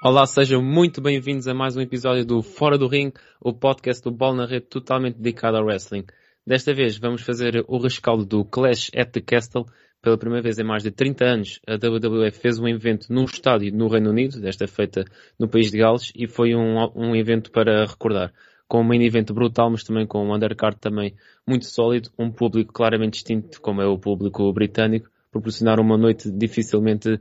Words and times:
Olá, 0.00 0.24
sejam 0.26 0.62
muito 0.62 1.00
bem-vindos 1.00 1.48
a 1.48 1.54
mais 1.54 1.76
um 1.76 1.80
episódio 1.80 2.24
do 2.24 2.40
Fora 2.40 2.78
do 2.78 2.86
Ring, 2.86 3.12
o 3.40 3.52
podcast 3.52 4.00
do 4.00 4.12
Bola 4.12 4.36
na 4.36 4.46
Rede 4.46 4.66
totalmente 4.66 5.16
dedicado 5.16 5.56
ao 5.56 5.64
wrestling. 5.64 6.04
Desta 6.46 6.72
vez 6.72 6.96
vamos 6.96 7.22
fazer 7.22 7.64
o 7.66 7.78
rescaldo 7.78 8.24
do 8.24 8.44
Clash 8.44 8.92
at 8.96 9.10
the 9.10 9.20
Castle. 9.20 9.66
Pela 10.00 10.16
primeira 10.16 10.40
vez 10.40 10.56
em 10.56 10.62
mais 10.62 10.84
de 10.84 10.92
30 10.92 11.24
anos, 11.24 11.60
a 11.66 11.74
WWE 11.74 12.30
fez 12.30 12.60
um 12.60 12.68
evento 12.68 13.12
num 13.12 13.24
estádio 13.24 13.74
no 13.74 13.88
Reino 13.88 14.10
Unido, 14.10 14.40
desta 14.40 14.68
feita 14.68 15.04
no 15.36 15.48
país 15.48 15.72
de 15.72 15.78
Gales, 15.78 16.12
e 16.14 16.28
foi 16.28 16.54
um, 16.54 16.76
um 16.94 17.16
evento 17.16 17.50
para 17.50 17.84
recordar. 17.84 18.32
Com 18.68 18.82
um 18.82 18.84
main 18.84 19.04
evento 19.04 19.34
brutal, 19.34 19.68
mas 19.68 19.82
também 19.82 20.06
com 20.06 20.24
um 20.24 20.32
undercard 20.32 20.78
também 20.78 21.16
muito 21.44 21.66
sólido, 21.66 22.08
um 22.16 22.30
público 22.30 22.72
claramente 22.72 23.14
distinto, 23.14 23.60
como 23.60 23.82
é 23.82 23.86
o 23.86 23.98
público 23.98 24.52
britânico, 24.52 25.10
proporcionar 25.32 25.80
uma 25.80 25.98
noite 25.98 26.30
dificilmente 26.30 27.20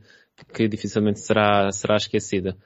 que 0.54 0.68
dificilmente 0.68 1.20
será, 1.20 1.72
será 1.72 1.96
esquecida. 1.96 2.58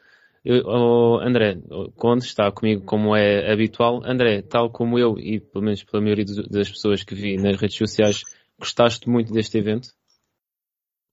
Eu, 0.44 0.64
oh, 0.66 1.20
André, 1.20 1.58
Conde 1.96 2.26
está 2.26 2.52
comigo 2.52 2.84
como 2.84 3.16
é 3.16 3.52
habitual. 3.52 4.02
André, 4.04 4.42
tal 4.42 4.72
como 4.72 4.98
eu 4.98 5.18
e 5.20 5.40
pelo 5.40 5.64
menos 5.64 5.84
pela 5.84 6.02
maioria 6.02 6.26
das 6.50 6.70
pessoas 6.70 7.04
que 7.04 7.14
vi 7.14 7.38
nas 7.38 7.58
redes 7.58 7.78
sociais, 7.78 8.24
gostaste 8.60 9.08
muito 9.08 9.32
deste 9.32 9.58
evento? 9.60 9.90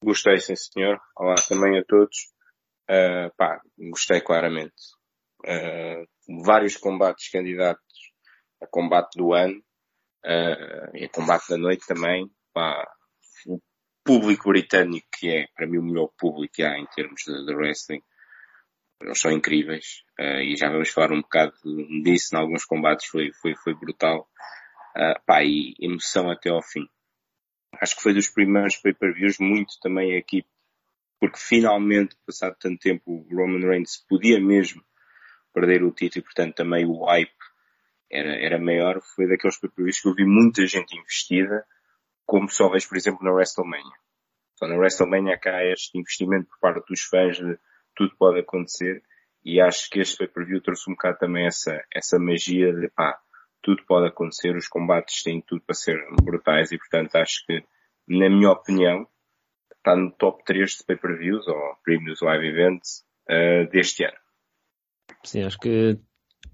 Gostei, 0.02 0.38
sim 0.38 0.56
senhor. 0.56 0.98
Olá 1.16 1.34
também 1.46 1.78
a 1.78 1.84
todos. 1.84 2.32
Uh, 2.88 3.34
pá, 3.36 3.60
gostei 3.90 4.20
claramente. 4.20 4.72
Uh, 5.44 6.42
vários 6.44 6.76
combates 6.76 7.30
candidatos 7.30 7.82
a 8.62 8.66
combate 8.66 9.16
do 9.16 9.34
ano 9.34 9.58
uh, 10.24 10.96
e 10.96 11.04
a 11.04 11.08
combate 11.08 11.48
da 11.50 11.58
noite 11.58 11.86
também. 11.86 12.30
Pá, 12.54 12.86
público 14.08 14.48
britânico 14.48 15.06
que 15.12 15.28
é, 15.28 15.48
para 15.54 15.66
mim, 15.66 15.76
o 15.76 15.82
melhor 15.82 16.08
público 16.18 16.54
que 16.54 16.62
há 16.62 16.78
em 16.78 16.86
termos 16.86 17.20
de, 17.26 17.44
de 17.44 17.54
wrestling. 17.54 18.00
Eles 19.02 19.20
são 19.20 19.30
incríveis 19.30 20.02
uh, 20.18 20.40
e 20.40 20.56
já 20.56 20.70
vamos 20.70 20.88
falar 20.88 21.12
um 21.12 21.20
bocado 21.20 21.52
disso. 22.02 22.34
Em 22.34 22.38
alguns 22.38 22.64
combates 22.64 23.06
foi, 23.06 23.30
foi, 23.34 23.54
foi 23.54 23.74
brutal. 23.74 24.26
Uh, 24.96 25.20
pá, 25.26 25.44
e 25.44 25.74
emoção 25.78 26.30
até 26.30 26.48
ao 26.48 26.62
fim. 26.62 26.88
Acho 27.82 27.96
que 27.96 28.02
foi 28.02 28.14
dos 28.14 28.28
primeiros 28.28 28.76
pay-per-views 28.76 29.38
muito 29.38 29.78
também 29.82 30.16
aqui 30.16 30.42
porque 31.20 31.38
finalmente 31.38 32.16
passado 32.24 32.56
tanto 32.58 32.78
tempo 32.78 33.02
o 33.06 33.36
Roman 33.36 33.60
Reigns 33.60 34.02
podia 34.08 34.40
mesmo 34.40 34.82
perder 35.52 35.82
o 35.82 35.92
título 35.92 36.22
e 36.22 36.24
portanto 36.24 36.54
também 36.54 36.86
o 36.86 37.04
hype 37.04 37.30
era, 38.10 38.34
era 38.36 38.58
maior. 38.58 39.02
Foi 39.14 39.28
daqueles 39.28 39.60
pay-per-views 39.60 40.00
que 40.00 40.08
eu 40.08 40.14
vi 40.14 40.24
muita 40.24 40.66
gente 40.66 40.96
investida 40.96 41.62
como 42.28 42.48
só 42.50 42.68
vejo 42.68 42.88
por 42.88 42.98
exemplo 42.98 43.24
na 43.24 43.32
WrestleMania 43.32 43.96
só 44.56 44.68
na 44.68 44.76
WrestleMania 44.76 45.38
cá 45.38 45.64
este 45.64 45.98
investimento 45.98 46.48
por 46.48 46.58
parte 46.60 46.86
dos 46.88 47.00
fãs 47.02 47.38
de 47.38 47.58
tudo 47.96 48.14
pode 48.18 48.40
acontecer 48.40 49.02
e 49.44 49.60
acho 49.60 49.88
que 49.88 50.00
este 50.00 50.18
pay-per-view 50.18 50.60
trouxe 50.60 50.90
um 50.90 50.94
bocado 50.94 51.18
também 51.18 51.46
essa, 51.46 51.82
essa 51.94 52.18
magia 52.18 52.72
de 52.72 52.88
pá, 52.90 53.18
tudo 53.62 53.82
pode 53.86 54.08
acontecer, 54.08 54.54
os 54.54 54.68
combates 54.68 55.22
têm 55.22 55.40
tudo 55.40 55.62
para 55.62 55.74
ser 55.74 55.96
brutais 56.22 56.70
e 56.70 56.78
portanto 56.78 57.16
acho 57.16 57.44
que, 57.46 57.64
na 58.06 58.28
minha 58.28 58.50
opinião, 58.50 59.06
está 59.74 59.96
no 59.96 60.10
top 60.12 60.44
3 60.44 60.70
de 60.70 60.84
pay-per-views 60.84 61.46
ou 61.48 61.76
Premiums 61.82 62.20
Live 62.20 62.46
Events 62.46 63.04
uh, 63.30 63.70
deste 63.70 64.04
ano. 64.04 64.16
Sim, 65.24 65.44
acho 65.44 65.58
que 65.58 65.98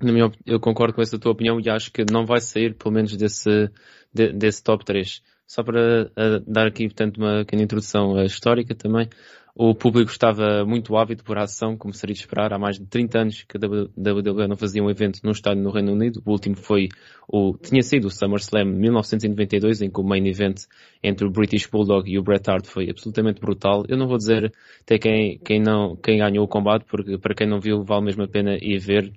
na 0.00 0.12
minha, 0.12 0.30
eu 0.46 0.60
concordo 0.60 0.94
com 0.94 1.02
essa 1.02 1.18
tua 1.18 1.32
opinião 1.32 1.60
e 1.60 1.68
acho 1.68 1.90
que 1.90 2.04
não 2.10 2.24
vai 2.24 2.40
sair 2.40 2.76
pelo 2.76 2.94
menos 2.94 3.16
desse, 3.16 3.70
de, 4.12 4.32
desse 4.32 4.62
top 4.62 4.84
3. 4.84 5.22
Só 5.46 5.62
para 5.62 6.10
uh, 6.10 6.50
dar 6.50 6.66
aqui, 6.66 6.86
portanto, 6.86 7.18
uma 7.18 7.38
pequena 7.38 7.62
introdução 7.62 8.22
histórica 8.24 8.74
também. 8.74 9.08
O 9.56 9.72
público 9.72 10.10
estava 10.10 10.64
muito 10.66 10.96
ávido 10.96 11.22
por 11.22 11.38
ação, 11.38 11.76
como 11.76 11.94
seria 11.94 12.12
de 12.12 12.18
esperar. 12.18 12.52
Há 12.52 12.58
mais 12.58 12.76
de 12.76 12.86
30 12.86 13.18
anos 13.20 13.44
que 13.44 13.56
a 13.56 13.60
WWE 13.60 14.48
não 14.48 14.56
fazia 14.56 14.82
um 14.82 14.90
evento 14.90 15.20
num 15.22 15.30
estádio 15.30 15.62
no 15.62 15.70
Reino 15.70 15.92
Unido. 15.92 16.20
O 16.26 16.32
último 16.32 16.56
foi 16.56 16.88
o, 17.28 17.56
tinha 17.56 17.80
sido 17.80 18.06
o 18.06 18.10
SummerSlam 18.10 18.64
1992, 18.64 19.82
em 19.82 19.90
que 19.90 20.00
o 20.00 20.02
main 20.02 20.26
event 20.26 20.62
entre 21.00 21.24
o 21.24 21.30
British 21.30 21.68
Bulldog 21.68 22.10
e 22.10 22.18
o 22.18 22.22
Bret 22.24 22.50
Hart 22.50 22.66
foi 22.66 22.90
absolutamente 22.90 23.40
brutal. 23.40 23.84
Eu 23.88 23.96
não 23.96 24.08
vou 24.08 24.16
dizer 24.16 24.52
até 24.80 24.98
quem, 24.98 25.38
quem 25.38 25.62
não, 25.62 25.94
quem 25.94 26.18
ganhou 26.18 26.44
o 26.44 26.48
combate, 26.48 26.84
porque 26.90 27.16
para 27.16 27.36
quem 27.36 27.46
não 27.46 27.60
viu 27.60 27.84
vale 27.84 28.06
mesmo 28.06 28.24
a 28.24 28.28
pena 28.28 28.56
ir 28.60 28.80
ver. 28.80 29.12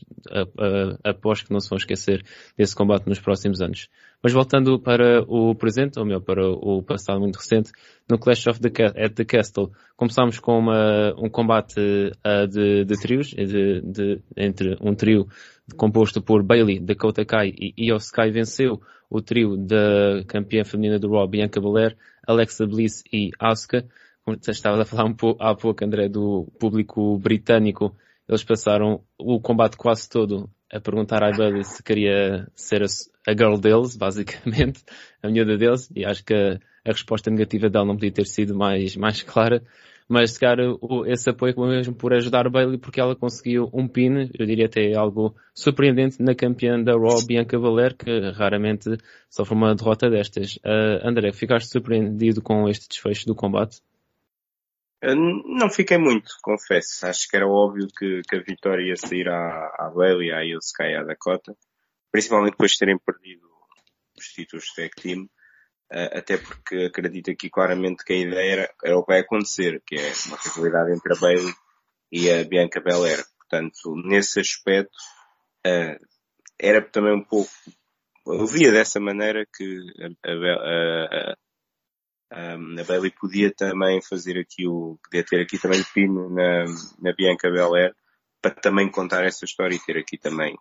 Após 1.03 1.41
que 1.41 1.51
não 1.51 1.59
se 1.59 1.67
vão 1.67 1.77
esquecer 1.77 2.23
desse 2.55 2.75
combate 2.75 3.07
nos 3.07 3.19
próximos 3.19 3.59
anos. 3.59 3.89
Mas 4.21 4.33
voltando 4.33 4.79
para 4.79 5.23
o 5.27 5.53
presente, 5.53 5.99
ou 5.99 6.05
melhor, 6.05 6.21
para 6.21 6.43
o 6.49 6.81
passado 6.81 7.19
muito 7.19 7.37
recente, 7.37 7.71
no 8.09 8.17
Clash 8.17 8.47
of 8.47 8.59
the, 8.59 8.85
at 8.85 9.13
the 9.13 9.23
Castle, 9.23 9.71
começámos 9.95 10.39
com 10.39 10.57
uma, 10.57 11.13
um 11.17 11.29
combate 11.29 11.79
uh, 11.79 12.47
de, 12.47 12.83
de, 12.83 12.99
trios, 12.99 13.27
de, 13.27 13.81
de, 13.81 14.21
entre 14.35 14.75
um 14.81 14.95
trio 14.95 15.27
composto 15.75 16.21
por 16.21 16.43
Bailey, 16.43 16.79
Dakota 16.79 17.23
Kai 17.23 17.53
e 17.55 17.73
Io 17.77 17.97
Sky 17.97 18.31
venceu 18.31 18.81
o 19.09 19.21
trio 19.21 19.55
da 19.55 20.23
campeã 20.27 20.63
feminina 20.65 20.99
do 20.99 21.11
Raw, 21.11 21.27
Bianca 21.27 21.61
Belair, 21.61 21.95
Alexa 22.27 22.65
Bliss 22.65 23.03
e 23.13 23.29
Asuka. 23.39 23.85
Como 24.23 24.37
estava 24.45 24.81
a 24.81 24.85
falar 24.85 25.05
um 25.05 25.13
pouco, 25.13 25.41
há 25.41 25.55
pouco, 25.55 25.85
André, 25.85 26.09
do 26.09 26.47
público 26.59 27.17
britânico, 27.17 27.95
eles 28.27 28.43
passaram 28.43 29.01
o 29.17 29.39
combate 29.39 29.77
quase 29.77 30.09
todo 30.09 30.49
a 30.71 30.79
perguntar 30.79 31.23
à 31.23 31.31
Bailey 31.31 31.63
se 31.63 31.81
queria 31.81 32.47
ser 32.55 32.83
a, 32.83 33.31
girl 33.31 33.57
deles, 33.57 33.95
basicamente, 33.95 34.83
a 35.23 35.29
miúda 35.29 35.57
deles, 35.57 35.89
e 35.95 36.05
acho 36.05 36.23
que 36.23 36.33
a, 36.33 36.59
a, 36.85 36.91
resposta 36.91 37.29
negativa 37.29 37.69
dela 37.69 37.85
não 37.85 37.95
podia 37.95 38.11
ter 38.11 38.25
sido 38.25 38.55
mais, 38.55 38.95
mais 38.95 39.21
clara, 39.23 39.61
mas 40.09 40.31
se 40.31 40.39
calhar 40.39 40.57
esse 41.07 41.29
apoio 41.29 41.53
mesmo 41.59 41.93
por 41.93 42.13
ajudar 42.13 42.47
a 42.47 42.49
Bailey 42.49 42.77
porque 42.77 42.99
ela 42.99 43.15
conseguiu 43.15 43.69
um 43.73 43.87
pin, 43.87 44.29
eu 44.37 44.45
diria 44.45 44.65
até 44.65 44.95
algo 44.95 45.35
surpreendente 45.53 46.21
na 46.21 46.33
campeã 46.33 46.81
da 46.81 46.93
Raw, 46.93 47.25
Bianca 47.25 47.59
Belair, 47.59 47.95
que 47.95 48.31
raramente 48.31 48.97
sofre 49.29 49.53
uma 49.53 49.75
derrota 49.75 50.09
destas. 50.09 50.55
Uh, 50.57 51.05
André, 51.05 51.33
ficaste 51.33 51.69
surpreendido 51.69 52.41
com 52.41 52.69
este 52.69 52.87
desfecho 52.87 53.25
do 53.25 53.35
combate? 53.35 53.81
Não 55.01 55.69
fiquei 55.69 55.97
muito, 55.97 56.31
confesso. 56.41 57.05
Acho 57.05 57.27
que 57.27 57.35
era 57.35 57.47
óbvio 57.47 57.87
que, 57.95 58.21
que 58.27 58.35
a 58.35 58.41
vitória 58.41 58.83
ia 58.83 58.95
sair 58.95 59.29
à, 59.29 59.67
à 59.77 59.91
Bailey, 59.93 60.31
à 60.31 60.41
Iosuka 60.41 60.85
e 60.85 60.95
à 60.95 61.03
Dakota. 61.03 61.55
Principalmente 62.11 62.51
depois 62.51 62.71
de 62.71 62.79
terem 62.79 62.97
perdido 62.97 63.47
os 64.17 64.25
títulos 64.27 64.65
de 64.65 64.75
tag 64.75 64.95
team. 64.95 65.29
Uh, 65.91 66.17
até 66.17 66.37
porque 66.37 66.85
acredito 66.85 67.31
aqui 67.31 67.49
claramente 67.49 68.03
que 68.03 68.11
a 68.11 68.17
ideia 68.17 68.53
era, 68.53 68.75
era 68.83 68.97
o 68.97 69.03
que 69.03 69.13
vai 69.13 69.21
acontecer, 69.21 69.81
que 69.85 69.95
é 69.95 70.11
uma 70.27 70.37
rivalidade 70.37 70.91
entre 70.91 71.13
a 71.13 71.15
Bailey 71.15 71.53
e 72.11 72.29
a 72.29 72.43
Bianca 72.43 72.81
Belair. 72.81 73.23
Portanto, 73.37 73.95
nesse 74.03 74.39
aspecto, 74.39 74.97
uh, 75.65 76.05
era 76.59 76.81
também 76.81 77.13
um 77.13 77.23
pouco, 77.23 77.51
eu 78.25 78.45
via 78.45 78.71
dessa 78.71 78.99
maneira 78.99 79.45
que 79.55 79.79
a, 80.25 80.29
a, 80.29 81.31
a, 81.31 81.37
um, 82.31 82.79
a 82.79 82.83
Bailey 82.83 83.11
podia 83.11 83.53
também 83.53 84.01
fazer 84.01 84.37
aqui 84.37 84.67
o, 84.67 84.99
podia 85.03 85.23
ter 85.23 85.41
aqui 85.41 85.57
também 85.57 85.79
o 85.79 85.85
pino 85.93 86.29
na, 86.29 86.65
na 86.99 87.13
Bianca 87.13 87.49
Belair 87.49 87.95
para 88.41 88.51
também 88.51 88.89
contar 88.89 89.25
essa 89.25 89.45
história 89.45 89.75
e 89.75 89.79
ter 89.79 89.97
aqui 89.97 90.17
também 90.17 90.57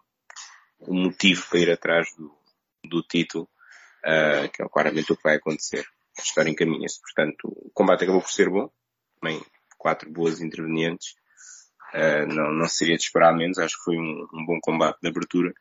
um 0.81 1.04
motivo 1.04 1.44
para 1.49 1.59
ir 1.59 1.71
atrás 1.71 2.09
do, 2.16 2.32
do 2.84 3.03
título, 3.03 3.49
uh, 4.04 4.49
que 4.50 4.62
é 4.62 4.69
claramente 4.69 5.12
o 5.12 5.16
que 5.16 5.22
vai 5.22 5.37
acontecer. 5.37 5.84
A 6.19 6.22
história 6.22 6.50
encaminha-se. 6.50 7.00
Portanto, 7.00 7.49
o 7.49 7.71
combate 7.75 8.04
acabou 8.04 8.22
por 8.22 8.31
ser 8.31 8.48
bom. 8.48 8.71
Também 9.21 9.43
quatro 9.77 10.10
boas 10.10 10.41
intervenientes. 10.41 11.15
Uh, 11.94 12.27
não, 12.27 12.53
não 12.53 12.69
seria 12.69 12.97
de 12.97 13.03
esperar 13.03 13.34
menos. 13.34 13.59
Acho 13.59 13.77
que 13.77 13.84
foi 13.84 13.97
um, 13.97 14.27
um 14.33 14.47
bom 14.47 14.59
combate 14.60 14.98
de 15.03 15.09
abertura. 15.09 15.53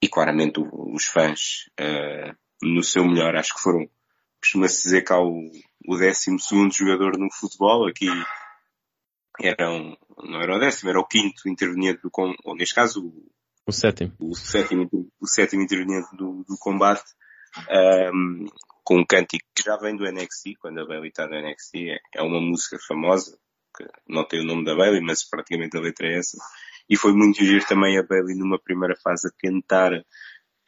E 0.00 0.08
claramente 0.08 0.60
o, 0.60 0.94
os 0.94 1.06
fãs, 1.06 1.68
uh, 1.80 2.36
no 2.62 2.82
seu 2.82 3.04
melhor, 3.04 3.34
acho 3.36 3.54
que 3.54 3.60
foram 3.60 3.88
costuma-se 4.40 4.84
dizer 4.84 5.02
que 5.02 5.12
há 5.12 5.20
o, 5.20 5.50
o 5.86 5.96
12 5.96 6.38
jogador 6.72 7.18
no 7.18 7.30
futebol, 7.32 7.88
aqui 7.88 8.08
era 9.40 9.70
um, 9.70 9.96
não 10.24 10.40
era 10.40 10.56
o 10.56 10.58
décimo, 10.58 10.90
era 10.90 11.00
o 11.00 11.06
quinto 11.06 11.48
interveniente 11.48 12.00
do, 12.02 12.10
ou 12.44 12.56
neste 12.56 12.74
caso, 12.74 13.06
o, 13.06 13.30
o 13.66 13.72
sétimo. 13.72 14.12
O 14.18 14.34
sétimo, 14.34 14.88
o 15.20 15.26
sétimo 15.26 15.62
interveniente 15.62 16.08
do, 16.16 16.44
do 16.48 16.56
combate, 16.58 17.04
um, 18.12 18.46
com 18.82 19.00
um 19.00 19.06
cântico 19.06 19.46
que 19.54 19.62
já 19.62 19.76
vem 19.76 19.96
do 19.96 20.10
NXT, 20.10 20.54
quando 20.58 20.80
a 20.80 20.86
Bailey 20.86 21.10
está 21.10 21.26
no 21.26 21.38
NXT, 21.38 21.90
é, 21.90 21.98
é 22.14 22.22
uma 22.22 22.40
música 22.40 22.78
famosa, 22.86 23.38
que 23.76 23.84
não 24.08 24.26
tem 24.26 24.40
o 24.40 24.46
nome 24.46 24.64
da 24.64 24.74
Bailey, 24.74 25.02
mas 25.02 25.28
praticamente 25.28 25.76
a 25.76 25.80
letra 25.80 26.08
é 26.08 26.18
essa. 26.18 26.38
E 26.88 26.96
foi 26.96 27.12
muito 27.12 27.44
giro 27.44 27.64
também 27.66 27.98
a 27.98 28.02
Bailey 28.02 28.34
numa 28.34 28.58
primeira 28.58 28.96
fase 28.96 29.28
a 29.28 29.30
tentar 29.38 29.92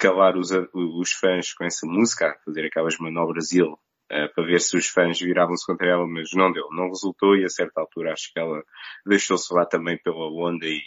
calar 0.00 0.36
os, 0.36 0.50
os 0.72 1.12
fãs 1.12 1.52
com 1.52 1.64
essa 1.64 1.86
música, 1.86 2.34
fazer 2.44 2.66
aquelas 2.66 2.96
manobras 2.98 3.52
ele, 3.52 3.68
uh, 3.68 4.34
para 4.34 4.44
ver 4.46 4.60
se 4.60 4.76
os 4.76 4.88
fãs 4.88 5.20
viravam-se 5.20 5.64
contra 5.66 5.88
ela, 5.88 6.06
mas 6.06 6.30
não 6.32 6.50
deu, 6.50 6.68
não 6.72 6.88
resultou 6.88 7.36
e 7.36 7.44
a 7.44 7.48
certa 7.50 7.82
altura 7.82 8.12
acho 8.12 8.32
que 8.32 8.40
ela 8.40 8.64
deixou-se 9.06 9.52
lá 9.54 9.66
também 9.66 9.98
pela 9.98 10.26
onda 10.30 10.66
e 10.66 10.82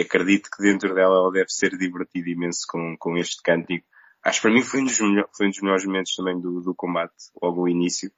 acredito 0.00 0.48
que 0.50 0.62
dentro 0.62 0.94
dela 0.94 1.16
ela 1.16 1.32
deve 1.32 1.48
ser 1.48 1.76
divertida 1.76 2.30
imenso 2.30 2.64
com, 2.68 2.96
com 2.96 3.16
este 3.16 3.42
cântico. 3.42 3.86
Acho 4.22 4.40
que 4.40 4.42
para 4.42 4.54
mim 4.54 4.62
foi 4.62 4.80
um 4.80 4.84
dos, 4.84 5.00
melhor, 5.00 5.28
foi 5.36 5.46
um 5.46 5.50
dos 5.50 5.60
melhores 5.60 5.84
momentos 5.84 6.14
também 6.14 6.40
do, 6.40 6.60
do 6.60 6.74
combate, 6.74 7.14
logo 7.42 7.62
o 7.62 7.68
início. 7.68 8.10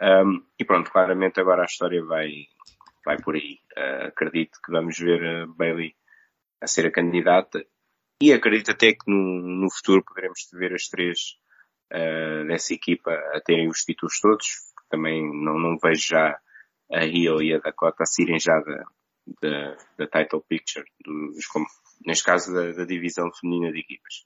Um, 0.00 0.44
e 0.58 0.64
pronto, 0.64 0.90
claramente 0.90 1.40
agora 1.40 1.62
a 1.62 1.66
história 1.66 2.04
vai, 2.04 2.30
vai 3.04 3.16
por 3.16 3.34
aí. 3.34 3.58
Uh, 3.76 4.06
acredito 4.08 4.58
que 4.64 4.70
vamos 4.70 4.98
ver 4.98 5.24
a 5.24 5.46
Bailey 5.46 5.94
a 6.60 6.66
ser 6.66 6.86
a 6.86 6.92
candidata 6.92 7.64
e 8.22 8.32
acredito 8.32 8.70
até 8.70 8.92
que 8.92 9.10
no, 9.10 9.42
no 9.42 9.68
futuro 9.68 10.04
poderemos 10.04 10.48
ver 10.52 10.72
as 10.72 10.86
três 10.86 11.36
uh, 11.92 12.46
dessa 12.46 12.72
equipa 12.72 13.10
a 13.34 13.40
terem 13.40 13.68
os 13.68 13.80
títulos 13.80 14.20
todos. 14.20 14.46
Também 14.88 15.22
não, 15.22 15.58
não 15.58 15.76
vejo 15.76 16.06
já 16.08 16.38
a 16.92 17.00
Rio 17.00 17.42
e 17.42 17.52
a 17.52 17.58
Dakota 17.58 18.04
a 18.04 18.06
saírem 18.06 18.38
já 18.38 18.60
da, 18.60 18.84
da, 19.42 19.76
da 19.98 20.06
title 20.06 20.44
picture, 20.48 20.86
dos, 21.04 21.46
neste 22.06 22.24
caso 22.24 22.54
da, 22.54 22.70
da 22.72 22.84
divisão 22.84 23.28
feminina 23.32 23.72
de 23.72 23.80
equipas. 23.80 24.24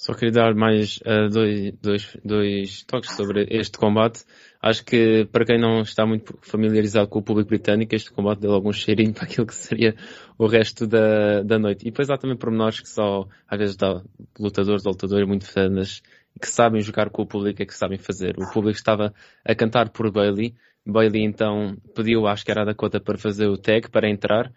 Só 0.00 0.14
queria 0.14 0.32
dar 0.32 0.54
mais 0.54 0.96
uh, 1.04 1.28
dois, 1.28 1.74
dois, 1.82 2.16
dois 2.24 2.82
toques 2.84 3.14
sobre 3.14 3.46
este 3.50 3.76
combate. 3.76 4.24
Acho 4.58 4.82
que 4.82 5.26
para 5.30 5.44
quem 5.44 5.60
não 5.60 5.82
está 5.82 6.06
muito 6.06 6.38
familiarizado 6.40 7.06
com 7.06 7.18
o 7.18 7.22
público 7.22 7.50
britânico, 7.50 7.94
este 7.94 8.10
combate 8.10 8.40
deu 8.40 8.54
algum 8.54 8.72
cheirinho 8.72 9.12
para 9.12 9.24
aquilo 9.24 9.46
que 9.46 9.54
seria 9.54 9.94
o 10.38 10.46
resto 10.46 10.86
da, 10.86 11.42
da 11.42 11.58
noite. 11.58 11.82
E 11.82 11.90
depois 11.90 12.08
há 12.08 12.16
também 12.16 12.34
pormenores 12.34 12.80
que 12.80 12.88
só, 12.88 13.28
às 13.46 13.58
vezes, 13.58 13.76
dá 13.76 14.02
lutadores 14.38 14.86
ou 14.86 14.92
lutadores 14.92 15.28
muito 15.28 15.44
fãs 15.44 16.00
que 16.40 16.48
sabem 16.48 16.80
jogar 16.80 17.10
com 17.10 17.20
o 17.20 17.26
público 17.26 17.60
e 17.60 17.66
que 17.66 17.74
sabem 17.74 17.98
fazer. 17.98 18.36
O 18.38 18.50
público 18.50 18.78
estava 18.78 19.12
a 19.44 19.54
cantar 19.54 19.90
por 19.90 20.10
Bailey. 20.10 20.54
Bailey 20.86 21.24
então 21.24 21.76
pediu, 21.94 22.26
acho 22.26 22.42
que 22.42 22.50
era 22.50 22.62
a 22.62 22.64
Dakota, 22.64 23.00
para 23.00 23.18
fazer 23.18 23.48
o 23.48 23.58
tag, 23.58 23.90
para 23.90 24.08
entrar 24.08 24.50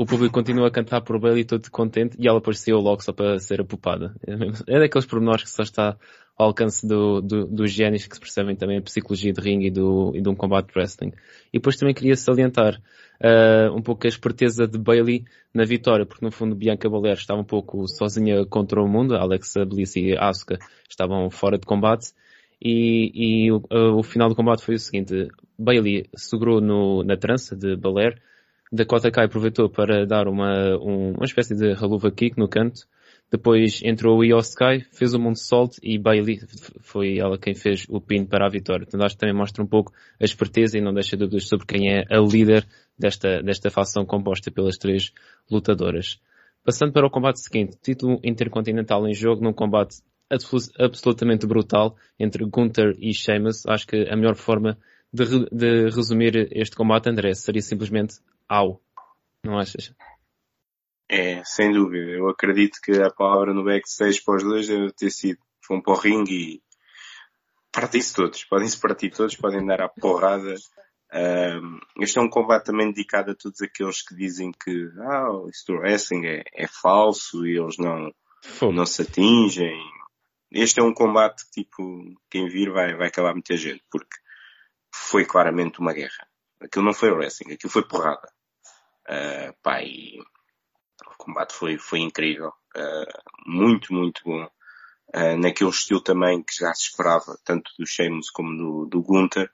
o 0.00 0.06
público 0.06 0.32
continua 0.32 0.68
a 0.68 0.70
cantar 0.70 1.02
por 1.02 1.20
Bailey 1.20 1.44
todo 1.44 1.70
contente 1.70 2.16
e 2.18 2.26
ela 2.26 2.40
saiu 2.54 2.78
logo 2.78 3.02
só 3.02 3.12
para 3.12 3.38
ser 3.38 3.60
apupada. 3.60 4.14
É, 4.66 4.78
daqueles 4.78 5.04
pormenores 5.04 5.44
que 5.44 5.50
só 5.50 5.62
está 5.62 5.94
ao 6.38 6.46
alcance 6.46 6.86
do, 6.86 7.20
do, 7.20 7.46
dos 7.46 7.70
génios 7.70 8.06
que 8.06 8.14
se 8.14 8.20
percebem 8.20 8.56
também 8.56 8.78
a 8.78 8.80
psicologia 8.80 9.30
de 9.30 9.42
ringue 9.42 9.66
e, 9.66 9.70
do, 9.70 10.12
e 10.14 10.22
de 10.22 10.28
um 10.30 10.34
combate 10.34 10.68
de 10.68 10.78
wrestling. 10.78 11.12
E 11.52 11.58
depois 11.58 11.76
também 11.76 11.94
queria 11.94 12.16
salientar 12.16 12.80
uh, 13.22 13.76
um 13.76 13.82
pouco 13.82 14.06
a 14.06 14.08
esperteza 14.08 14.66
de 14.66 14.78
Bailey 14.78 15.26
na 15.52 15.66
vitória, 15.66 16.06
porque 16.06 16.24
no 16.24 16.32
fundo 16.32 16.56
Bianca 16.56 16.88
Belair 16.88 17.18
estava 17.18 17.38
um 17.38 17.44
pouco 17.44 17.86
sozinha 17.86 18.46
contra 18.46 18.82
o 18.82 18.88
mundo, 18.88 19.14
Alexa 19.14 19.66
Bliss 19.66 19.96
e 19.96 20.16
Asuka 20.16 20.58
estavam 20.88 21.28
fora 21.28 21.58
de 21.58 21.66
combate. 21.66 22.14
E, 22.58 23.10
e 23.46 23.52
uh, 23.52 23.98
o, 23.98 24.02
final 24.02 24.30
do 24.30 24.34
combate 24.34 24.64
foi 24.64 24.76
o 24.76 24.78
seguinte, 24.78 25.28
Bailey 25.58 26.08
segurou 26.16 26.58
no, 26.58 27.04
na 27.04 27.18
trança 27.18 27.54
de 27.54 27.76
Belair, 27.76 28.18
Dakota 28.72 29.10
Kai 29.10 29.24
aproveitou 29.24 29.68
para 29.68 30.06
dar 30.06 30.28
uma, 30.28 30.76
um, 30.78 31.12
uma 31.14 31.24
espécie 31.24 31.56
de 31.56 31.72
haluva 31.72 32.10
kick 32.10 32.38
no 32.38 32.48
canto. 32.48 32.86
Depois 33.30 33.80
entrou 33.84 34.18
o 34.18 34.24
Io 34.24 34.38
Sky, 34.38 34.84
fez 34.92 35.12
o 35.14 35.18
moonsault 35.18 35.76
e 35.82 35.98
Bailey 35.98 36.40
foi 36.80 37.18
ela 37.18 37.38
quem 37.38 37.54
fez 37.54 37.84
o 37.88 38.00
pin 38.00 38.24
para 38.24 38.46
a 38.46 38.50
vitória. 38.50 38.84
Então 38.86 39.00
acho 39.04 39.16
que 39.16 39.20
também 39.20 39.34
mostra 39.34 39.62
um 39.62 39.66
pouco 39.66 39.92
a 40.20 40.24
esperteza 40.24 40.78
e 40.78 40.80
não 40.80 40.92
deixa 40.92 41.16
dúvidas 41.16 41.48
sobre 41.48 41.66
quem 41.66 41.92
é 41.92 42.04
a 42.10 42.20
líder 42.20 42.66
desta, 42.98 43.42
desta 43.42 43.70
facção 43.70 44.04
composta 44.04 44.50
pelas 44.50 44.78
três 44.78 45.12
lutadoras. 45.50 46.20
Passando 46.64 46.92
para 46.92 47.06
o 47.06 47.10
combate 47.10 47.40
seguinte, 47.40 47.76
título 47.82 48.20
intercontinental 48.22 49.06
em 49.06 49.14
jogo 49.14 49.42
num 49.42 49.52
combate 49.52 49.96
absolutamente 50.78 51.46
brutal 51.46 51.96
entre 52.18 52.44
Gunther 52.44 52.96
e 52.98 53.12
Sheamus. 53.12 53.66
Acho 53.66 53.86
que 53.86 54.08
a 54.08 54.16
melhor 54.16 54.36
forma 54.36 54.78
de, 55.12 55.24
de 55.50 55.84
resumir 55.90 56.48
este 56.52 56.76
combate, 56.76 57.08
André, 57.08 57.34
seria 57.34 57.62
simplesmente 57.62 58.16
ao. 58.50 58.82
Não 59.44 59.58
achas? 59.58 59.94
É, 61.08 61.42
sem 61.44 61.72
dúvida. 61.72 62.10
Eu 62.10 62.28
acredito 62.28 62.80
que 62.82 63.00
a 63.00 63.10
palavra 63.10 63.54
no 63.54 63.64
backstage 63.64 64.22
para 64.22 64.36
os 64.36 64.42
dois 64.42 64.66
deve 64.66 64.92
ter 64.92 65.10
sido. 65.10 65.38
Vão 65.68 65.80
para 65.80 65.92
o 65.92 65.96
ringue 65.96 66.34
e 66.34 66.62
partem-se 67.72 68.12
todos. 68.12 68.44
Podem-se 68.44 68.80
partir 68.80 69.10
todos, 69.10 69.36
podem 69.36 69.64
dar 69.64 69.80
a 69.80 69.88
porrada. 69.88 70.54
Um, 71.12 71.78
este 72.00 72.18
é 72.18 72.22
um 72.22 72.28
combate 72.28 72.66
também 72.66 72.88
dedicado 72.88 73.30
a 73.30 73.34
todos 73.34 73.60
aqueles 73.62 74.02
que 74.02 74.14
dizem 74.16 74.52
que 74.52 74.90
ah, 74.98 75.30
o 75.30 75.50
wrestling 75.70 76.26
é, 76.26 76.42
é 76.52 76.66
falso 76.66 77.46
e 77.46 77.56
eles 77.56 77.76
não, 77.78 78.12
não 78.72 78.86
se 78.86 79.02
atingem. 79.02 79.78
Este 80.50 80.80
é 80.80 80.82
um 80.82 80.92
combate 80.92 81.44
que, 81.44 81.62
tipo, 81.62 81.82
quem 82.28 82.48
vir 82.48 82.72
vai, 82.72 82.96
vai 82.96 83.06
acabar 83.06 83.32
muita 83.32 83.56
gente, 83.56 83.84
porque 83.88 84.16
foi 84.92 85.24
claramente 85.24 85.78
uma 85.78 85.92
guerra. 85.92 86.26
Aquilo 86.60 86.84
não 86.84 86.92
foi 86.92 87.10
wrestling, 87.10 87.54
aquilo 87.54 87.72
foi 87.72 87.86
porrada. 87.86 88.28
Uh, 89.10 89.52
pá, 89.60 89.82
e 89.82 90.20
o 90.20 91.16
combate 91.18 91.52
foi, 91.52 91.76
foi 91.78 91.98
incrível. 91.98 92.52
Uh, 92.76 93.50
muito, 93.50 93.92
muito 93.92 94.22
bom. 94.24 94.44
Uh, 95.12 95.36
naquele 95.36 95.70
estilo 95.70 96.00
também 96.00 96.40
que 96.44 96.54
já 96.54 96.72
se 96.72 96.84
esperava, 96.84 97.36
tanto 97.44 97.72
do 97.76 97.84
Sheamus 97.84 98.30
como 98.30 98.56
do, 98.56 98.86
do 98.86 99.02
Gunther. 99.02 99.50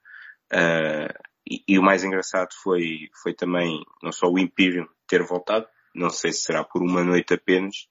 E, 1.48 1.64
e, 1.66 1.78
o 1.78 1.82
mais 1.82 2.04
engraçado 2.04 2.52
foi, 2.62 3.08
foi 3.22 3.32
também 3.32 3.82
não 4.02 4.12
só 4.12 4.26
o 4.26 4.38
Imperium 4.38 4.86
ter 5.06 5.22
voltado, 5.22 5.66
não 5.94 6.10
sei 6.10 6.32
se 6.32 6.42
será 6.42 6.64
por 6.64 6.82
uma 6.82 7.04
noite 7.04 7.34
apenas. 7.34 7.88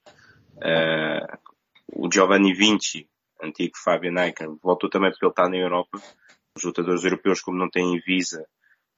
O 1.88 2.10
Giovanni 2.12 2.52
Vinci, 2.52 3.08
antigo 3.42 3.72
Fabian 3.82 4.22
Eichen, 4.22 4.58
voltou 4.62 4.90
também 4.90 5.10
porque 5.10 5.24
ele 5.24 5.32
está 5.32 5.48
na 5.48 5.56
Europa. 5.56 5.98
Os 6.54 6.62
lutadores 6.62 7.04
europeus, 7.04 7.40
como 7.40 7.58
não 7.58 7.70
têm 7.70 7.98
visa, 8.00 8.46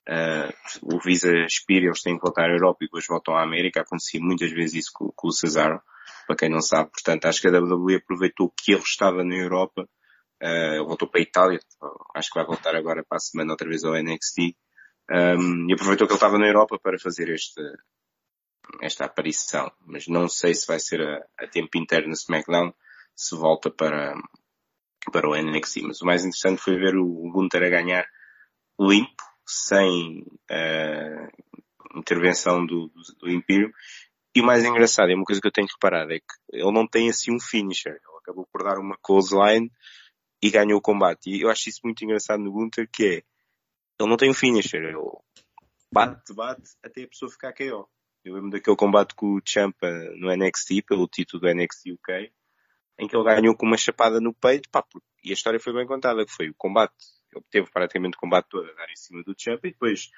Uh, 0.09 0.95
o 0.95 0.99
Visa 1.01 1.31
expira, 1.45 1.85
eles 1.85 2.01
têm 2.01 2.17
que 2.17 2.23
voltar 2.23 2.49
à 2.49 2.53
Europa 2.53 2.79
e 2.81 2.87
depois 2.87 3.05
voltam 3.07 3.37
à 3.37 3.43
América. 3.43 3.83
Acontecia 3.83 4.19
muitas 4.21 4.51
vezes 4.51 4.87
isso 4.87 4.91
com, 4.95 5.13
com 5.15 5.29
o 5.29 5.33
Cesaro, 5.33 5.83
para 6.27 6.37
quem 6.37 6.49
não 6.49 6.63
sabe. 6.63 6.91
Portanto, 6.91 7.27
acho 7.27 7.41
que 7.41 7.49
a 7.49 7.61
WWE 7.61 7.97
aproveitou 7.97 8.51
que 8.57 8.73
ele 8.73 8.83
estava 8.83 9.23
na 9.23 9.37
Europa, 9.37 9.87
uh, 10.43 10.85
voltou 10.87 11.09
para 11.09 11.21
a 11.21 11.23
Itália, 11.23 11.61
acho 12.15 12.31
que 12.31 12.39
vai 12.39 12.47
voltar 12.47 12.75
agora 12.75 13.05
para 13.07 13.17
a 13.17 13.21
semana 13.21 13.53
outra 13.53 13.69
vez 13.69 13.85
ao 13.85 13.95
NXT, 13.95 14.57
um, 15.11 15.69
e 15.69 15.75
aproveitou 15.75 16.07
que 16.07 16.13
ele 16.13 16.19
estava 16.19 16.39
na 16.39 16.47
Europa 16.47 16.79
para 16.79 16.99
fazer 16.99 17.29
este, 17.29 17.61
esta 18.81 19.05
aparição. 19.05 19.71
Mas 19.87 20.07
não 20.07 20.27
sei 20.27 20.55
se 20.55 20.67
vai 20.67 20.81
ser 20.81 21.03
a, 21.03 21.45
a 21.45 21.47
tempo 21.47 21.77
interno 21.77 22.09
no 22.09 22.15
SmackDown, 22.15 22.73
se 23.15 23.37
volta 23.37 23.71
para, 23.71 24.15
para 25.13 25.29
o 25.29 25.37
NXT. 25.37 25.83
Mas 25.83 26.01
o 26.01 26.07
mais 26.07 26.23
interessante 26.23 26.63
foi 26.63 26.77
ver 26.77 26.97
o 26.97 27.31
Gunther 27.31 27.65
a 27.65 27.69
ganhar 27.69 28.07
limpo, 28.81 29.23
sem 29.49 30.21
uh, 30.51 31.99
intervenção 31.99 32.65
do, 32.67 32.89
do, 32.89 33.03
do 33.21 33.31
Império. 33.31 33.73
E 34.35 34.43
o 34.43 34.45
mais 34.45 34.65
engraçado, 34.65 35.11
é 35.11 35.15
uma 35.15 35.25
coisa 35.25 35.41
que 35.41 35.49
eu 35.49 35.53
tenho 35.53 35.67
reparado, 35.67 36.13
é 36.13 36.19
que 36.19 36.27
ele 36.53 36.71
não 36.71 36.87
tem 36.87 37.09
assim 37.09 37.35
um 37.35 37.41
finisher. 37.41 37.93
Ele 37.93 38.19
acabou 38.21 38.47
por 38.53 38.63
dar 38.63 38.79
uma 38.79 38.97
clothesline 39.03 39.73
e 40.43 40.51
ganhou 40.51 40.79
o 40.79 40.83
combate. 40.83 41.31
E 41.31 41.41
eu 41.41 41.51
acho 41.51 41.71
isso 41.71 41.81
muito 41.83 42.05
engraçado 42.05 42.43
no 42.43 42.53
Gunter, 42.53 42.89
que 42.93 43.05
é, 43.05 43.15
ele 43.99 44.09
não 44.09 44.17
tem 44.17 44.31
um 44.31 44.35
finisher. 44.35 44.83
Ele 44.83 44.99
bate, 45.91 46.35
bate, 46.35 46.71
até 46.85 47.05
a 47.05 47.09
pessoa 47.09 47.31
ficar 47.31 47.55
KO. 47.55 47.89
Eu 48.23 48.35
lembro 48.35 48.51
daquele 48.51 48.77
combate 48.77 49.15
com 49.15 49.37
o 49.37 49.41
Champa 49.45 49.89
no 50.17 50.31
NXT, 50.31 50.83
pelo 50.87 51.09
título 51.09 51.41
do 51.41 51.49
NXT 51.49 51.93
UK, 51.93 52.31
em 53.01 53.09
que 53.09 53.17
ele 53.17 53.25
ganhou 53.25 53.57
com 53.57 53.65
uma 53.65 53.79
chapada 53.79 54.21
no 54.21 54.35
peito, 54.35 54.69
pá, 54.71 54.85
e 55.25 55.31
a 55.31 55.33
história 55.33 55.59
foi 55.59 55.73
bem 55.73 55.87
contada, 55.87 56.25
que 56.27 56.33
foi 56.33 56.51
o 56.51 56.55
combate 56.55 56.95
ele 57.33 57.45
teve 57.51 57.71
praticamente 57.71 58.17
o 58.17 58.21
combate 58.21 58.49
todo 58.49 58.69
a 58.69 58.75
dar 58.75 58.91
em 58.91 58.97
cima 58.97 59.23
do 59.23 59.35
Champa 59.37 59.69
e 59.69 59.73
depois 59.73 60.11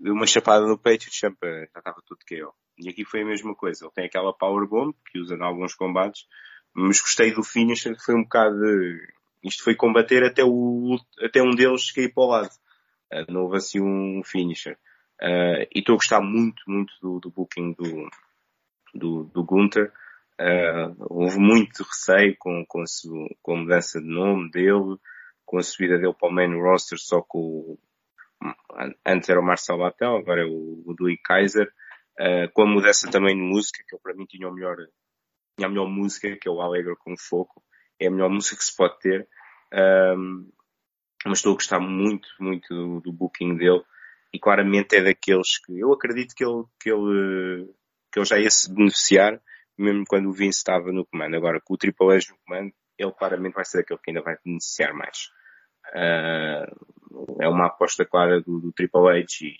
uma 0.00 0.26
chapada 0.26 0.66
no 0.66 0.78
peito 0.78 1.04
e 1.04 1.08
o 1.08 1.12
Champa 1.12 1.46
já 1.46 1.78
estava 1.78 2.02
tudo 2.06 2.24
KO. 2.28 2.54
E 2.78 2.88
aqui 2.88 3.04
foi 3.04 3.22
a 3.22 3.26
mesma 3.26 3.54
coisa. 3.54 3.84
Ele 3.84 3.92
tem 3.92 4.06
aquela 4.06 4.32
power 4.32 4.66
bomb 4.68 4.94
que 5.10 5.18
usa 5.18 5.36
em 5.36 5.42
alguns 5.42 5.74
combates, 5.74 6.26
mas 6.74 7.00
gostei 7.00 7.32
do 7.32 7.42
finisher 7.42 7.94
que 7.96 8.04
foi 8.04 8.14
um 8.14 8.22
bocado 8.22 8.58
de... 8.58 9.12
isto 9.44 9.62
foi 9.62 9.74
combater 9.74 10.24
até 10.24 10.42
o, 10.44 10.96
até 11.20 11.42
um 11.42 11.50
deles 11.50 11.92
cair 11.92 12.12
para 12.12 12.24
o 12.24 12.28
lado. 12.28 12.50
Uh, 13.12 13.32
não 13.32 13.42
houve 13.42 13.56
assim 13.56 13.80
um 13.80 14.22
finisher. 14.24 14.76
Uh, 15.22 15.62
e 15.72 15.78
estou 15.78 15.94
a 15.94 15.98
gostar 15.98 16.20
muito, 16.20 16.62
muito 16.66 16.92
do, 17.00 17.20
do 17.20 17.30
booking 17.30 17.72
do, 17.74 18.10
do, 18.92 19.24
do 19.24 19.44
Gunther. 19.44 19.92
Uh, 20.40 20.96
houve 20.98 21.38
muito 21.38 21.84
receio 21.84 22.34
com, 22.38 22.64
com, 22.66 22.82
com 23.40 23.52
a 23.52 23.56
mudança 23.56 24.00
de 24.00 24.08
nome 24.08 24.50
dele 24.50 24.98
com 25.44 25.58
a 25.58 25.62
subida 25.62 25.98
dele 25.98 26.14
para 26.14 26.28
o 26.28 26.32
main 26.32 26.54
roster 26.60 26.98
só 26.98 27.22
com 27.22 27.78
antes 29.06 29.28
era 29.28 29.40
o 29.40 29.44
Marcel 29.44 29.78
Batel, 29.78 30.16
agora 30.16 30.42
é 30.42 30.44
o, 30.44 30.82
o 30.86 30.94
Dewey 30.94 31.16
Kaiser, 31.18 31.70
uh, 32.20 32.50
com 32.52 32.62
a 32.62 32.66
mudança 32.66 33.10
também 33.10 33.34
de 33.34 33.42
música, 33.42 33.82
que 33.86 33.94
ele 33.94 34.02
para 34.02 34.14
mim 34.14 34.26
tinha 34.26 34.48
o 34.48 34.52
melhor, 34.52 34.76
tinha 35.56 35.66
a 35.66 35.68
melhor 35.68 35.88
música, 35.88 36.36
que 36.36 36.48
é 36.48 36.50
o 36.50 36.60
Alegre 36.60 36.94
com 36.96 37.14
Foco, 37.16 37.62
é 37.98 38.06
a 38.06 38.10
melhor 38.10 38.30
música 38.30 38.56
que 38.56 38.64
se 38.64 38.76
pode 38.76 38.98
ter, 38.98 39.28
um, 40.16 40.50
mas 41.24 41.38
estou 41.38 41.52
a 41.52 41.54
gostar 41.54 41.80
muito, 41.80 42.28
muito 42.38 42.74
do, 42.74 43.00
do, 43.00 43.12
booking 43.12 43.56
dele, 43.56 43.82
e 44.32 44.38
claramente 44.38 44.96
é 44.96 45.02
daqueles 45.02 45.58
que 45.64 45.78
eu 45.78 45.92
acredito 45.92 46.34
que 46.34 46.44
ele, 46.44 46.64
que 46.80 46.90
ele, 46.90 47.70
que 48.12 48.18
ele 48.18 48.26
já 48.26 48.38
ia 48.38 48.50
se 48.50 48.72
beneficiar, 48.72 49.40
mesmo 49.78 50.04
quando 50.06 50.28
o 50.28 50.32
Vince 50.32 50.58
estava 50.58 50.92
no 50.92 51.06
comando. 51.06 51.36
Agora, 51.36 51.60
com 51.60 51.74
o 51.74 51.76
Triple 51.76 52.14
H 52.14 52.26
no 52.30 52.38
comando, 52.44 52.72
ele 52.98 53.12
claramente 53.12 53.54
vai 53.54 53.64
ser 53.64 53.80
aquele 53.80 54.00
que 54.00 54.10
ainda 54.10 54.22
vai 54.22 54.36
beneficiar 54.44 54.94
mais. 54.94 55.30
Uh, 55.94 57.42
é 57.42 57.48
uma 57.48 57.66
aposta 57.66 58.04
clara 58.04 58.40
do, 58.40 58.58
do 58.58 58.72
Triple 58.72 59.08
H 59.08 59.26
e 59.42 59.56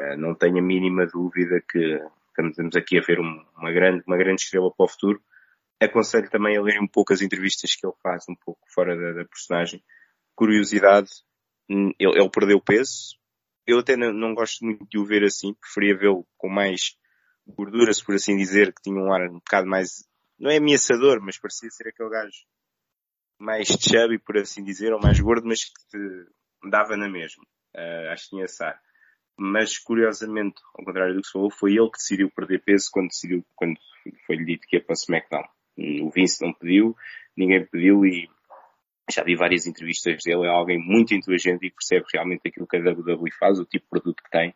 uh, 0.00 0.16
não 0.16 0.34
tenho 0.34 0.58
a 0.58 0.62
mínima 0.62 1.06
dúvida 1.06 1.62
que 1.68 2.00
estamos 2.38 2.76
aqui 2.76 2.98
a 2.98 3.02
ver 3.02 3.20
um, 3.20 3.44
uma, 3.56 3.72
grande, 3.72 4.02
uma 4.06 4.16
grande 4.16 4.42
estrela 4.42 4.70
para 4.70 4.84
o 4.84 4.88
futuro. 4.88 5.20
Aconselho 5.80 6.30
também 6.30 6.56
a 6.56 6.62
ler 6.62 6.80
um 6.80 6.86
pouco 6.86 7.12
as 7.12 7.20
entrevistas 7.20 7.74
que 7.74 7.86
ele 7.86 7.94
faz, 8.02 8.24
um 8.28 8.34
pouco 8.34 8.60
fora 8.72 8.96
da, 8.96 9.12
da 9.12 9.24
personagem. 9.24 9.82
Curiosidade, 10.34 11.10
hum, 11.68 11.92
ele, 11.98 12.20
ele, 12.20 12.30
perdeu 12.30 12.60
peso, 12.60 13.16
eu 13.66 13.80
até 13.80 13.96
não, 13.96 14.12
não 14.12 14.34
gosto 14.34 14.64
muito 14.64 14.86
de 14.88 14.98
o 14.98 15.04
ver 15.04 15.24
assim, 15.24 15.54
preferia 15.54 15.96
vê-lo 15.96 16.26
com 16.36 16.48
mais 16.48 16.96
gordura, 17.46 17.92
se 17.92 18.04
por 18.04 18.14
assim 18.14 18.36
dizer, 18.36 18.72
que 18.72 18.82
tinha 18.82 18.96
um 18.96 19.12
ar 19.12 19.28
um 19.28 19.34
bocado 19.34 19.66
mais, 19.68 20.04
não 20.38 20.50
é 20.50 20.58
ameaçador, 20.58 21.20
mas 21.20 21.38
parecia 21.38 21.70
ser 21.70 21.88
aquele 21.88 22.10
gajo 22.10 22.44
mais 23.38 23.68
chubby, 23.68 24.18
por 24.18 24.36
assim 24.36 24.64
dizer, 24.64 24.92
ou 24.92 25.00
mais 25.00 25.18
gordo, 25.20 25.46
mas 25.46 25.64
que 25.64 25.72
te 25.90 26.68
dava 26.68 26.96
na 26.96 27.08
mesma. 27.08 27.44
Uh, 27.74 28.10
acho 28.10 28.24
que 28.24 28.30
tinha 28.30 28.44
essa 28.44 28.78
Mas, 29.36 29.78
curiosamente, 29.78 30.60
ao 30.74 30.84
contrário 30.84 31.14
do 31.14 31.20
que 31.20 31.26
se 31.26 31.32
falou, 31.32 31.50
foi 31.50 31.72
ele 31.72 31.90
que 31.90 31.98
decidiu 31.98 32.30
perder 32.30 32.62
peso 32.64 32.88
quando 32.90 33.08
decidiu, 33.08 33.44
quando 33.54 33.78
foi-lhe 34.26 34.44
dito 34.44 34.66
que 34.66 34.76
ia 34.76 34.84
para 34.84 34.92
o 34.92 34.94
SmackDown. 34.94 35.44
O 36.02 36.10
Vince 36.10 36.44
não 36.44 36.52
pediu, 36.52 36.96
ninguém 37.36 37.64
pediu 37.64 38.04
e 38.04 38.28
já 39.10 39.22
vi 39.22 39.36
várias 39.36 39.66
entrevistas 39.66 40.22
dele, 40.24 40.46
é 40.46 40.48
alguém 40.48 40.78
muito 40.78 41.14
inteligente 41.14 41.64
e 41.64 41.70
percebe 41.70 42.04
realmente 42.12 42.48
aquilo 42.48 42.66
que 42.66 42.76
a 42.76 42.80
WWE 42.80 43.30
faz, 43.38 43.58
o 43.58 43.64
tipo 43.64 43.84
de 43.84 43.90
produto 43.90 44.22
que 44.22 44.30
tem. 44.30 44.54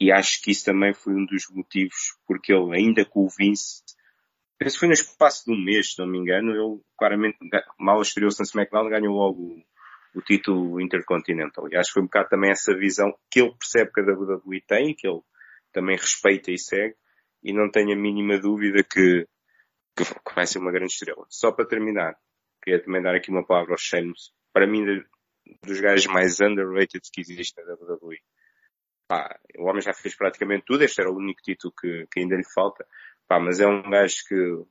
E 0.00 0.10
acho 0.10 0.40
que 0.42 0.50
isso 0.50 0.64
também 0.64 0.94
foi 0.94 1.12
um 1.14 1.26
dos 1.26 1.44
motivos 1.50 2.16
porque 2.26 2.52
ele, 2.52 2.76
ainda 2.76 3.04
com 3.04 3.24
o 3.24 3.28
Vince, 3.28 3.82
penso 4.64 4.76
que 4.76 4.80
foi 4.80 4.88
no 4.88 4.94
espaço 4.94 5.44
de 5.44 5.52
um 5.52 5.62
mês, 5.62 5.92
se 5.92 5.98
não 5.98 6.06
me 6.06 6.18
engano, 6.18 6.50
ele 6.52 6.80
claramente, 6.96 7.36
mal 7.78 8.00
estreou-se 8.00 8.40
na 8.40 8.44
SmackDown, 8.44 8.88
ganhou 8.88 9.14
logo 9.14 9.62
o, 10.14 10.22
título 10.22 10.80
Intercontinental. 10.80 11.68
E 11.70 11.76
acho 11.76 11.90
que 11.90 11.94
foi 11.94 12.02
um 12.02 12.06
bocado 12.06 12.30
também 12.30 12.50
essa 12.50 12.74
visão 12.74 13.14
que 13.30 13.40
ele 13.40 13.54
percebe 13.54 13.92
que 13.92 14.00
a 14.00 14.04
WWE 14.04 14.60
tem 14.66 14.94
que 14.94 15.06
ele 15.06 15.20
também 15.70 15.96
respeita 15.96 16.50
e 16.50 16.58
segue. 16.58 16.94
E 17.42 17.52
não 17.52 17.70
tenho 17.70 17.92
a 17.92 17.96
mínima 17.96 18.38
dúvida 18.38 18.82
que, 18.82 19.26
que 19.94 20.34
vai 20.34 20.46
ser 20.46 20.60
uma 20.60 20.72
grande 20.72 20.92
estrela. 20.92 21.26
Só 21.28 21.52
para 21.52 21.66
terminar, 21.66 22.16
queria 22.62 22.82
também 22.82 23.02
dar 23.02 23.14
aqui 23.14 23.30
uma 23.30 23.44
palavra 23.44 23.72
aos 23.72 23.82
Sheamus. 23.82 24.32
Para 24.50 24.66
mim, 24.66 24.82
dos 25.62 25.80
gajos 25.80 26.06
mais 26.06 26.40
underrated 26.40 27.02
que 27.12 27.20
existe 27.20 27.60
na 27.60 27.74
WWE. 27.74 28.18
Pá, 29.06 29.38
o 29.58 29.64
homem 29.64 29.82
já 29.82 29.92
fez 29.92 30.16
praticamente 30.16 30.64
tudo, 30.64 30.82
este 30.82 31.02
era 31.02 31.10
o 31.10 31.16
único 31.16 31.42
título 31.42 31.74
que, 31.78 32.06
que 32.10 32.20
ainda 32.20 32.36
lhe 32.36 32.48
falta. 32.54 32.86
Pá, 33.26 33.40
mas 33.40 33.60
é 33.60 33.66
um 33.66 33.82
gajo 33.90 34.16
que 34.28 34.64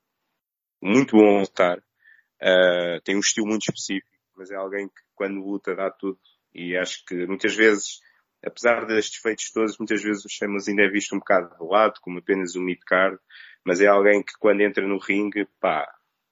muito 0.82 1.16
bom 1.16 1.38
a 1.38 1.42
lutar, 1.42 1.80
uh, 1.80 3.02
tem 3.04 3.16
um 3.16 3.20
estilo 3.20 3.48
muito 3.48 3.64
específico, 3.64 4.12
mas 4.36 4.52
é 4.52 4.56
alguém 4.56 4.88
que 4.88 5.02
quando 5.16 5.40
luta 5.40 5.76
dá 5.76 5.90
tudo 5.90 6.20
e 6.54 6.76
acho 6.78 7.04
que 7.06 7.26
muitas 7.26 7.56
vezes, 7.56 8.00
apesar 8.46 8.86
destes 8.86 9.22
feitos 9.22 9.52
todos, 9.52 9.78
muitas 9.78 10.04
vezes 10.04 10.26
o 10.26 10.30
Sheamus 10.30 10.68
ainda 10.68 10.84
é 10.84 10.90
visto 10.90 11.16
um 11.16 11.20
bocado 11.20 11.56
de 11.58 11.66
lado, 11.66 12.00
como 12.02 12.20
apenas 12.20 12.56
um 12.56 12.62
mid-card, 12.62 13.18
mas 13.66 13.82
é 13.82 13.88
alguém 13.88 14.22
que 14.22 14.34
quando 14.40 14.62
entra 14.62 14.88
no 14.88 14.98
ringue, 14.98 15.48
pá, 15.60 15.88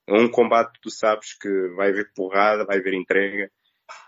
é 0.07 0.13
um 0.13 0.29
combate 0.29 0.73
que 0.73 0.81
tu 0.81 0.89
sabes 0.89 1.33
que 1.37 1.49
vai 1.75 1.89
haver 1.89 2.11
porrada, 2.13 2.65
vai 2.65 2.77
haver 2.77 2.93
entrega 2.93 3.49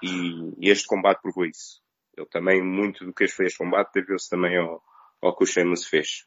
e, 0.01 0.69
este 0.69 0.85
combate 0.87 1.21
provou 1.21 1.45
isso. 1.45 1.81
Ele 2.15 2.27
também, 2.27 2.61
muito 2.61 3.05
do 3.05 3.13
que 3.13 3.27
fez 3.27 3.55
combate, 3.55 3.93
deveu-se 3.93 4.29
também 4.29 4.57
ao, 4.57 4.83
ao 5.21 5.35
que 5.35 5.43
o 5.43 5.47
Sheamus 5.47 5.87
fez. 5.87 6.25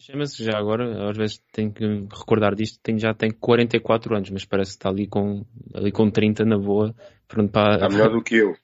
Sheamus 0.00 0.36
já 0.36 0.58
agora, 0.58 1.10
às 1.10 1.16
vezes 1.16 1.42
tenho 1.52 1.72
que 1.72 1.84
recordar 1.84 2.54
disto, 2.54 2.80
tem, 2.82 2.98
já 2.98 3.14
tem 3.14 3.30
44 3.30 4.16
anos, 4.16 4.30
mas 4.30 4.44
parece 4.44 4.72
que 4.72 4.78
está 4.78 4.88
ali 4.88 5.06
com, 5.06 5.44
ali 5.74 5.92
com 5.92 6.10
30 6.10 6.44
na 6.44 6.58
boa. 6.58 6.94
Pronto, 7.28 7.52
para... 7.52 7.74
Está 7.74 7.88
melhor 7.88 8.10
do 8.10 8.22
que 8.22 8.36
eu. 8.36 8.54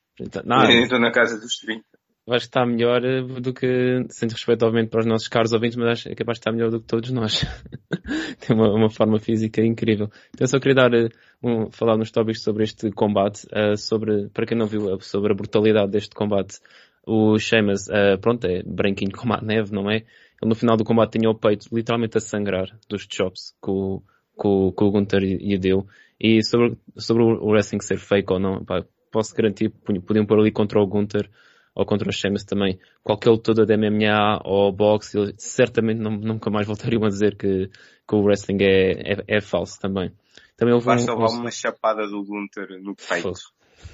Não, 0.44 0.68
estou 0.68 0.98
na 0.98 1.12
casa 1.12 1.38
dos 1.38 1.58
30 1.58 1.84
eu 2.26 2.34
acho 2.34 2.46
que 2.46 2.48
está 2.48 2.66
melhor 2.66 3.04
eh, 3.04 3.22
do 3.22 3.54
que, 3.54 4.04
sem 4.08 4.28
respeito 4.28 4.64
obviamente 4.64 4.90
para 4.90 5.00
os 5.00 5.06
nossos 5.06 5.28
caros 5.28 5.52
ouvintes, 5.52 5.76
mas 5.76 5.90
acho 5.90 6.02
que 6.04 6.12
é 6.12 6.14
capaz 6.16 6.36
de 6.36 6.40
estar 6.40 6.52
melhor 6.52 6.70
do 6.70 6.80
que 6.80 6.86
todos 6.86 7.12
nós. 7.12 7.42
Tem 8.44 8.56
uma, 8.56 8.68
uma, 8.72 8.90
forma 8.90 9.20
física 9.20 9.62
incrível. 9.62 10.08
Então 10.30 10.40
eu 10.40 10.48
só 10.48 10.58
queria 10.58 10.74
dar 10.74 10.92
eh, 10.92 11.08
um, 11.40 11.70
falar 11.70 11.96
nos 11.96 12.10
tópicos 12.10 12.42
sobre 12.42 12.64
este 12.64 12.90
combate, 12.90 13.46
uh, 13.46 13.76
sobre, 13.76 14.28
para 14.30 14.44
quem 14.44 14.58
não 14.58 14.66
viu, 14.66 15.00
sobre 15.00 15.32
a 15.32 15.36
brutalidade 15.36 15.92
deste 15.92 16.16
combate. 16.16 16.58
O 17.06 17.38
Sheamus, 17.38 17.86
uh, 17.86 18.18
pronto, 18.20 18.44
é 18.44 18.60
branquinho 18.64 19.12
como 19.12 19.32
a 19.32 19.40
neve, 19.40 19.72
não 19.72 19.88
é? 19.88 20.02
Ele 20.42 20.48
no 20.48 20.54
final 20.54 20.76
do 20.76 20.84
combate 20.84 21.18
tinha 21.18 21.30
o 21.30 21.34
peito 21.34 21.68
literalmente 21.72 22.18
a 22.18 22.20
sangrar 22.20 22.78
dos 22.88 23.06
chops 23.10 23.54
que 23.62 23.70
o, 23.70 24.02
que 24.40 24.46
o, 24.46 24.72
que 24.72 24.84
o 24.84 24.90
Gunther 24.90 25.20
lhe 25.22 25.58
deu. 25.58 25.86
E 26.20 26.42
sobre, 26.42 26.76
sobre 26.96 27.22
o 27.22 27.50
wrestling 27.50 27.80
ser 27.80 27.98
fake 27.98 28.32
ou 28.32 28.38
não, 28.38 28.64
pá, 28.64 28.84
posso 29.10 29.34
garantir, 29.34 29.70
podiam 29.70 30.26
pôr 30.26 30.40
ali 30.40 30.50
contra 30.50 30.80
o 30.80 30.86
Gunther 30.86 31.30
ou 31.74 31.84
contra 31.84 32.08
o 32.08 32.12
Sheamus 32.12 32.44
também, 32.44 32.80
qualquer 33.02 33.28
lutador 33.28 33.66
de 33.66 33.76
MMA 33.76 34.40
ou 34.44 34.72
boxe, 34.72 35.18
eles 35.18 35.34
certamente 35.36 36.00
não, 36.00 36.10
nunca 36.12 36.48
mais 36.48 36.66
voltariam 36.66 37.04
a 37.04 37.08
dizer 37.08 37.36
que, 37.36 37.68
que 37.68 38.14
o 38.14 38.22
wrestling 38.22 38.56
é, 38.62 39.12
é, 39.12 39.24
é 39.28 39.40
falso 39.42 39.78
também. 39.78 40.10
também 40.56 40.72
houve 40.72 40.86
Basta 40.86 41.14
um, 41.14 41.18
um... 41.18 41.40
uma 41.40 41.50
chapada 41.50 42.06
do 42.08 42.24
Gunter 42.24 42.80
no 42.82 42.96
peito. 42.96 43.30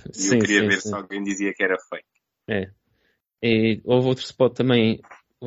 E 0.09 0.15
sim, 0.15 0.37
eu 0.37 0.41
queria 0.41 0.61
sim, 0.61 0.69
ver 0.69 0.81
sim. 0.81 0.89
se 0.91 0.95
alguém 0.95 1.25
dizia 1.25 1.53
que 1.53 1.65
era 1.65 1.77
fake. 1.91 2.07
É. 2.49 2.71
E 3.43 3.81
houve 3.85 4.07
outro 4.07 4.25
spot 4.25 4.55
também 4.55 5.01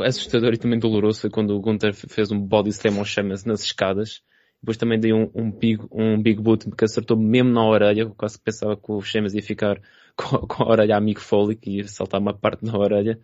assustador 0.03 0.53
e 0.53 0.57
também 0.57 0.79
doloroso 0.79 1.21
foi 1.21 1.29
quando 1.29 1.55
o 1.55 1.59
Gunter 1.59 1.93
fez 1.93 2.31
um 2.31 2.39
body 2.39 2.69
slam 2.69 2.99
ao 2.99 3.05
Sheamus 3.05 3.45
nas 3.45 3.63
escadas. 3.63 4.21
Depois 4.61 4.77
também 4.77 4.99
dei 4.99 5.13
um, 5.13 5.29
um, 5.35 5.51
big, 5.51 5.83
um 5.91 6.21
big 6.21 6.41
boot 6.41 6.69
que 6.71 6.85
acertou 6.85 7.17
mesmo 7.17 7.51
na 7.51 7.63
orelha. 7.63 8.01
Eu 8.01 8.15
quase 8.15 8.39
pensava 8.39 8.75
que 8.75 8.91
o 8.91 9.01
Sheamus 9.01 9.33
ia 9.33 9.41
ficar 9.41 9.79
com, 10.17 10.39
com 10.39 10.63
a 10.63 10.69
orelha 10.69 10.97
a 10.97 11.01
Mick 11.01 11.21
Foley, 11.21 11.55
que 11.55 11.77
ia 11.77 11.87
saltar 11.87 12.19
uma 12.19 12.33
parte 12.33 12.65
na 12.65 12.77
orelha. 12.77 13.19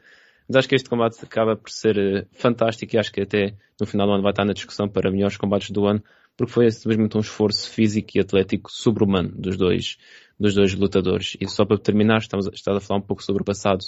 Mas 0.47 0.57
acho 0.57 0.69
que 0.69 0.75
este 0.75 0.89
combate 0.89 1.17
acaba 1.23 1.55
por 1.55 1.69
ser 1.69 1.97
uh, 1.97 2.27
fantástico 2.33 2.95
e 2.95 2.99
acho 2.99 3.11
que 3.11 3.21
até 3.21 3.55
no 3.79 3.87
final 3.87 4.05
do 4.05 4.13
ano 4.13 4.23
vai 4.23 4.31
estar 4.31 4.45
na 4.45 4.53
discussão 4.53 4.87
para 4.87 5.09
melhores 5.09 5.37
combates 5.37 5.71
do 5.71 5.85
ano, 5.85 6.03
porque 6.35 6.51
foi 6.51 6.69
simplesmente 6.69 7.17
um 7.17 7.21
esforço 7.21 7.69
físico 7.69 8.11
e 8.15 8.19
atlético 8.19 8.69
sobre-humano 8.71 9.31
dos 9.33 9.57
dois, 9.57 9.97
dos 10.39 10.53
dois 10.53 10.73
lutadores. 10.75 11.37
E 11.39 11.47
só 11.47 11.65
para 11.65 11.77
terminar, 11.77 12.19
estamos, 12.19 12.49
estamos 12.53 12.83
a 12.83 12.85
falar 12.85 12.99
um 12.99 13.03
pouco 13.03 13.23
sobre 13.23 13.41
o 13.41 13.45
passado 13.45 13.83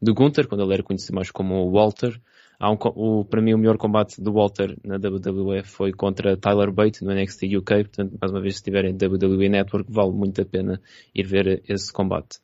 de 0.00 0.12
Gunther, 0.12 0.48
quando 0.48 0.62
ele 0.62 0.74
era 0.74 0.82
conhecido 0.82 1.14
mais 1.14 1.30
como 1.30 1.70
Walter. 1.70 2.20
Há 2.58 2.70
um, 2.70 2.78
o, 2.94 3.24
para 3.24 3.42
mim 3.42 3.52
o 3.52 3.58
melhor 3.58 3.76
combate 3.76 4.20
do 4.20 4.32
Walter 4.32 4.78
na 4.82 4.96
WWE 4.96 5.62
foi 5.62 5.92
contra 5.92 6.36
Tyler 6.36 6.72
Bate 6.72 7.04
no 7.04 7.12
NXT 7.12 7.56
UK, 7.56 7.84
portanto, 7.84 8.16
mais 8.18 8.32
uma 8.32 8.40
vez 8.40 8.54
se 8.54 8.60
estiverem 8.60 8.94
WWE 8.94 9.48
Network, 9.48 9.92
vale 9.92 10.12
muito 10.12 10.40
a 10.40 10.44
pena 10.44 10.80
ir 11.14 11.26
ver 11.26 11.62
esse 11.68 11.92
combate. 11.92 12.38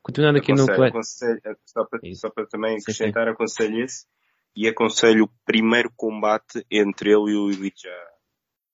Continuando 0.00 0.38
aqui 0.38 0.52
aconselho, 0.52 0.78
no 0.78 0.84
aconselho, 0.86 1.40
só, 1.66 1.84
para, 1.84 2.00
só 2.14 2.30
para 2.30 2.46
também 2.46 2.78
acrescentar, 2.78 3.24
sim, 3.24 3.28
sim. 3.28 3.34
aconselho 3.34 3.84
esse 3.84 4.06
e 4.56 4.66
aconselho 4.66 5.24
o 5.24 5.30
primeiro 5.44 5.92
combate 5.94 6.64
entre 6.70 7.10
ele 7.10 7.32
e 7.32 7.36
o 7.36 7.50
Ilija 7.50 7.94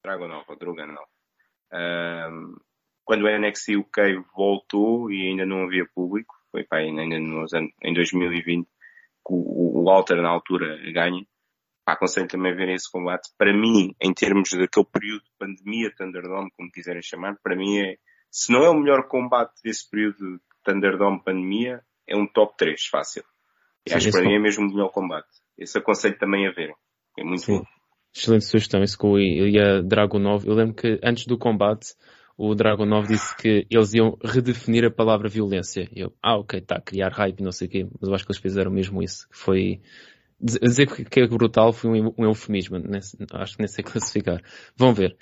Dragonov, 0.05 0.45
ou 0.49 0.57
Dragonov. 0.57 1.09
Um, 1.73 2.55
quando 3.05 3.25
o 3.25 3.38
NXT 3.38 3.76
UK 3.76 4.23
voltou 4.35 5.11
e 5.11 5.29
ainda 5.29 5.45
não 5.45 5.64
havia 5.64 5.87
público, 5.93 6.35
foi 6.55 6.63
pá, 6.63 6.77
ainda 6.77 7.19
nos 7.19 7.53
anos, 7.53 7.73
em 7.83 7.93
2020, 7.93 8.65
que 8.65 8.69
o, 9.29 9.81
o 9.81 9.85
Walter 9.85 10.23
na 10.23 10.29
altura 10.29 10.79
ganha, 10.93 11.27
pá, 11.85 11.95
aconselho 11.95 12.29
também 12.29 12.53
a 12.53 12.55
ver 12.55 12.69
esse 12.69 12.89
combate. 12.89 13.29
Para 13.37 13.53
mim, 13.53 13.93
em 14.01 14.15
termos 14.15 14.51
daquele 14.51 14.87
período 14.87 15.25
de 15.25 15.31
pandemia, 15.37 15.93
Thunderdome, 15.97 16.53
como 16.57 16.71
quiserem 16.71 17.03
chamar, 17.03 17.37
para 17.43 17.57
mim 17.57 17.79
é, 17.79 17.97
se 18.31 18.53
não 18.53 18.63
é 18.63 18.71
o 18.71 18.79
melhor 18.79 19.09
combate 19.09 19.53
desse 19.65 19.91
período 19.91 20.41
Thunderdome 20.65 21.25
pandemia, 21.25 21.83
é 22.07 22.17
um 22.17 22.27
top 22.27 22.55
3, 22.57 22.87
fácil. 22.87 23.25
E 23.85 23.91
Sim, 23.91 23.97
acho 23.97 24.07
que 24.07 24.13
para 24.13 24.25
mim 24.25 24.37
é 24.37 24.39
mesmo 24.39 24.65
o 24.65 24.71
melhor 24.71 24.91
combate. 24.91 25.29
Esse 25.59 25.79
aconselho 25.79 26.17
também 26.19 26.47
a 26.47 26.53
ver. 26.53 26.73
É 27.19 27.25
muito 27.25 27.43
Sim. 27.43 27.59
bom. 27.59 27.65
Excelente 28.15 28.45
sugestão, 28.45 28.81
isso 28.81 28.97
com 28.97 29.13
o 29.13 29.19
Ilha 29.19 29.83
Dragonov. 29.83 30.47
Eu 30.47 30.55
lembro 30.55 30.77
que 30.77 31.01
antes 31.03 31.27
do 31.27 31.37
combate, 31.37 31.95
o 32.37 32.55
Dragonov 32.55 33.07
disse 33.07 33.37
que 33.37 33.67
eles 33.71 33.95
iam 33.95 34.19
redefinir 34.23 34.85
a 34.85 34.91
palavra 34.91 35.29
violência. 35.29 35.88
Eu, 35.95 36.12
ah, 36.23 36.37
ok, 36.37 36.62
a 36.69 36.81
criar 36.81 37.12
hype 37.12 37.43
não 37.43 37.53
sei 37.53 37.69
o 37.69 37.71
quê, 37.71 37.87
mas 38.00 38.09
eu 38.09 38.14
acho 38.14 38.25
que 38.25 38.33
eles 38.33 38.43
fizeram 38.43 38.71
mesmo 38.71 39.03
isso. 39.03 39.26
Foi, 39.31 39.81
dizer 40.41 40.87
que 40.87 41.21
é 41.21 41.26
brutal 41.26 41.73
foi 41.73 42.00
um, 42.00 42.12
eufemismo, 42.19 42.76
acho 43.33 43.57
que 43.57 43.61
nem 43.61 43.69
sei 43.69 43.85
classificar. 43.85 44.43
Vão 44.76 44.93
ver. 44.93 45.17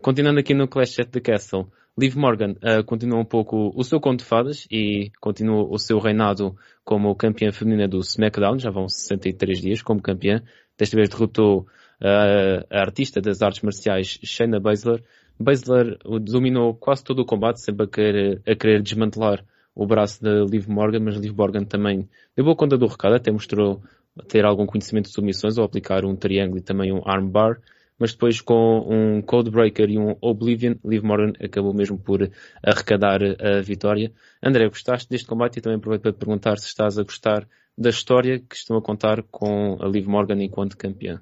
Continuando 0.00 0.40
aqui 0.40 0.54
no 0.54 0.66
Clash 0.66 0.98
at 0.98 1.10
the 1.10 1.20
Castle, 1.20 1.68
Liv 1.96 2.16
Morgan 2.16 2.52
uh, 2.52 2.84
continua 2.84 3.18
um 3.18 3.24
pouco 3.24 3.72
o 3.74 3.82
seu 3.82 4.00
conto 4.00 4.20
de 4.20 4.24
fadas 4.24 4.66
e 4.70 5.10
continua 5.20 5.66
o 5.68 5.78
seu 5.78 5.98
reinado 5.98 6.56
como 6.84 7.14
campeã 7.14 7.50
feminina 7.50 7.88
do 7.88 7.98
SmackDown, 7.98 8.58
já 8.58 8.70
vão 8.70 8.88
63 8.88 9.60
dias 9.60 9.82
como 9.82 10.00
campeã. 10.00 10.42
Desta 10.76 10.96
vez 10.96 11.08
derrotou 11.08 11.66
uh, 12.00 12.64
a 12.70 12.80
artista 12.80 13.20
das 13.20 13.42
artes 13.42 13.62
marciais 13.62 14.18
Shayna 14.22 14.60
Baszler. 14.60 15.02
Baszler 15.38 15.98
dominou 16.22 16.74
quase 16.74 17.04
todo 17.04 17.20
o 17.20 17.24
combate, 17.24 17.60
sempre 17.60 17.84
a 17.84 17.88
querer, 17.88 18.42
a 18.46 18.54
querer 18.54 18.82
desmantelar 18.82 19.44
o 19.74 19.86
braço 19.86 20.22
da 20.22 20.44
Liv 20.44 20.66
Morgan, 20.68 21.00
mas 21.00 21.16
Liv 21.16 21.36
Morgan 21.36 21.64
também 21.64 22.08
deu 22.34 22.44
boa 22.44 22.56
conta 22.56 22.76
do 22.76 22.86
recado, 22.86 23.14
até 23.14 23.30
mostrou 23.30 23.82
ter 24.28 24.44
algum 24.44 24.66
conhecimento 24.66 25.06
de 25.06 25.12
submissões 25.12 25.56
ao 25.56 25.64
aplicar 25.64 26.04
um 26.04 26.16
triângulo 26.16 26.58
e 26.58 26.62
também 26.62 26.92
um 26.92 27.02
armbar 27.04 27.60
mas 27.98 28.12
depois 28.12 28.40
com 28.40 28.86
um 28.88 29.20
Codebreaker 29.20 29.90
e 29.90 29.98
um 29.98 30.16
Oblivion, 30.20 30.74
Liv 30.84 31.02
Morgan 31.02 31.32
acabou 31.42 31.74
mesmo 31.74 31.98
por 31.98 32.30
arrecadar 32.62 33.20
a 33.22 33.60
vitória. 33.60 34.12
André, 34.42 34.68
gostaste 34.68 35.08
deste 35.10 35.26
combate 35.26 35.58
e 35.58 35.60
também 35.60 35.78
aproveito 35.78 36.02
para 36.02 36.12
te 36.12 36.18
perguntar 36.18 36.58
se 36.58 36.66
estás 36.66 36.98
a 36.98 37.02
gostar 37.02 37.46
da 37.76 37.90
história 37.90 38.38
que 38.38 38.54
estão 38.54 38.76
a 38.76 38.82
contar 38.82 39.22
com 39.24 39.76
a 39.80 39.88
Liv 39.88 40.06
Morgan 40.06 40.40
enquanto 40.42 40.76
campeã. 40.76 41.20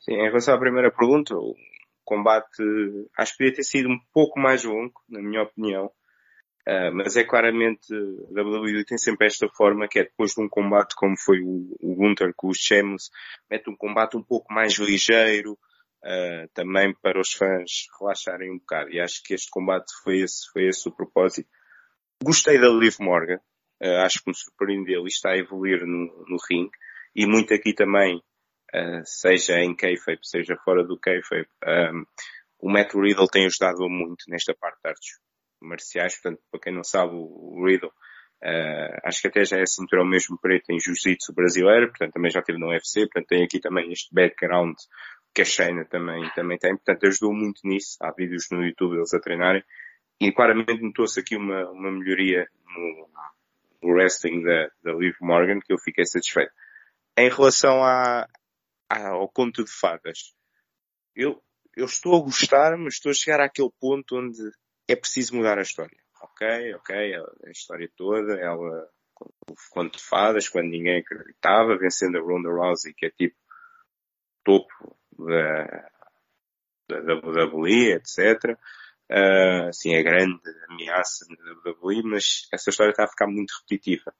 Sim, 0.00 0.14
em 0.14 0.26
relação 0.26 0.54
à 0.54 0.58
primeira 0.58 0.90
pergunta, 0.90 1.34
combate 2.04 2.62
acho 3.18 3.32
que 3.32 3.38
podia 3.38 3.54
ter 3.54 3.64
sido 3.64 3.88
um 3.88 3.98
pouco 4.12 4.38
mais 4.38 4.64
longo, 4.64 4.94
na 5.08 5.20
minha 5.20 5.42
opinião. 5.42 5.90
Uh, 6.66 6.94
mas 6.94 7.16
é 7.16 7.24
claramente, 7.24 7.92
a 7.92 8.40
WWE 8.40 8.84
tem 8.84 8.96
sempre 8.96 9.26
esta 9.26 9.48
forma 9.48 9.88
que 9.88 9.98
é 9.98 10.04
depois 10.04 10.32
de 10.32 10.40
um 10.40 10.48
combate 10.48 10.94
como 10.94 11.18
foi 11.18 11.40
o, 11.40 11.76
o 11.80 11.96
Gunther 11.96 12.32
com 12.36 12.48
os 12.48 12.58
Sheamus, 12.58 13.10
mete 13.50 13.68
um 13.68 13.76
combate 13.76 14.16
um 14.16 14.22
pouco 14.22 14.52
mais 14.52 14.74
ligeiro, 14.78 15.58
uh, 16.04 16.48
também 16.54 16.94
para 17.02 17.20
os 17.20 17.32
fãs 17.32 17.88
relaxarem 17.98 18.52
um 18.52 18.58
bocado. 18.58 18.90
E 18.90 19.00
acho 19.00 19.22
que 19.24 19.34
este 19.34 19.50
combate 19.50 19.92
foi 20.04 20.20
esse, 20.20 20.48
foi 20.52 20.68
esse 20.68 20.88
o 20.88 20.92
propósito. 20.92 21.48
Gostei 22.22 22.60
da 22.60 22.68
Liv 22.68 22.94
Morgan, 23.00 23.40
uh, 23.82 24.04
acho 24.04 24.22
que 24.22 24.30
me 24.30 24.36
surpreendeu 24.36 25.02
e 25.04 25.08
está 25.08 25.30
a 25.30 25.38
evoluir 25.38 25.84
no, 25.84 26.24
no 26.28 26.36
ringue. 26.48 26.70
E 27.14 27.26
muito 27.26 27.52
aqui 27.52 27.74
também, 27.74 28.22
seja 29.04 29.58
em 29.58 29.74
kayfabe, 29.74 30.20
seja 30.22 30.56
fora 30.64 30.84
do 30.84 30.98
kayfabe, 30.98 31.48
um, 31.66 32.04
o 32.58 32.70
Matt 32.70 32.94
Riddle 32.94 33.28
tem 33.28 33.46
ajudado 33.46 33.88
muito 33.88 34.24
nesta 34.28 34.54
parte 34.54 34.78
de 34.82 34.88
artes 34.88 35.18
marciais, 35.60 36.14
portanto, 36.20 36.42
para 36.50 36.60
quem 36.60 36.74
não 36.74 36.84
sabe, 36.84 37.12
o 37.14 37.64
Riddle, 37.66 37.88
uh, 37.88 39.00
acho 39.04 39.20
que 39.20 39.28
até 39.28 39.44
já 39.44 39.58
é 39.58 39.66
cinturão 39.66 40.04
mesmo 40.04 40.38
preto 40.40 40.70
em 40.70 40.78
jiu-jitsu 40.78 41.32
brasileiro, 41.34 41.88
portanto, 41.88 42.12
também 42.12 42.30
já 42.30 42.40
esteve 42.40 42.58
no 42.58 42.68
UFC, 42.68 43.00
portanto, 43.00 43.26
tem 43.26 43.44
aqui 43.44 43.60
também 43.60 43.92
este 43.92 44.14
background 44.14 44.76
que 45.34 45.42
a 45.42 45.44
Shayna 45.44 45.84
também, 45.86 46.28
também 46.34 46.58
tem, 46.58 46.76
portanto, 46.76 47.06
ajudou 47.06 47.32
muito 47.32 47.60
nisso. 47.64 47.96
Há 48.00 48.12
vídeos 48.12 48.46
no 48.50 48.64
YouTube 48.64 48.94
deles 48.94 49.14
a 49.14 49.20
treinarem. 49.20 49.64
E 50.20 50.30
claramente 50.30 50.82
notou-se 50.82 51.18
aqui 51.18 51.36
uma, 51.36 51.70
uma 51.70 51.90
melhoria 51.90 52.46
no, 52.66 53.08
no 53.82 53.94
wrestling 53.94 54.42
da, 54.42 54.68
da 54.84 54.92
Liv 54.92 55.14
Morgan, 55.20 55.58
que 55.60 55.72
eu 55.72 55.78
fiquei 55.78 56.04
satisfeito. 56.04 56.52
Em 57.16 57.28
relação 57.28 57.82
à, 57.82 58.26
ao 58.92 59.28
conto 59.28 59.64
de 59.64 59.70
fadas, 59.70 60.34
eu, 61.14 61.42
eu 61.76 61.86
estou 61.86 62.16
a 62.16 62.24
gostar, 62.24 62.76
mas 62.76 62.94
estou 62.94 63.10
a 63.10 63.14
chegar 63.14 63.40
àquele 63.40 63.70
ponto 63.80 64.16
onde 64.16 64.38
é 64.88 64.96
preciso 64.96 65.36
mudar 65.36 65.58
a 65.58 65.62
história. 65.62 65.96
Ok, 66.22 66.74
ok, 66.74 67.14
a 67.46 67.50
história 67.50 67.90
toda, 67.96 68.34
ela 68.34 68.88
conto 69.70 69.98
de 69.98 70.04
fadas, 70.04 70.48
quando 70.48 70.70
ninguém 70.70 71.00
acreditava, 71.00 71.78
vencendo 71.78 72.18
a 72.18 72.20
Ronda 72.20 72.50
Rousey, 72.50 72.94
que 72.94 73.06
é 73.06 73.10
tipo 73.10 73.36
topo 74.44 74.96
da, 75.18 75.90
da 76.88 77.14
WWE, 77.14 77.92
etc. 77.92 78.58
Uh, 79.10 79.68
assim, 79.68 79.94
a 79.94 80.02
grande 80.02 80.40
ameaça 80.68 81.26
da 81.26 81.70
WWE, 81.70 82.02
mas 82.02 82.48
essa 82.52 82.70
história 82.70 82.90
está 82.90 83.04
a 83.04 83.08
ficar 83.08 83.26
muito 83.26 83.52
repetitiva. 83.60 84.14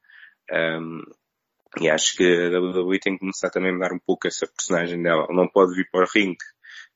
Um, 0.50 1.02
e 1.80 1.88
acho 1.88 2.16
que 2.16 2.24
a 2.24 2.60
WWE 2.60 2.98
tem 2.98 3.14
que 3.14 3.20
começar 3.20 3.50
também 3.50 3.70
a 3.70 3.74
mudar 3.74 3.92
um 3.92 3.98
pouco 3.98 4.28
essa 4.28 4.46
personagem 4.46 5.02
dela. 5.02 5.24
Ela 5.24 5.34
não 5.34 5.48
pode 5.48 5.74
vir 5.74 5.88
para 5.90 6.04
o 6.04 6.08
ringue 6.12 6.44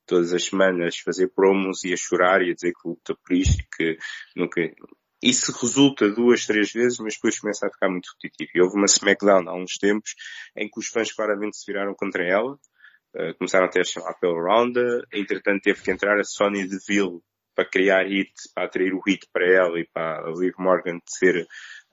todas 0.07 0.33
as 0.33 0.45
semanas 0.45 0.99
fazer 0.99 1.29
promos 1.29 1.83
e 1.85 1.93
a 1.93 1.97
chorar 1.97 2.43
e 2.43 2.51
a 2.51 2.55
dizer 2.55 2.73
que 2.73 2.89
luta 2.89 3.15
por 3.15 3.35
isto 3.35 3.65
que 3.77 3.99
nunca... 4.37 4.61
Isso 5.23 5.51
resulta 5.61 6.11
duas, 6.11 6.47
três 6.47 6.71
vezes, 6.73 6.99
mas 6.99 7.15
depois 7.15 7.41
começa 7.41 7.67
a 7.67 7.71
ficar 7.71 7.89
muito 7.89 8.11
repetitivo. 8.15 8.51
E 8.55 8.61
houve 8.61 8.77
uma 8.77 8.85
SmackDown 8.85 9.49
há 9.49 9.55
uns 9.55 9.77
tempos 9.79 10.15
em 10.57 10.69
que 10.69 10.79
os 10.79 10.89
fãs 10.89 11.11
claramente 11.11 11.57
se 11.57 11.65
viraram 11.67 11.95
contra 11.95 12.23
ela, 12.23 12.53
uh, 12.53 13.35
começaram 13.39 13.67
até 13.67 13.81
a 13.81 13.85
chamar 13.85 14.15
pela 14.21 14.35
Ronda, 14.35 15.03
entretanto 15.13 15.63
teve 15.63 15.83
que 15.83 15.91
entrar 15.91 16.21
a 16.21 16.25
Sony 16.25 16.69
Deville 16.69 17.23
para 17.57 17.65
criar 17.65 18.07
hit, 18.07 18.31
para 18.55 18.67
atrair 18.67 18.93
o 18.93 19.01
hit 19.01 19.27
para 19.33 19.51
ela 19.51 19.81
e 19.81 19.89
para 19.93 20.19
a 20.19 20.31
Liv 20.31 20.55
Morgan 20.59 21.01
ser 21.07 21.47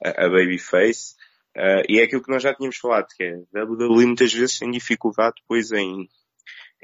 a, 0.04 0.26
a 0.26 0.28
babyface. 0.28 1.14
Uh, 1.56 1.84
e 1.88 2.00
é 2.00 2.04
aquilo 2.04 2.22
que 2.22 2.30
nós 2.30 2.42
já 2.42 2.52
tínhamos 2.52 2.76
falado, 2.78 3.06
que 3.16 3.22
é 3.22 3.34
a 3.34 3.64
WWE 3.64 4.06
muitas 4.06 4.32
vezes 4.32 4.58
tem 4.58 4.70
dificuldade 4.70 5.36
depois 5.40 5.70
em 5.70 6.08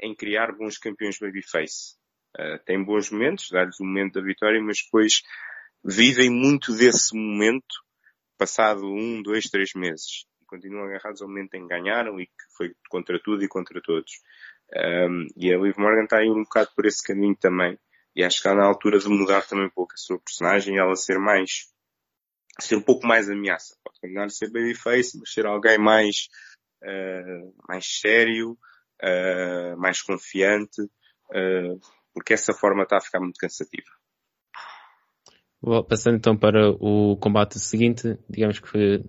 em 0.01 0.15
criar 0.15 0.51
bons 0.53 0.77
campeões 0.77 1.19
babyface. 1.19 1.95
Uh, 2.37 2.57
tem 2.65 2.83
bons 2.83 3.11
momentos, 3.11 3.49
dá-lhes 3.51 3.79
o 3.79 3.85
momento 3.85 4.13
da 4.13 4.25
vitória, 4.25 4.61
mas 4.61 4.79
depois 4.83 5.21
vivem 5.83 6.29
muito 6.29 6.73
desse 6.73 7.15
momento 7.15 7.75
passado 8.37 8.85
um, 8.85 9.21
dois, 9.21 9.45
três 9.45 9.73
meses. 9.75 10.25
Continuam 10.47 10.85
agarrados 10.85 11.21
ao 11.21 11.27
momento 11.27 11.53
em 11.53 11.61
que 11.61 11.67
ganharam 11.67 12.19
e 12.19 12.25
que 12.25 12.33
foi 12.57 12.73
contra 12.89 13.19
tudo 13.21 13.43
e 13.43 13.47
contra 13.47 13.81
todos. 13.81 14.11
Um, 14.73 15.27
e 15.37 15.53
a 15.53 15.57
Liv 15.57 15.77
Morgan 15.77 16.03
está 16.03 16.17
aí 16.17 16.29
um 16.29 16.43
bocado 16.43 16.71
por 16.75 16.85
esse 16.85 17.03
caminho 17.03 17.35
também. 17.35 17.77
E 18.15 18.23
acho 18.23 18.41
que 18.41 18.47
está 18.47 18.55
na 18.55 18.65
altura 18.65 18.99
de 18.99 19.07
mudar 19.07 19.47
também 19.47 19.67
um 19.67 19.69
pouco 19.69 19.93
a 19.93 19.97
sua 19.97 20.19
personagem 20.19 20.75
e 20.75 20.79
ela 20.79 20.95
ser 20.95 21.19
mais, 21.19 21.70
ser 22.63 22.75
um 22.75 22.81
pouco 22.81 23.05
mais 23.05 23.29
ameaça. 23.29 23.75
Pode 23.83 23.99
continuar 23.99 24.25
a 24.25 24.29
ser 24.29 24.51
babyface, 24.51 25.17
mas 25.17 25.31
ser 25.31 25.45
alguém 25.45 25.77
mais, 25.77 26.27
uh, 26.83 27.53
mais 27.67 27.85
sério, 27.99 28.57
uh, 29.03 29.77
mais 29.77 30.01
confiante, 30.01 30.81
uh, 30.81 31.79
porque 32.13 32.33
essa 32.33 32.53
forma 32.53 32.83
está 32.83 32.97
a 32.97 33.01
ficar 33.01 33.19
muito 33.19 33.37
cansativa. 33.37 33.89
Bom, 35.61 35.83
passando 35.83 36.17
então 36.17 36.35
para 36.35 36.71
o 36.71 37.15
combate 37.17 37.59
seguinte, 37.59 38.17
digamos 38.27 38.59
que 38.59 39.03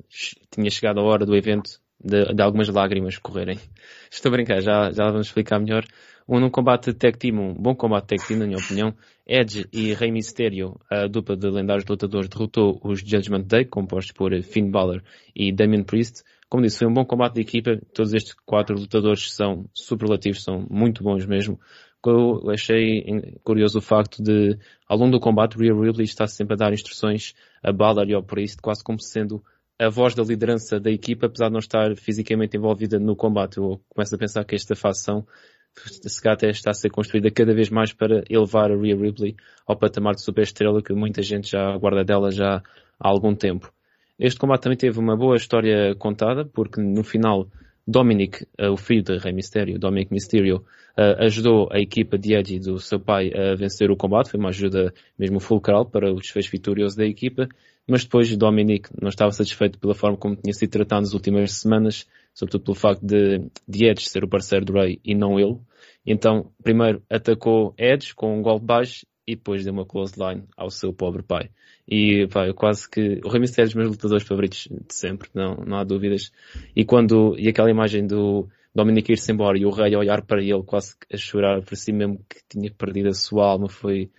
tinha 0.51 0.71
chegado 0.71 1.01
a 1.01 1.03
hora 1.03 1.25
do 1.25 1.35
evento 1.35 1.81
de, 1.99 2.35
de, 2.35 2.43
algumas 2.43 2.69
lágrimas 2.69 3.17
correrem. 3.17 3.59
Estou 4.11 4.29
a 4.29 4.33
brincar, 4.33 4.61
já, 4.61 4.91
já 4.91 5.07
vamos 5.11 5.29
explicar 5.29 5.59
melhor. 5.59 5.85
Um, 6.28 6.40
num 6.40 6.50
combate 6.50 6.92
tag 6.92 7.18
team, 7.18 7.38
um 7.38 7.54
bom 7.54 7.74
combate 7.74 8.06
tag 8.08 8.26
team, 8.26 8.38
na 8.38 8.46
minha 8.46 8.58
opinião, 8.58 8.94
Edge 9.26 9.66
e 9.72 9.92
Rey 9.94 10.11
Mysterio, 10.11 10.78
a 10.90 11.06
dupla 11.06 11.37
de 11.37 11.48
lendários 11.48 11.87
lutadores, 11.88 12.28
derrotou 12.28 12.80
os 12.85 13.00
Judgment 13.00 13.42
Day, 13.42 13.64
compostos 13.64 14.12
por 14.12 14.32
Finn 14.42 14.70
Balor 14.70 15.02
e 15.35 15.52
Damien 15.52 15.85
Priest, 15.85 16.22
como 16.52 16.64
disse, 16.64 16.80
foi 16.80 16.87
um 16.87 16.92
bom 16.92 17.06
combate 17.06 17.37
de 17.37 17.40
equipa. 17.40 17.80
Todos 17.94 18.12
estes 18.12 18.35
quatro 18.44 18.78
lutadores 18.78 19.32
são 19.32 19.64
superlativos, 19.72 20.44
são 20.44 20.66
muito 20.68 21.02
bons 21.02 21.24
mesmo. 21.24 21.58
Eu 22.04 22.50
achei 22.50 23.02
curioso 23.42 23.78
o 23.78 23.80
facto 23.80 24.22
de, 24.22 24.58
ao 24.87 24.98
longo 24.98 25.12
do 25.12 25.18
combate, 25.18 25.56
Rhea 25.56 25.72
Ripley 25.72 26.04
está 26.04 26.26
sempre 26.26 26.52
a 26.52 26.56
dar 26.58 26.74
instruções 26.74 27.32
a 27.62 27.72
Balor 27.72 28.06
e 28.06 28.12
ao 28.12 28.22
Priest, 28.22 28.61
quase 28.61 28.85
como 28.85 29.00
sendo 29.00 29.42
a 29.78 29.88
voz 29.88 30.14
da 30.14 30.22
liderança 30.22 30.78
da 30.78 30.90
equipa, 30.90 31.24
apesar 31.24 31.46
de 31.46 31.52
não 31.52 31.58
estar 31.58 31.96
fisicamente 31.96 32.54
envolvida 32.54 32.98
no 32.98 33.16
combate. 33.16 33.56
Eu 33.56 33.80
começo 33.88 34.14
a 34.14 34.18
pensar 34.18 34.44
que 34.44 34.54
esta 34.54 34.76
facção 34.76 35.26
se 35.74 36.28
até 36.28 36.50
está 36.50 36.70
a 36.70 36.74
ser 36.74 36.90
construída 36.90 37.30
cada 37.30 37.54
vez 37.54 37.70
mais 37.70 37.92
para 37.92 38.22
elevar 38.28 38.70
a 38.70 38.76
Rhea 38.76 38.96
Ripley 38.96 39.37
ao 39.66 39.76
patamar 39.76 40.14
de 40.14 40.22
superestrela 40.22 40.82
que 40.82 40.92
muita 40.92 41.22
gente 41.22 41.50
já 41.50 41.72
aguarda 41.72 42.04
dela 42.04 42.30
já 42.30 42.62
há 43.00 43.08
algum 43.08 43.35
tempo. 43.35 43.72
Este 44.18 44.38
combate 44.38 44.62
também 44.62 44.78
teve 44.78 44.98
uma 44.98 45.16
boa 45.16 45.37
história 45.37 45.94
contada, 45.96 46.44
porque 46.44 46.80
no 46.80 47.02
final 47.02 47.48
Dominic, 47.87 48.44
uh, 48.61 48.70
o 48.70 48.76
filho 48.76 49.02
de 49.02 49.18
Rey 49.18 49.32
Mysterio, 49.32 49.78
Dominic 49.78 50.12
Mysterio, 50.12 50.64
uh, 50.96 51.24
ajudou 51.24 51.68
a 51.72 51.80
equipa 51.80 52.16
de 52.16 52.35
Edge 52.35 52.61
do 52.61 52.78
seu 52.78 53.00
pai 53.00 53.32
a 53.35 53.54
vencer 53.56 53.90
o 53.90 53.96
combate. 53.96 54.30
Foi 54.30 54.38
uma 54.38 54.50
ajuda 54.50 54.92
mesmo 55.18 55.40
fulcral 55.40 55.87
para 55.87 56.12
o 56.12 56.16
desfecho 56.16 56.50
vitorioso 56.50 56.96
da 56.96 57.04
equipa. 57.04 57.48
Mas 57.88 58.04
depois 58.04 58.37
Dominic 58.37 58.90
não 59.00 59.08
estava 59.08 59.32
satisfeito 59.32 59.78
pela 59.78 59.94
forma 59.94 60.16
como 60.16 60.37
tinha 60.37 60.52
sido 60.52 60.70
tratado 60.70 61.00
nas 61.00 61.14
últimas 61.14 61.52
semanas, 61.52 62.06
sobretudo 62.35 62.64
pelo 62.64 62.75
facto 62.75 63.05
de, 63.05 63.51
de 63.68 63.87
Edge 63.87 64.09
ser 64.09 64.25
o 64.25 64.29
parceiro 64.29 64.64
do 64.64 64.73
Rey 64.73 65.01
e 65.05 65.14
não 65.14 65.38
ele. 65.38 65.59
Então, 66.05 66.53
primeiro 66.62 67.03
atacou 67.11 67.75
Edge 67.79 68.14
com 68.14 68.38
um 68.38 68.42
golpe 68.42 68.66
baixo 68.66 69.07
e 69.27 69.37
depois 69.37 69.64
deu 69.64 69.73
uma 69.73 69.87
close 69.87 70.14
line 70.18 70.45
ao 70.57 70.71
seu 70.71 70.92
pobre 70.92 71.23
pai. 71.23 71.51
E 71.88 72.27
pá, 72.29 72.47
eu 72.47 72.55
quase 72.55 72.88
que. 72.88 73.21
O 73.25 73.29
Rey 73.29 73.40
Mysterio 73.40 73.64
é 73.64 73.66
dos 73.66 73.75
meus 73.75 73.90
lutadores 73.90 74.27
favoritos 74.27 74.68
de 74.71 74.95
sempre, 74.95 75.29
não, 75.35 75.57
não 75.57 75.79
há 75.79 75.85
dúvidas. 75.85 76.33
E 76.75 76.85
quando. 76.85 77.37
E 77.38 77.49
aquela 77.49 77.71
imagem 77.71 78.07
do 78.07 78.49
Dominic 78.75 79.12
ir-se 79.12 79.31
embora 79.33 79.59
e 79.59 79.66
o 79.66 79.71
Rei 79.71 79.95
olhar 79.97 80.23
para 80.23 80.42
ele 80.42 80.62
quase 80.64 80.95
a 81.12 81.16
chorar, 81.16 81.62
parecia 81.62 81.95
mesmo 81.95 82.25
que 82.29 82.40
tinha 82.49 82.71
perdido 82.73 83.09
a 83.09 83.14
sua 83.14 83.47
alma, 83.47 83.68
foi, 83.68 84.11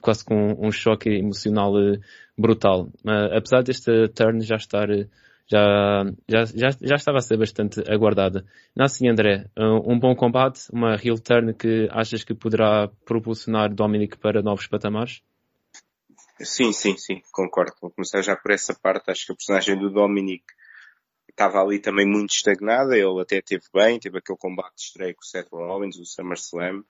quase 0.00 0.24
com 0.24 0.34
um, 0.34 0.68
um 0.68 0.72
choque 0.72 1.10
emocional 1.10 1.74
uh, 1.74 1.98
brutal. 2.36 2.88
Uh, 3.04 3.36
apesar 3.36 3.62
deste 3.62 4.08
turn 4.08 4.40
já 4.40 4.56
estar. 4.56 4.90
Uh, 4.90 5.08
já, 5.50 6.04
já, 6.28 6.44
já, 6.44 6.68
já 6.80 6.94
estava 6.94 7.18
a 7.18 7.22
ser 7.22 7.38
bastante 7.38 7.80
aguardada. 7.90 8.44
Não 8.76 8.84
assim, 8.84 9.08
André, 9.08 9.50
um 9.56 9.98
bom 9.98 10.14
combate, 10.14 10.68
uma 10.72 10.94
heel 11.02 11.18
turn 11.18 11.54
que 11.54 11.88
achas 11.90 12.22
que 12.22 12.34
poderá 12.34 12.88
propulsionar 13.06 13.74
Dominic 13.74 14.18
para 14.18 14.42
novos 14.42 14.66
patamares? 14.66 15.22
Sim, 16.40 16.72
sim, 16.72 16.96
sim, 16.96 17.22
concordo. 17.32 17.72
Vou 17.80 17.90
começar 17.90 18.22
já 18.22 18.36
por 18.36 18.52
essa 18.52 18.74
parte. 18.74 19.10
Acho 19.10 19.26
que 19.26 19.32
a 19.32 19.36
personagem 19.36 19.76
do 19.76 19.90
Dominic 19.90 20.44
estava 21.28 21.60
ali 21.60 21.80
também 21.80 22.06
muito 22.06 22.30
estagnada. 22.30 22.96
Ele 22.96 23.20
até 23.20 23.40
teve 23.40 23.64
bem, 23.72 23.98
teve 23.98 24.18
aquele 24.18 24.38
combate 24.38 24.74
de 24.76 24.82
estreia 24.82 25.14
com 25.14 25.22
o 25.22 25.26
Seth 25.26 25.48
Rollins, 25.50 25.96
o 25.96 26.04
SummerSlam. 26.04 26.84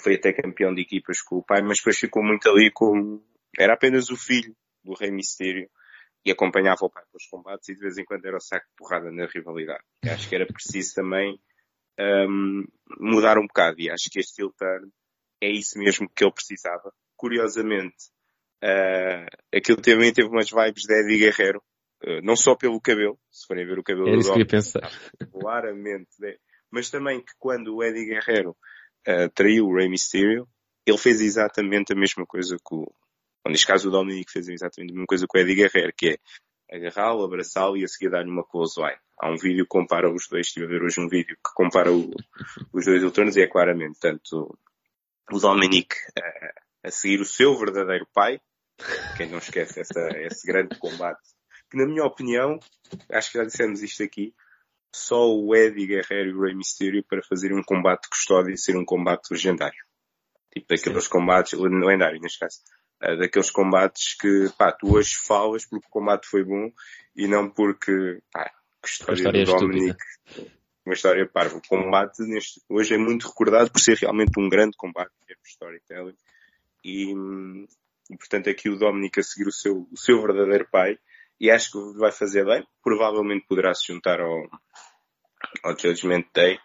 Foi 0.00 0.16
até 0.16 0.32
campeão 0.32 0.74
de 0.74 0.82
equipas 0.82 1.22
com 1.22 1.36
o 1.36 1.42
pai, 1.42 1.62
mas 1.62 1.78
depois 1.78 1.96
ficou 1.96 2.22
muito 2.22 2.48
ali 2.50 2.70
como... 2.70 3.22
Era 3.56 3.74
apenas 3.74 4.10
o 4.10 4.16
filho 4.16 4.54
do 4.84 4.92
Rei 4.92 5.10
Mistério 5.10 5.70
e 6.26 6.32
acompanhava 6.32 6.84
o 6.84 6.90
pai 6.90 7.04
pelos 7.10 7.26
combates 7.26 7.68
e 7.68 7.74
de 7.74 7.80
vez 7.80 7.96
em 7.96 8.04
quando 8.04 8.26
era 8.26 8.36
o 8.36 8.40
saco 8.40 8.66
de 8.66 8.76
porrada 8.76 9.10
na 9.10 9.26
rivalidade. 9.26 9.84
E 10.04 10.10
acho 10.10 10.28
que 10.28 10.34
era 10.34 10.46
preciso 10.46 10.94
também 10.94 11.40
um, 12.28 12.64
mudar 12.98 13.38
um 13.38 13.46
bocado 13.46 13.80
e 13.80 13.88
acho 13.88 14.10
que 14.10 14.18
este 14.18 14.42
heel 14.42 14.52
turn 14.58 14.90
é 15.40 15.50
isso 15.50 15.78
mesmo 15.78 16.10
que 16.14 16.24
ele 16.24 16.32
precisava. 16.32 16.92
Curiosamente, 17.16 18.10
Uh, 18.62 19.28
aquilo 19.54 19.80
também 19.80 20.12
teve 20.12 20.28
umas 20.28 20.50
vibes 20.50 20.84
de 20.84 20.94
Eddie 20.94 21.18
Guerrero, 21.18 21.62
uh, 22.04 22.22
não 22.22 22.34
só 22.34 22.54
pelo 22.54 22.80
cabelo, 22.80 23.18
se 23.30 23.46
forem 23.46 23.66
ver 23.66 23.78
o 23.78 23.82
cabelo 23.82 24.08
é 24.08 24.32
que 24.32 24.38
ia 24.38 24.46
pensar. 24.46 24.90
claramente, 25.30 26.10
né? 26.18 26.36
mas 26.70 26.90
também 26.90 27.20
que 27.20 27.32
quando 27.38 27.76
o 27.76 27.84
Eddie 27.84 28.06
Guerrero 28.06 28.56
uh, 29.06 29.28
traiu 29.34 29.66
o 29.66 29.74
Rey 29.74 29.88
Mysterio, 29.88 30.48
ele 30.86 30.98
fez 30.98 31.20
exatamente 31.20 31.92
a 31.92 31.96
mesma 31.96 32.24
coisa 32.24 32.56
com, 32.62 32.86
Ou 33.46 33.50
neste 33.50 33.64
caso 33.64 33.86
o 33.86 33.92
Dominic 33.92 34.28
fez 34.28 34.48
exatamente 34.48 34.90
a 34.90 34.94
mesma 34.94 35.06
coisa 35.06 35.24
com 35.24 35.38
o 35.38 35.40
Eddie 35.40 35.54
Guerrero, 35.54 35.92
que 35.96 36.18
é 36.68 36.76
agarrá-lo, 36.76 37.22
abraçá-lo 37.22 37.76
e 37.76 37.84
a 37.84 37.86
seguir 37.86 38.10
dar-lhe 38.10 38.28
uma 38.28 38.42
close 38.42 38.74
line. 38.80 38.98
Há 39.20 39.30
um 39.30 39.36
vídeo 39.36 39.62
que 39.62 39.68
compara 39.68 40.12
os 40.12 40.26
dois, 40.28 40.48
estive 40.48 40.66
a 40.66 40.68
ver 40.68 40.82
hoje 40.82 41.00
um 41.00 41.08
vídeo 41.08 41.36
que 41.36 41.54
compara 41.54 41.92
o, 41.92 42.10
os 42.72 42.84
dois 42.84 43.00
retornos 43.00 43.36
e 43.36 43.42
é 43.42 43.46
claramente 43.46 44.00
tanto 44.00 44.58
o 45.30 45.38
Dominic 45.38 45.94
a, 46.18 46.88
a 46.88 46.90
seguir 46.90 47.20
o 47.20 47.24
seu 47.24 47.56
verdadeiro 47.56 48.04
pai, 48.12 48.40
quem 49.16 49.30
não 49.30 49.38
esquece 49.38 49.78
essa, 49.78 50.08
esse 50.18 50.44
grande 50.44 50.76
combate, 50.80 51.22
que 51.70 51.76
na 51.76 51.86
minha 51.86 52.04
opinião, 52.04 52.58
acho 53.12 53.30
que 53.30 53.38
já 53.38 53.44
dissemos 53.44 53.80
isto 53.80 54.02
aqui, 54.02 54.34
só 54.92 55.24
o 55.24 55.54
Eddie 55.54 55.86
Guerrero 55.86 56.30
e 56.30 56.34
o 56.34 56.40
Rey 56.42 56.54
Mysterio 56.56 57.04
para 57.04 57.22
fazerem 57.22 57.56
um 57.56 57.62
combate 57.62 58.08
custódio 58.08 58.52
e 58.52 58.58
ser 58.58 58.76
um 58.76 58.84
combate 58.84 59.30
legendário. 59.30 59.84
Tipo 60.52 60.66
daqueles 60.68 61.04
Sim. 61.04 61.10
combates, 61.10 61.52
lendário 61.52 62.20
neste 62.20 62.40
caso, 62.40 62.58
uh, 63.02 63.16
daqueles 63.18 63.50
combates 63.50 64.14
que, 64.14 64.50
pá, 64.56 64.72
tu 64.72 64.94
hoje 64.94 65.14
falas 65.16 65.64
porque 65.64 65.86
o 65.86 65.90
combate 65.90 66.26
foi 66.26 66.44
bom 66.44 66.70
e 67.14 67.26
não 67.26 67.50
porque, 67.50 68.20
pá, 68.32 68.50
que 68.82 68.88
história, 68.88 69.18
história 69.18 69.44
do 69.44 69.56
Dominic, 69.56 69.98
uma 70.84 70.94
história 70.94 71.28
parva. 71.28 71.56
O 71.56 71.68
combate 71.68 72.22
neste, 72.22 72.60
hoje 72.68 72.94
é 72.94 72.98
muito 72.98 73.26
recordado 73.26 73.70
por 73.70 73.80
ser 73.80 73.96
realmente 73.98 74.38
um 74.38 74.48
grande 74.48 74.76
combate, 74.76 75.12
é 75.28 75.34
storytelling. 75.44 76.16
E, 76.84 77.12
e 78.10 78.16
portanto 78.16 78.48
aqui 78.48 78.68
o 78.68 78.78
Dominic 78.78 79.18
a 79.18 79.22
seguir 79.22 79.48
o 79.48 79.52
seu, 79.52 79.88
o 79.90 79.96
seu 79.96 80.22
verdadeiro 80.22 80.68
pai 80.70 80.98
e 81.40 81.50
acho 81.50 81.72
que 81.72 81.98
vai 81.98 82.12
fazer 82.12 82.44
bem. 82.44 82.66
Provavelmente 82.82 83.46
poderá 83.46 83.74
se 83.74 83.88
juntar 83.88 84.20
ao, 84.20 84.48
ao 85.62 85.78
Judgment 85.78 86.24
Day. 86.32 86.56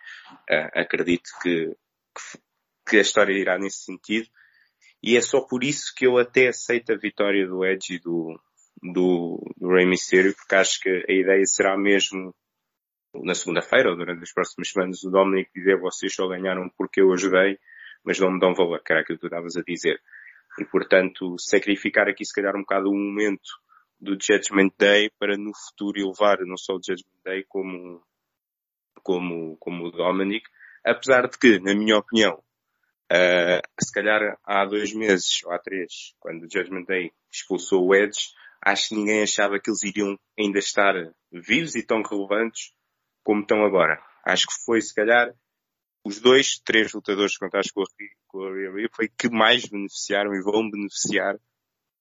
Uh, 0.49 0.79
acredito 0.79 1.29
que, 1.41 1.67
que, 1.67 2.39
que, 2.87 2.97
a 2.97 3.01
história 3.01 3.33
irá 3.33 3.57
nesse 3.57 3.83
sentido. 3.83 4.29
E 5.03 5.17
é 5.17 5.21
só 5.21 5.41
por 5.41 5.63
isso 5.63 5.93
que 5.95 6.05
eu 6.05 6.17
até 6.17 6.49
aceito 6.49 6.93
a 6.93 6.97
vitória 6.97 7.47
do 7.47 7.65
Edge 7.65 7.95
e 7.95 7.99
do, 7.99 8.39
do, 8.81 9.39
do 9.57 9.69
Rey 9.69 9.85
Mysterio, 9.85 10.35
porque 10.35 10.55
acho 10.55 10.79
que 10.79 10.89
a 10.89 11.11
ideia 11.11 11.45
será 11.45 11.77
mesmo 11.77 12.33
na 13.13 13.35
segunda-feira 13.35 13.89
ou 13.89 13.97
durante 13.97 14.23
as 14.23 14.31
próximas 14.31 14.69
semanas 14.69 15.03
o 15.03 15.11
Dominic 15.11 15.51
dizer 15.53 15.77
vocês 15.79 16.13
só 16.13 16.27
ganharam 16.27 16.69
porque 16.77 17.01
eu 17.01 17.11
ajudei, 17.11 17.59
mas 18.03 18.19
não 18.19 18.31
me 18.31 18.39
dão 18.39 18.53
valor, 18.53 18.81
que 18.83 18.93
era 18.93 19.01
aquilo 19.01 19.17
que 19.17 19.21
tu 19.21 19.27
estavas 19.27 19.57
a 19.57 19.61
dizer. 19.61 19.99
E 20.59 20.65
portanto, 20.65 21.35
sacrificar 21.37 22.07
aqui 22.07 22.23
se 22.23 22.33
calhar 22.33 22.55
um 22.55 22.61
bocado 22.61 22.89
o 22.89 22.95
momento 22.95 23.49
do 23.99 24.17
Judgment 24.19 24.71
Day 24.77 25.11
para 25.19 25.37
no 25.37 25.51
futuro 25.53 25.99
elevar 25.99 26.39
não 26.41 26.57
só 26.57 26.73
o 26.73 26.81
Judgment 26.83 27.21
Day 27.23 27.45
como, 27.47 28.01
como, 29.03 29.57
como 29.57 29.85
o 29.85 29.91
Dominic, 29.91 30.47
apesar 30.83 31.27
de 31.27 31.37
que, 31.37 31.59
na 31.59 31.75
minha 31.75 31.97
opinião, 31.97 32.41
uh, 33.11 33.83
se 33.83 33.91
calhar 33.91 34.39
há 34.43 34.65
dois 34.65 34.93
meses 34.93 35.43
ou 35.43 35.51
há 35.51 35.59
três, 35.59 36.13
quando 36.19 36.43
o 36.43 36.51
Judgment 36.51 36.85
Day 36.85 37.11
expulsou 37.31 37.85
o 37.85 37.95
Edge, 37.95 38.29
acho 38.63 38.89
que 38.89 38.95
ninguém 38.95 39.23
achava 39.23 39.59
que 39.59 39.69
eles 39.69 39.83
iriam 39.83 40.17
ainda 40.39 40.59
estar 40.59 40.93
vivos 41.31 41.75
e 41.75 41.83
tão 41.83 42.01
relevantes 42.01 42.73
como 43.23 43.41
estão 43.41 43.65
agora. 43.65 44.01
Acho 44.25 44.47
que 44.47 44.53
foi, 44.65 44.81
se 44.81 44.93
calhar, 44.93 45.33
os 46.03 46.19
dois, 46.19 46.59
três 46.59 46.93
lutadores 46.93 47.37
contados 47.37 47.71
com 47.71 47.81
a, 47.81 47.85
com 48.27 48.53
Rhea 48.53 48.89
foi 48.93 49.07
que 49.07 49.29
mais 49.29 49.65
beneficiaram 49.65 50.33
e 50.33 50.41
vão 50.41 50.69
beneficiar 50.69 51.37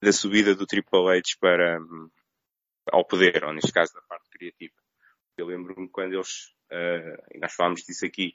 da 0.02 0.12
subida 0.12 0.54
do 0.54 0.66
Triple 0.66 1.10
H 1.10 1.36
para, 1.38 1.78
ao 2.90 3.04
poder, 3.04 3.44
ou 3.44 3.52
neste 3.52 3.72
caso 3.72 3.92
da 3.92 4.00
parte 4.02 4.30
criativa. 4.30 4.74
Eu 5.36 5.46
lembro-me 5.46 5.88
quando 5.88 6.14
eles, 6.14 6.54
uh, 6.72 7.38
nós 7.38 7.52
falámos 7.52 7.82
disso 7.82 8.06
aqui, 8.06 8.34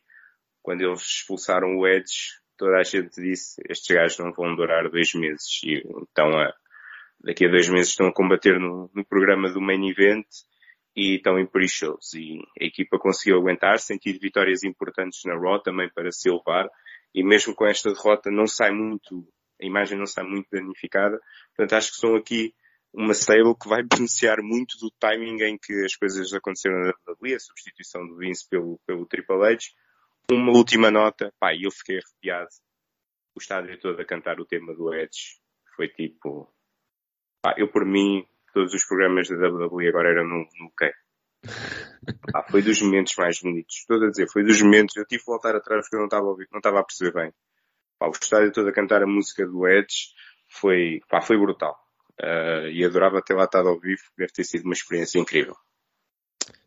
quando 0.61 0.81
eles 0.81 1.01
expulsaram 1.01 1.77
o 1.77 1.87
Edge, 1.87 2.39
toda 2.57 2.77
a 2.77 2.83
gente 2.83 3.21
disse, 3.21 3.61
estes 3.69 3.95
gajos 3.95 4.19
não 4.19 4.31
vão 4.31 4.55
durar 4.55 4.89
dois 4.89 5.13
meses. 5.13 5.61
E 5.63 5.83
então, 6.01 6.29
uh, 6.29 6.53
daqui 7.19 7.45
a 7.45 7.49
dois 7.49 7.69
meses 7.69 7.89
estão 7.89 8.07
a 8.07 8.13
combater 8.13 8.59
no, 8.59 8.89
no 8.93 9.05
programa 9.05 9.49
do 9.51 9.61
Main 9.61 9.89
Event 9.89 10.25
e 10.95 11.15
estão 11.15 11.39
em 11.39 11.45
pre-shows. 11.45 12.13
E 12.13 12.39
a 12.59 12.65
equipa 12.65 12.97
conseguiu 12.97 13.37
aguentar, 13.37 13.79
sentir 13.79 14.17
vitórias 14.19 14.63
importantes 14.63 15.21
na 15.25 15.35
Raw 15.35 15.61
também 15.61 15.89
para 15.93 16.11
se 16.11 16.29
elevar. 16.29 16.69
E 17.13 17.23
mesmo 17.23 17.55
com 17.55 17.65
esta 17.65 17.91
derrota 17.93 18.29
não 18.29 18.47
sai 18.47 18.71
muito 18.71 19.27
a 19.61 19.65
imagem 19.65 19.97
não 19.97 20.03
está 20.03 20.23
muito 20.23 20.47
danificada. 20.51 21.19
Portanto, 21.55 21.73
acho 21.77 21.91
que 21.91 21.97
são 21.97 22.15
aqui 22.15 22.53
uma 22.93 23.13
stable 23.13 23.55
que 23.59 23.67
vai 23.67 23.83
beneficiar 23.87 24.41
muito 24.41 24.77
do 24.79 24.91
timing 24.99 25.41
em 25.43 25.57
que 25.57 25.73
as 25.85 25.95
coisas 25.95 26.33
aconteceram 26.33 26.79
na 26.79 26.93
WWE, 27.07 27.35
a 27.35 27.39
substituição 27.39 28.05
do 28.07 28.17
Vince 28.17 28.47
pelo, 28.49 28.79
pelo 28.85 29.05
Triple 29.05 29.43
H. 29.43 29.57
Uma 30.31 30.51
última 30.51 30.89
nota, 30.89 31.31
pá, 31.39 31.53
eu 31.53 31.69
fiquei 31.71 31.99
arrepiado. 31.99 32.49
O 33.35 33.39
estádio 33.39 33.79
todo 33.79 34.01
a 34.01 34.05
cantar 34.05 34.39
o 34.39 34.45
tema 34.45 34.73
do 34.73 34.93
Edge. 34.93 35.39
Foi 35.75 35.87
tipo, 35.89 36.51
pá, 37.41 37.53
eu 37.57 37.69
por 37.69 37.85
mim, 37.85 38.25
todos 38.53 38.73
os 38.73 38.83
programas 38.85 39.27
da 39.27 39.35
WWE 39.35 39.87
agora 39.87 40.09
eram 40.09 40.23
no, 40.23 40.37
no 40.59 40.71
quê? 40.77 40.91
Pá, 42.31 42.43
foi 42.49 42.61
dos 42.61 42.81
momentos 42.81 43.13
mais 43.17 43.39
bonitos. 43.39 43.77
Estou 43.77 44.01
a 44.01 44.09
dizer, 44.09 44.27
foi 44.31 44.43
dos 44.43 44.61
momentos, 44.61 44.95
eu 44.95 45.05
tive 45.05 45.21
que 45.21 45.29
voltar 45.29 45.55
atrás 45.55 45.81
porque 45.81 45.95
eu 45.95 45.99
não 45.99 46.05
estava 46.05 46.25
a 46.25 46.29
ouvir, 46.29 46.47
não 46.51 46.59
estava 46.59 46.79
a 46.79 46.83
perceber 46.83 47.13
bem. 47.13 47.33
Pá, 47.99 48.07
o 48.07 48.11
estádio 48.11 48.51
todo 48.51 48.69
a 48.69 48.73
cantar 48.73 49.03
a 49.03 49.07
música 49.07 49.45
do 49.45 49.67
Edge 49.67 50.13
foi, 50.47 51.01
pá, 51.09 51.21
foi 51.21 51.37
brutal. 51.37 51.77
Uh, 52.21 52.69
e 52.71 52.85
adorava 52.85 53.21
ter 53.21 53.33
lá 53.33 53.43
estado 53.43 53.67
ao 53.67 53.79
vivo, 53.79 54.01
deve 54.17 54.31
ter 54.31 54.43
sido 54.43 54.63
uma 54.63 54.73
experiência 54.73 55.19
incrível. 55.19 55.55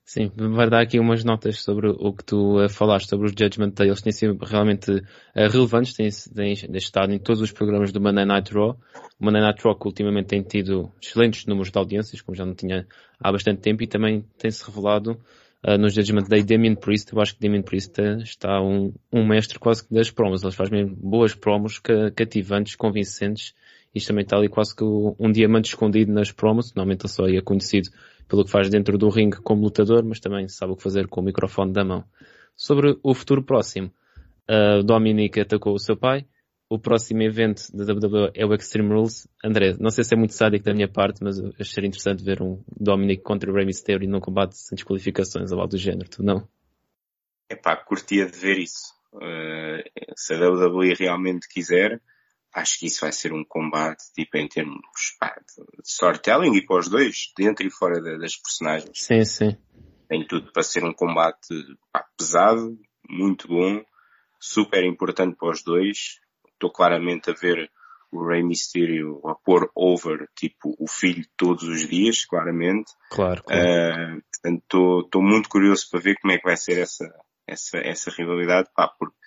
Sim, 0.09 0.33
vai 0.35 0.71
dar 0.71 0.81
aqui 0.81 0.99
umas 0.99 1.23
notas 1.23 1.61
sobre 1.61 1.87
o 1.87 2.15
que 2.15 2.25
tu 2.25 2.65
uh, 2.65 2.67
falaste 2.71 3.11
sobre 3.11 3.27
os 3.27 3.35
Judgment 3.39 3.73
Day. 3.75 3.89
Eles 3.89 4.01
têm 4.01 4.11
sido 4.11 4.43
realmente 4.43 4.91
uh, 4.91 5.03
relevantes, 5.35 5.93
têm, 5.93 6.09
têm, 6.35 6.55
estado 6.79 7.13
em 7.13 7.19
todos 7.19 7.43
os 7.43 7.53
programas 7.53 7.93
do 7.93 8.01
Monday 8.01 8.25
Night 8.25 8.51
Raw. 8.55 8.71
O 9.21 9.25
Monday 9.27 9.43
Night 9.43 9.63
Raw 9.63 9.79
que 9.79 9.87
ultimamente 9.87 10.29
tem 10.29 10.43
tido 10.43 10.91
excelentes 10.99 11.45
números 11.45 11.71
de 11.71 11.79
audiências, 11.79 12.23
como 12.23 12.35
já 12.35 12.47
não 12.47 12.55
tinha 12.55 12.87
há 13.21 13.31
bastante 13.31 13.61
tempo, 13.61 13.83
e 13.83 13.87
também 13.87 14.25
tem-se 14.39 14.65
revelado 14.65 15.21
uh, 15.63 15.77
nos 15.77 15.93
Judgment 15.93 16.27
Day 16.27 16.43
Damien 16.43 16.75
Priest. 16.75 17.13
Eu 17.13 17.21
acho 17.21 17.35
que 17.35 17.43
Damien 17.43 17.63
Priest 17.63 18.01
está 18.23 18.63
um, 18.63 18.95
um 19.13 19.27
mestre 19.27 19.59
quase 19.59 19.87
que 19.87 19.93
das 19.93 20.11
promos. 20.11 20.43
Ele 20.43 20.53
faz 20.53 20.71
mesmo 20.71 20.97
boas 20.97 21.35
promos 21.35 21.83
cativantes, 22.17 22.77
convincentes. 22.77 23.53
Isto 23.95 24.09
também 24.09 24.23
está 24.23 24.39
ali 24.39 24.49
quase 24.49 24.75
que 24.75 24.85
um 24.85 25.31
diamante 25.31 25.69
escondido 25.69 26.11
nas 26.11 26.33
promos. 26.33 26.73
Normalmente 26.75 27.03
ele 27.03 27.13
só 27.13 27.29
é 27.29 27.43
conhecido 27.43 27.91
pelo 28.29 28.45
que 28.45 28.51
faz 28.51 28.69
dentro 28.69 28.99
do 28.99 29.09
ringue 29.09 29.41
como 29.43 29.63
lutador, 29.63 30.05
mas 30.05 30.21
também 30.21 30.49
sabe 30.49 30.73
o 30.73 30.77
que 30.77 30.83
fazer 30.83 31.09
com 31.09 31.21
o 31.21 31.25
microfone 31.25 31.73
da 31.73 31.85
mão. 31.85 32.05
Sobre 32.55 32.99
o 33.03 33.15
futuro 33.15 33.43
próximo, 33.43 33.91
uh, 34.49 34.83
Dominic 34.83 35.41
atacou 35.41 35.75
o 35.75 35.79
seu 35.79 35.97
pai, 35.97 36.27
o 36.71 36.79
próximo 36.79 37.23
evento 37.23 37.63
da 37.73 37.85
WWE 37.95 38.31
é 38.35 38.45
o 38.45 38.55
Extreme 38.55 38.91
Rules. 38.91 39.27
André, 39.43 39.75
não 39.81 39.91
sei 39.91 40.05
se 40.05 40.15
é 40.15 40.19
muito 40.19 40.35
sádico 40.35 40.67
da 40.67 40.75
minha 40.75 40.89
parte, 40.89 41.25
mas 41.25 41.41
acharia 41.59 41.89
interessante 41.89 42.23
ver 42.23 42.43
um 42.43 42.63
Dominic 42.79 43.23
contra 43.23 43.51
o 43.51 43.55
Rey 43.55 43.65
Mysterio 43.65 44.09
num 44.09 44.21
combate 44.21 44.59
sem 44.59 44.77
desqualificações 44.77 45.51
ou 45.51 45.61
algo 45.61 45.71
do 45.71 45.79
género, 45.79 46.11
tu 46.11 46.23
não? 46.23 46.47
É 47.49 47.57
pá, 47.57 47.75
curtia 47.75 48.27
de 48.27 48.39
ver 48.39 48.59
isso. 48.59 48.93
Uh, 49.15 49.83
se 50.15 50.35
a 50.35 50.51
WWE 50.51 50.93
realmente 50.99 51.49
quiser, 51.49 52.03
acho 52.55 52.79
que 52.79 52.87
isso 52.87 53.01
vai 53.01 53.13
ser 53.13 53.33
um 53.33 53.45
combate, 53.45 54.05
tipo, 54.15 54.37
em 54.37 54.49
termos 54.49 54.81
pá, 55.19 55.35
de 55.37 55.89
storytelling 55.89 56.57
e 56.57 56.65
para 56.65 56.79
os 56.79 56.89
dois, 56.89 57.33
dentro 57.37 57.67
e 57.67 57.71
fora 57.71 58.01
das 58.19 58.37
personagens. 58.37 58.91
Sim, 58.95 59.25
sim. 59.25 59.57
Tem 60.09 60.27
tudo 60.27 60.53
para 60.53 60.63
ser 60.63 60.85
um 60.85 60.93
combate 60.93 61.49
pá, 61.93 62.05
pesado, 62.17 62.79
muito 63.09 63.49
bom, 63.49 63.85
super 64.41 64.85
importante 64.85 65.37
para 65.37 65.51
os 65.51 65.63
dois 65.63 66.19
estou 66.59 66.71
claramente 66.71 67.31
a 67.31 67.35
ver 67.35 67.71
o 68.11 68.27
Rey 68.27 68.43
Mysterio 68.43 69.21
a 69.27 69.35
pôr 69.35 69.71
over, 69.75 70.29
tipo, 70.35 70.75
o 70.79 70.89
filho 70.89 71.25
todos 71.37 71.65
os 71.65 71.87
dias, 71.87 72.25
claramente. 72.25 72.91
Claro, 73.11 73.43
claro. 73.45 73.63
Uh, 73.63 74.23
portanto, 74.33 75.03
estou 75.05 75.23
muito 75.23 75.49
curioso 75.49 75.89
para 75.91 76.01
ver 76.01 76.17
como 76.21 76.33
é 76.33 76.39
que 76.39 76.45
vai 76.45 76.57
ser 76.57 76.79
essa, 76.79 77.07
essa, 77.47 77.79
essa 77.79 78.11
rivalidade, 78.11 78.69
pá, 78.75 78.89
porque 78.89 79.18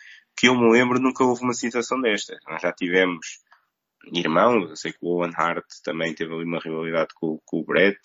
que 0.41 0.47
eu 0.47 0.55
me 0.55 0.71
lembro 0.71 0.99
nunca 0.99 1.23
houve 1.23 1.43
uma 1.43 1.53
situação 1.53 2.01
desta. 2.01 2.35
Nós 2.49 2.63
já 2.63 2.73
tivemos 2.73 3.43
irmãos, 4.11 4.71
eu 4.71 4.75
sei 4.75 4.91
que 4.91 4.97
o 4.99 5.09
Owen 5.09 5.31
Hart 5.35 5.67
também 5.83 6.15
teve 6.15 6.33
ali 6.33 6.43
uma 6.43 6.59
rivalidade 6.59 7.09
com, 7.13 7.39
com 7.45 7.59
o 7.59 7.63
Brett, 7.63 7.99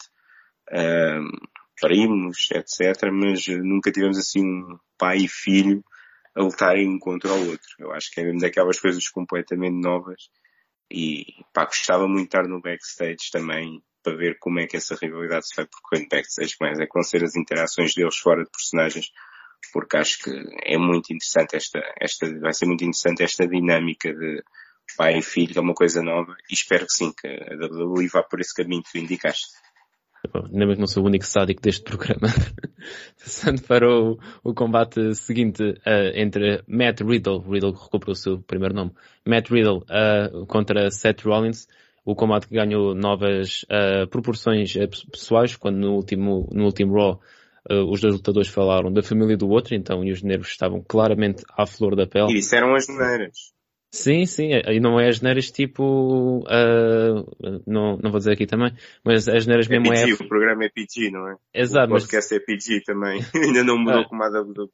uh, 0.71 1.49
primos, 1.81 2.51
etc, 2.51 3.11
mas 3.11 3.47
nunca 3.49 3.91
tivemos 3.91 4.19
assim 4.19 4.45
um 4.45 4.79
pai 4.99 5.17
e 5.17 5.29
filho 5.29 5.83
a 6.35 6.43
lutarem 6.43 6.87
um 6.87 6.99
contra 6.99 7.33
o 7.33 7.49
outro. 7.49 7.71
Eu 7.79 7.91
acho 7.93 8.11
que 8.11 8.21
é 8.21 8.25
mesmo 8.25 8.41
daquelas 8.41 8.79
coisas 8.79 9.09
completamente 9.09 9.81
novas 9.81 10.29
e 10.93 11.25
pá, 11.55 11.65
gostava 11.65 12.07
muito 12.07 12.29
de 12.31 12.37
estar 12.37 12.47
no 12.47 12.61
backstage 12.61 13.31
também 13.33 13.83
para 14.03 14.15
ver 14.15 14.39
como 14.39 14.61
é 14.61 14.67
que 14.67 14.77
essa 14.77 14.95
rivalidade 14.95 15.49
se 15.49 15.57
vai 15.57 15.67
percorrendo 15.67 16.11
backstage, 16.11 16.55
mas 16.61 16.79
é 16.79 16.87
com 16.87 17.03
ser 17.03 17.25
as 17.25 17.35
interações 17.35 17.95
deles 17.95 18.19
fora 18.19 18.45
de 18.45 18.51
personagens, 18.51 19.11
porque 19.73 19.97
acho 19.97 20.23
que 20.23 20.31
é 20.65 20.79
muito 20.79 21.13
interessante 21.13 21.57
esta, 21.57 21.81
esta, 22.01 22.39
vai 22.41 22.53
ser 22.53 22.67
muito 22.67 22.83
interessante 22.83 23.23
esta 23.23 23.47
dinâmica 23.47 24.13
de 24.13 24.43
pai 24.97 25.19
e 25.19 25.23
filho, 25.23 25.53
que 25.53 25.59
é 25.59 25.63
uma 25.63 25.75
coisa 25.75 26.03
nova, 26.03 26.35
e 26.51 26.55
espero 26.55 26.87
que 26.87 26.93
sim, 26.93 27.13
que 27.13 27.27
a 27.27 27.55
WWE 27.67 28.09
vá 28.09 28.23
por 28.23 28.41
esse 28.41 28.55
caminho 28.55 28.83
que 28.83 28.93
tu 28.93 28.99
indicaste. 28.99 29.49
Ainda 30.35 30.67
bem 30.67 30.75
que 30.75 30.81
não 30.81 30.87
sou 30.87 31.05
o 31.05 31.07
único 31.07 31.25
sádico 31.25 31.63
deste 31.63 31.85
programa. 31.85 32.29
Passando 33.19 33.63
para 33.63 33.89
o, 33.89 34.19
o 34.43 34.55
combate 34.55 35.15
seguinte 35.15 35.63
uh, 35.63 36.13
entre 36.15 36.63
Matt 36.67 37.01
Riddle, 37.01 37.41
Riddle 37.41 37.73
recuperou 37.73 38.13
o 38.13 38.17
seu 38.17 38.41
primeiro 38.41 38.75
nome, 38.75 38.93
Matt 39.25 39.51
Riddle 39.51 39.85
uh, 39.85 40.47
contra 40.47 40.91
Seth 40.91 41.23
Rollins. 41.23 41.69
o 42.05 42.15
combate 42.15 42.49
ganhou 42.51 42.95
novas 42.95 43.65
uh, 43.65 44.07
proporções 44.09 44.73
pessoais, 45.11 45.57
quando 45.57 45.77
no 45.77 45.95
último, 45.95 46.49
no 46.53 46.65
último 46.65 46.95
Raw 46.95 47.21
uh, 47.71 47.91
os 47.91 48.01
dois 48.01 48.15
lutadores 48.15 48.49
falaram 48.49 48.93
da 48.93 49.03
família 49.03 49.37
do 49.37 49.49
outro, 49.49 49.75
então 49.75 50.05
e 50.05 50.11
os 50.11 50.23
nervos 50.23 50.49
estavam 50.49 50.83
claramente 50.87 51.43
à 51.57 51.67
flor 51.67 51.95
da 51.97 52.07
pele. 52.07 52.33
E 52.33 52.35
disseram 52.35 52.75
as 52.75 52.87
maneiras. 52.87 53.55
Sim, 53.93 54.27
sim, 54.27 54.51
e 54.53 54.81
não 54.81 55.01
é 55.01 55.09
as 55.09 55.23
neiras 55.23 55.51
tipo, 55.51 56.41
uh, 56.41 57.63
não, 57.67 57.97
não 57.97 58.11
vou 58.11 58.19
dizer 58.19 58.33
aqui 58.33 58.45
também, 58.45 58.73
mas 59.03 59.27
as 59.27 59.47
neiras 59.47 59.71
é 59.71 59.79
mesmo 59.79 59.89
PG, 59.89 60.11
é... 60.11 60.15
o 60.15 60.29
programa 60.29 60.65
é 60.65 60.69
PG, 60.69 61.11
não 61.11 61.29
é? 61.31 61.37
Exato, 61.55 61.87
o 61.87 61.91
podcast 61.93 62.35
mas... 62.35 62.43
é 62.43 62.45
PG 62.45 62.83
também, 62.85 63.21
ainda 63.35 63.65
não 63.65 63.79
mudou 63.79 64.01
ah. 64.01 64.09
como 64.09 64.23
a 64.23 64.29
WWE. 64.29 64.69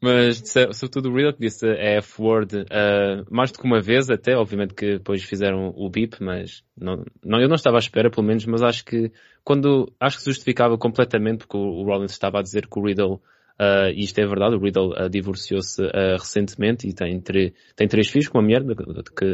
Mas, 0.00 0.42
sobretudo 0.74 1.10
o 1.10 1.32
que 1.32 1.40
disse 1.40 1.66
a 1.66 1.96
F-word 2.02 2.54
uh, 2.54 3.26
mais 3.30 3.50
do 3.50 3.58
que 3.58 3.64
uma 3.64 3.80
vez 3.80 4.10
até, 4.10 4.36
obviamente 4.36 4.74
que 4.74 4.98
depois 4.98 5.22
fizeram 5.22 5.72
o 5.74 5.88
beep, 5.88 6.20
mas 6.20 6.62
não, 6.78 7.02
não, 7.24 7.40
eu 7.40 7.48
não 7.48 7.54
estava 7.54 7.76
à 7.76 7.78
espera 7.78 8.10
pelo 8.10 8.26
menos, 8.26 8.44
mas 8.44 8.62
acho 8.62 8.84
que 8.84 9.10
quando, 9.42 9.90
acho 9.98 10.18
que 10.18 10.24
justificava 10.26 10.76
completamente 10.76 11.38
porque 11.38 11.56
o, 11.56 11.82
Rollins 11.82 12.12
estava 12.12 12.38
a 12.38 12.42
dizer 12.42 12.66
que 12.66 12.78
o 12.78 12.84
Riddle 12.84 13.20
Uh, 13.58 13.88
e 13.94 14.00
isto 14.00 14.18
é 14.18 14.26
verdade, 14.26 14.54
o 14.54 14.58
Riddle 14.58 14.92
uh, 14.92 15.08
divorciou-se 15.08 15.80
uh, 15.80 16.18
recentemente 16.18 16.86
e 16.86 16.92
tem, 16.92 17.18
tem 17.18 17.88
três 17.88 18.10
filhos 18.10 18.28
com 18.28 18.36
uma 18.36 18.44
mulher 18.44 18.62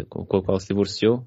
com 0.09 0.37
a 0.37 0.43
qual 0.45 0.61
se 0.61 0.69
divorciou 0.69 1.27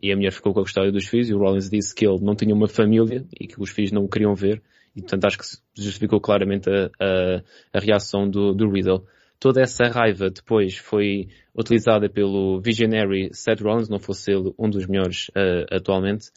e 0.00 0.12
a 0.12 0.16
mulher 0.16 0.30
ficou 0.30 0.54
com 0.54 0.60
a 0.60 0.62
custódia 0.62 0.92
dos 0.92 1.08
filhos 1.08 1.28
e 1.28 1.34
o 1.34 1.38
Rollins 1.38 1.68
disse 1.68 1.92
que 1.92 2.06
ele 2.06 2.20
não 2.20 2.36
tinha 2.36 2.54
uma 2.54 2.68
família 2.68 3.26
e 3.40 3.48
que 3.48 3.60
os 3.60 3.70
filhos 3.70 3.90
não 3.90 4.04
o 4.04 4.08
queriam 4.08 4.32
ver 4.32 4.62
e 4.96 5.00
portanto 5.00 5.24
acho 5.26 5.38
que 5.38 5.44
justificou 5.74 6.20
claramente 6.20 6.68
a, 6.70 6.90
a, 6.98 7.42
a 7.74 7.80
reação 7.80 8.28
do, 8.28 8.54
do 8.54 8.70
Riddle. 8.70 9.06
Toda 9.38 9.60
essa 9.60 9.84
raiva 9.88 10.30
depois 10.30 10.78
foi 10.78 11.28
utilizada 11.54 12.08
pelo 12.08 12.58
Visionary 12.60 13.28
Seth 13.32 13.60
Rollins, 13.60 13.88
não 13.88 13.98
fosse 13.98 14.32
ele 14.32 14.54
um 14.58 14.70
dos 14.70 14.86
melhores 14.86 15.30
atualmente, 15.70 16.30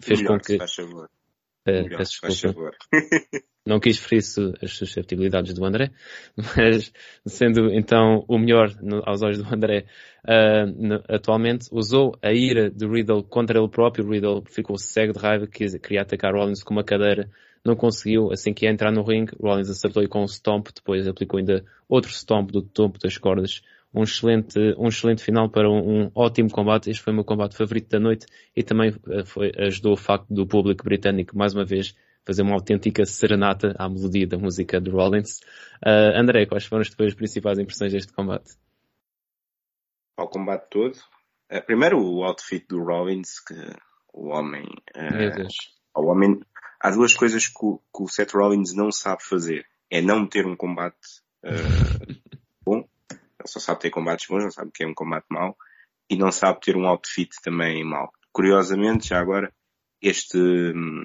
fez 0.00 0.20
Melhor, 0.20 0.38
com 0.38 0.44
que... 0.44 0.58
Faz 0.58 0.74
favor. 0.74 1.08
Melhor, 1.64 1.98
peço 1.98 2.20
desculpa. 2.26 2.70
não 3.66 3.80
quis 3.80 3.98
ferir 3.98 4.22
as 4.62 4.72
susceptibilidades 4.72 5.52
do 5.52 5.64
André, 5.64 5.90
mas 6.56 6.92
sendo 7.26 7.72
então 7.72 8.24
o 8.28 8.38
melhor 8.38 8.72
no, 8.80 9.02
aos 9.04 9.22
olhos 9.22 9.42
do 9.42 9.52
André 9.52 9.86
uh, 10.24 10.66
no, 10.66 11.02
atualmente, 11.08 11.68
usou 11.72 12.16
a 12.22 12.32
ira 12.32 12.70
de 12.70 12.86
Riddle 12.86 13.24
contra 13.24 13.58
ele 13.58 13.68
próprio. 13.68 14.08
Riddle 14.08 14.44
ficou 14.46 14.78
cego 14.78 15.12
de 15.12 15.18
raiva, 15.18 15.46
quis, 15.46 15.76
queria 15.78 16.02
atacar 16.02 16.32
Rollins 16.32 16.62
com 16.62 16.72
uma 16.72 16.84
cadeira, 16.84 17.28
não 17.66 17.76
conseguiu. 17.76 18.32
Assim 18.32 18.54
que 18.54 18.64
ia 18.64 18.70
entrar 18.70 18.92
no 18.92 19.02
ringue, 19.02 19.32
Rollins 19.40 19.68
acertou-lhe 19.68 20.08
com 20.08 20.22
um 20.22 20.28
stomp, 20.28 20.68
depois 20.74 21.06
aplicou 21.06 21.38
ainda 21.38 21.64
outro 21.88 22.10
stomp 22.10 22.50
do 22.50 22.62
topo 22.62 22.98
das 22.98 23.18
cordas. 23.18 23.62
Um 23.94 24.02
excelente, 24.02 24.58
um 24.76 24.88
excelente 24.88 25.22
final 25.22 25.48
para 25.48 25.70
um, 25.70 26.02
um 26.02 26.10
ótimo 26.14 26.50
combate. 26.50 26.90
Este 26.90 27.02
foi 27.02 27.12
o 27.12 27.16
meu 27.16 27.24
combate 27.24 27.56
favorito 27.56 27.88
da 27.88 27.98
noite 27.98 28.26
e 28.54 28.62
também 28.62 28.90
uh, 28.90 29.24
foi, 29.24 29.52
ajudou 29.58 29.94
o 29.94 29.96
facto 29.96 30.26
do 30.32 30.46
público 30.46 30.84
britânico, 30.84 31.36
mais 31.36 31.54
uma 31.54 31.64
vez, 31.64 31.94
fazer 32.26 32.42
uma 32.42 32.54
autêntica 32.54 33.06
serenata 33.06 33.74
à 33.78 33.88
melodia 33.88 34.26
da 34.26 34.36
música 34.36 34.80
de 34.80 34.90
Rollins. 34.90 35.40
Uh, 35.84 36.18
André, 36.18 36.44
quais 36.44 36.66
foram 36.66 36.82
as 36.82 36.90
tuas 36.90 37.14
principais 37.14 37.58
impressões 37.58 37.92
deste 37.92 38.12
combate? 38.12 38.56
Ao 40.16 40.28
combate 40.28 40.66
todo. 40.68 40.96
Uh, 41.50 41.64
primeiro 41.64 41.98
o 41.98 42.24
outfit 42.24 42.66
do 42.68 42.82
Rollins, 42.82 43.40
que 43.40 43.54
o 44.12 44.28
homem... 44.28 44.64
Uh. 44.94 45.46
O 45.94 46.10
homem... 46.10 46.40
Há 46.86 46.90
duas 46.92 47.12
coisas 47.14 47.48
que 47.48 47.64
o, 47.64 47.78
que 47.78 48.04
o 48.04 48.06
Seth 48.06 48.30
Rollins 48.30 48.72
não 48.72 48.92
sabe 48.92 49.24
fazer. 49.24 49.66
É 49.90 50.00
não 50.00 50.24
ter 50.24 50.46
um 50.46 50.54
combate 50.54 51.20
bom. 52.64 52.88
Ele 53.10 53.48
só 53.48 53.58
sabe 53.58 53.80
ter 53.80 53.90
combates 53.90 54.28
bons, 54.28 54.44
não 54.44 54.50
sabe 54.52 54.68
o 54.68 54.70
que 54.70 54.84
é 54.84 54.86
um 54.86 54.94
combate 54.94 55.26
mau. 55.28 55.58
E 56.08 56.16
não 56.16 56.30
sabe 56.30 56.60
ter 56.60 56.76
um 56.76 56.86
outfit 56.86 57.30
também 57.42 57.82
mau. 57.82 58.12
Curiosamente, 58.32 59.08
já 59.08 59.18
agora, 59.18 59.52
este, 60.00 60.38
hum, 60.38 61.04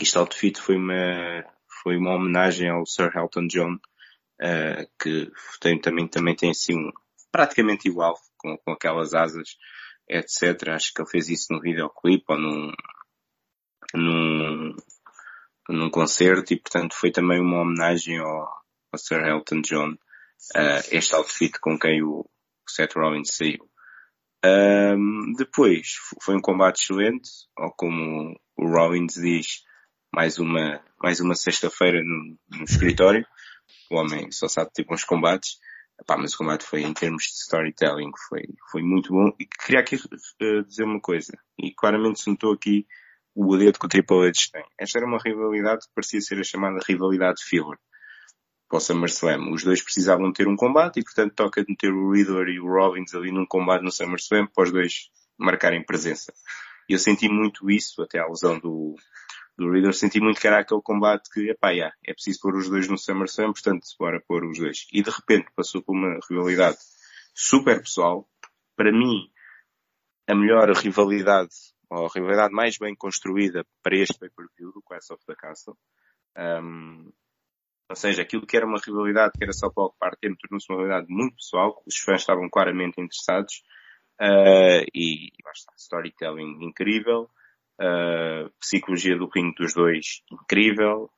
este 0.00 0.18
outfit 0.18 0.60
foi 0.60 0.76
uma, 0.76 1.44
foi 1.82 1.96
uma 1.96 2.14
homenagem 2.14 2.70
ao 2.70 2.86
Sir 2.86 3.10
Elton 3.16 3.48
John, 3.48 3.74
uh, 3.74 4.88
que 5.02 5.32
tem, 5.60 5.80
também, 5.80 6.06
também 6.06 6.36
tem 6.36 6.50
assim 6.50 6.76
um, 6.76 6.92
praticamente 7.32 7.88
igual, 7.88 8.16
com, 8.36 8.56
com 8.56 8.70
aquelas 8.70 9.14
asas, 9.14 9.56
etc. 10.08 10.68
Acho 10.68 10.94
que 10.94 11.02
ele 11.02 11.10
fez 11.10 11.28
isso 11.28 11.52
no 11.52 11.60
videoclipe 11.60 12.26
ou 12.28 12.38
num, 12.38 12.72
num, 13.94 14.76
num 15.68 15.90
concerto 15.90 16.52
e 16.52 16.60
portanto 16.60 16.94
foi 16.94 17.10
também 17.10 17.40
uma 17.40 17.60
homenagem 17.60 18.18
ao, 18.18 18.48
ao 18.92 18.98
Sir 18.98 19.24
Elton 19.24 19.60
John, 19.62 19.92
uh, 19.92 20.82
este 20.90 21.14
outfit 21.14 21.58
com 21.60 21.78
quem 21.78 22.02
o 22.02 22.28
Seth 22.68 22.94
Rollins 22.94 23.36
saiu. 23.36 23.68
Um, 24.44 25.34
depois 25.36 25.94
foi 26.20 26.34
um 26.34 26.40
combate 26.40 26.82
excelente, 26.82 27.30
ou 27.56 27.70
como 27.72 28.36
o 28.56 28.66
Rollins 28.66 29.14
diz, 29.14 29.62
mais 30.12 30.38
uma, 30.38 30.82
mais 31.02 31.20
uma 31.20 31.34
sexta-feira 31.34 32.02
no, 32.02 32.36
no, 32.50 32.64
escritório. 32.64 33.24
O 33.90 33.96
homem 33.96 34.30
só 34.32 34.48
sabe 34.48 34.72
ter 34.72 34.84
bons 34.84 35.04
combates. 35.04 35.58
Epá, 36.00 36.16
mas 36.16 36.34
o 36.34 36.38
combate 36.38 36.64
foi, 36.64 36.82
em 36.82 36.92
termos 36.92 37.24
de 37.24 37.42
storytelling, 37.42 38.10
foi, 38.28 38.42
foi 38.70 38.82
muito 38.82 39.12
bom. 39.12 39.30
E 39.38 39.46
queria 39.46 39.80
aqui 39.80 39.94
uh, 39.94 40.64
dizer 40.64 40.84
uma 40.84 41.00
coisa. 41.00 41.32
E 41.56 41.72
claramente 41.72 42.20
se 42.20 42.30
notou 42.30 42.52
aqui 42.52 42.86
o 43.34 43.56
dedo 43.56 43.78
que 43.78 43.86
o 43.86 43.88
Triple 43.88 44.28
H 44.28 44.50
tem. 44.52 44.64
Esta 44.78 44.98
era 44.98 45.06
uma 45.06 45.18
rivalidade 45.18 45.86
que 45.86 45.94
parecia 45.94 46.20
ser 46.20 46.38
a 46.38 46.44
chamada 46.44 46.80
rivalidade 46.86 47.42
filler. 47.42 47.78
Para 48.68 48.78
o 48.78 48.80
SummerSlam. 48.80 49.52
Os 49.52 49.62
dois 49.62 49.82
precisavam 49.82 50.32
ter 50.32 50.48
um 50.48 50.56
combate 50.56 51.00
e, 51.00 51.04
portanto, 51.04 51.34
toca 51.34 51.62
de 51.62 51.70
meter 51.70 51.92
o 51.92 52.10
Riddler 52.10 52.48
e 52.48 52.60
o 52.60 52.66
Rollins 52.66 53.14
ali 53.14 53.30
num 53.30 53.46
combate 53.46 53.82
no 53.82 53.92
SummerSlam 53.92 54.46
para 54.46 54.64
os 54.64 54.72
dois 54.72 55.10
marcarem 55.38 55.84
presença. 55.84 56.32
Eu 56.88 56.98
senti 56.98 57.28
muito 57.28 57.70
isso, 57.70 58.02
até 58.02 58.18
a 58.18 58.26
lesão 58.26 58.58
do, 58.58 58.96
do 59.56 59.70
Reader, 59.70 59.94
senti 59.94 60.20
muito 60.20 60.40
que 60.40 60.46
era 60.46 60.60
aquele 60.60 60.80
combate 60.82 61.28
que, 61.30 61.50
epá, 61.50 61.70
yeah, 61.70 61.94
é 62.04 62.12
preciso 62.12 62.40
pôr 62.40 62.56
os 62.56 62.68
dois 62.68 62.88
no 62.88 62.98
SummerSlam, 62.98 63.52
portanto, 63.52 63.86
bora 63.98 64.22
pôr 64.26 64.44
os 64.44 64.58
dois. 64.58 64.86
E 64.92 65.02
de 65.02 65.10
repente 65.10 65.48
passou 65.54 65.82
por 65.82 65.92
uma 65.92 66.18
rivalidade 66.28 66.78
super 67.34 67.80
pessoal. 67.80 68.28
Para 68.76 68.90
mim, 68.90 69.30
a 70.26 70.34
melhor 70.34 70.70
rivalidade, 70.72 71.50
a 71.92 72.08
rivalidade 72.14 72.54
mais 72.54 72.78
bem 72.78 72.94
construída 72.94 73.64
para 73.82 73.96
este 73.96 74.18
pay-per-view 74.18 74.72
do 74.72 74.82
Clash 74.82 75.10
of 75.10 75.24
the 75.26 75.34
Castle. 75.34 75.76
Um, 76.36 77.12
ou 77.88 77.96
seja, 77.96 78.22
aquilo 78.22 78.46
que 78.46 78.56
era 78.56 78.66
uma 78.66 78.78
rivalidade 78.78 79.32
que 79.36 79.44
era 79.44 79.52
só 79.52 79.68
para 79.70 79.84
ocupar 79.84 80.16
tempo 80.16 80.38
tornou-se 80.40 80.66
uma 80.70 80.80
rivalidade 80.80 81.12
muito 81.12 81.36
pessoal, 81.36 81.82
os 81.86 81.98
fãs 81.98 82.20
estavam 82.20 82.48
claramente 82.48 83.00
interessados, 83.00 83.62
uh, 84.20 84.84
e, 84.94 85.30
basta, 85.44 85.72
storytelling 85.76 86.64
incrível, 86.64 87.28
Uh, 87.80 88.48
psicologia 88.60 89.16
do 89.16 89.28
ringue 89.28 89.56
dos 89.56 89.74
dois, 89.74 90.22
incrível. 90.30 91.10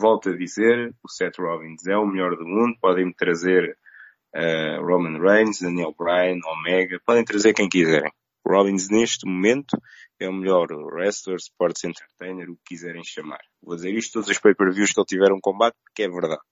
Volto 0.00 0.30
a 0.30 0.36
dizer, 0.36 0.92
o 1.02 1.08
Seth 1.08 1.38
Rollins 1.38 1.86
é 1.86 1.96
o 1.96 2.06
melhor 2.06 2.34
do 2.36 2.44
mundo. 2.44 2.76
Podem-me 2.80 3.14
trazer 3.14 3.76
uh, 4.34 4.84
Roman 4.84 5.20
Reigns, 5.20 5.60
Daniel 5.60 5.94
Bryan, 5.96 6.40
Omega. 6.44 7.00
Podem 7.04 7.24
trazer 7.24 7.52
quem 7.52 7.68
quiserem. 7.68 8.10
Rollins 8.46 8.88
neste 8.88 9.26
momento 9.26 9.80
é 10.18 10.28
o 10.28 10.32
melhor 10.32 10.70
wrestler, 10.70 11.36
sports 11.36 11.84
entertainer, 11.84 12.50
o 12.50 12.56
que 12.56 12.74
quiserem 12.74 13.02
chamar. 13.04 13.40
Vou 13.62 13.76
dizer 13.76 13.94
isto 13.94 14.14
todos 14.14 14.28
os 14.28 14.38
pay-per-views 14.38 14.92
que 14.92 15.00
ele 15.00 15.06
tiver 15.06 15.32
um 15.32 15.40
combate, 15.40 15.76
porque 15.84 16.02
é 16.02 16.08
verdade. 16.08 16.42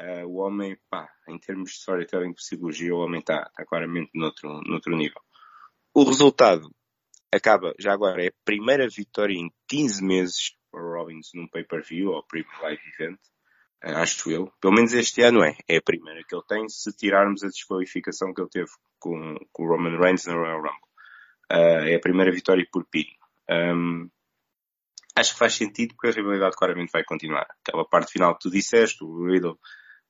Uh, 0.00 0.26
o 0.26 0.36
homem, 0.38 0.76
pá, 0.90 1.08
em 1.28 1.38
termos 1.38 1.70
de 1.70 1.76
storytelling, 1.76 2.34
psicologia, 2.34 2.94
o 2.94 2.98
homem 2.98 3.20
está 3.20 3.48
tá 3.54 3.64
claramente 3.64 4.10
noutro, 4.14 4.60
noutro 4.62 4.96
nível. 4.96 5.20
O 5.94 6.04
resultado 6.04 6.68
acaba, 7.32 7.72
já 7.78 7.92
agora, 7.92 8.24
é 8.24 8.28
a 8.28 8.34
primeira 8.44 8.88
vitória 8.88 9.34
em 9.34 9.50
15 9.68 10.04
meses 10.04 10.56
para 10.70 10.82
o 10.82 10.92
Rollins 10.92 11.30
num 11.34 11.46
pay-per-view 11.48 12.10
ou 12.10 12.24
Premium 12.24 12.62
Live 12.62 12.82
Event. 12.98 13.18
Uh, 13.84 13.96
acho 13.96 14.30
eu. 14.30 14.52
Pelo 14.60 14.74
menos 14.74 14.92
este 14.92 15.22
ano 15.22 15.44
é. 15.44 15.56
É 15.68 15.76
a 15.76 15.82
primeira 15.82 16.22
que 16.24 16.34
ele 16.34 16.44
tem, 16.48 16.68
se 16.68 16.92
tirarmos 16.96 17.44
a 17.44 17.48
desqualificação 17.48 18.32
que 18.34 18.40
ele 18.40 18.50
teve 18.50 18.70
com, 18.98 19.36
com 19.52 19.64
o 19.64 19.68
Roman 19.68 19.98
Reigns 19.98 20.26
na 20.26 20.34
Royal 20.34 20.58
Rumble. 20.58 20.91
Uh, 21.52 21.84
é 21.84 21.96
a 21.96 22.00
primeira 22.00 22.32
vitória 22.32 22.66
por 22.72 22.86
pin. 22.86 23.04
Um, 23.50 24.08
acho 25.14 25.32
que 25.32 25.38
faz 25.38 25.54
sentido 25.54 25.94
porque 25.94 26.08
a 26.08 26.22
rivalidade 26.22 26.56
claramente 26.56 26.90
vai 26.90 27.04
continuar. 27.04 27.46
Aquela 27.60 27.84
parte 27.84 28.12
final 28.12 28.34
que 28.34 28.48
tu 28.48 28.50
disseste, 28.50 29.04
o 29.04 29.26
Riddle 29.26 29.58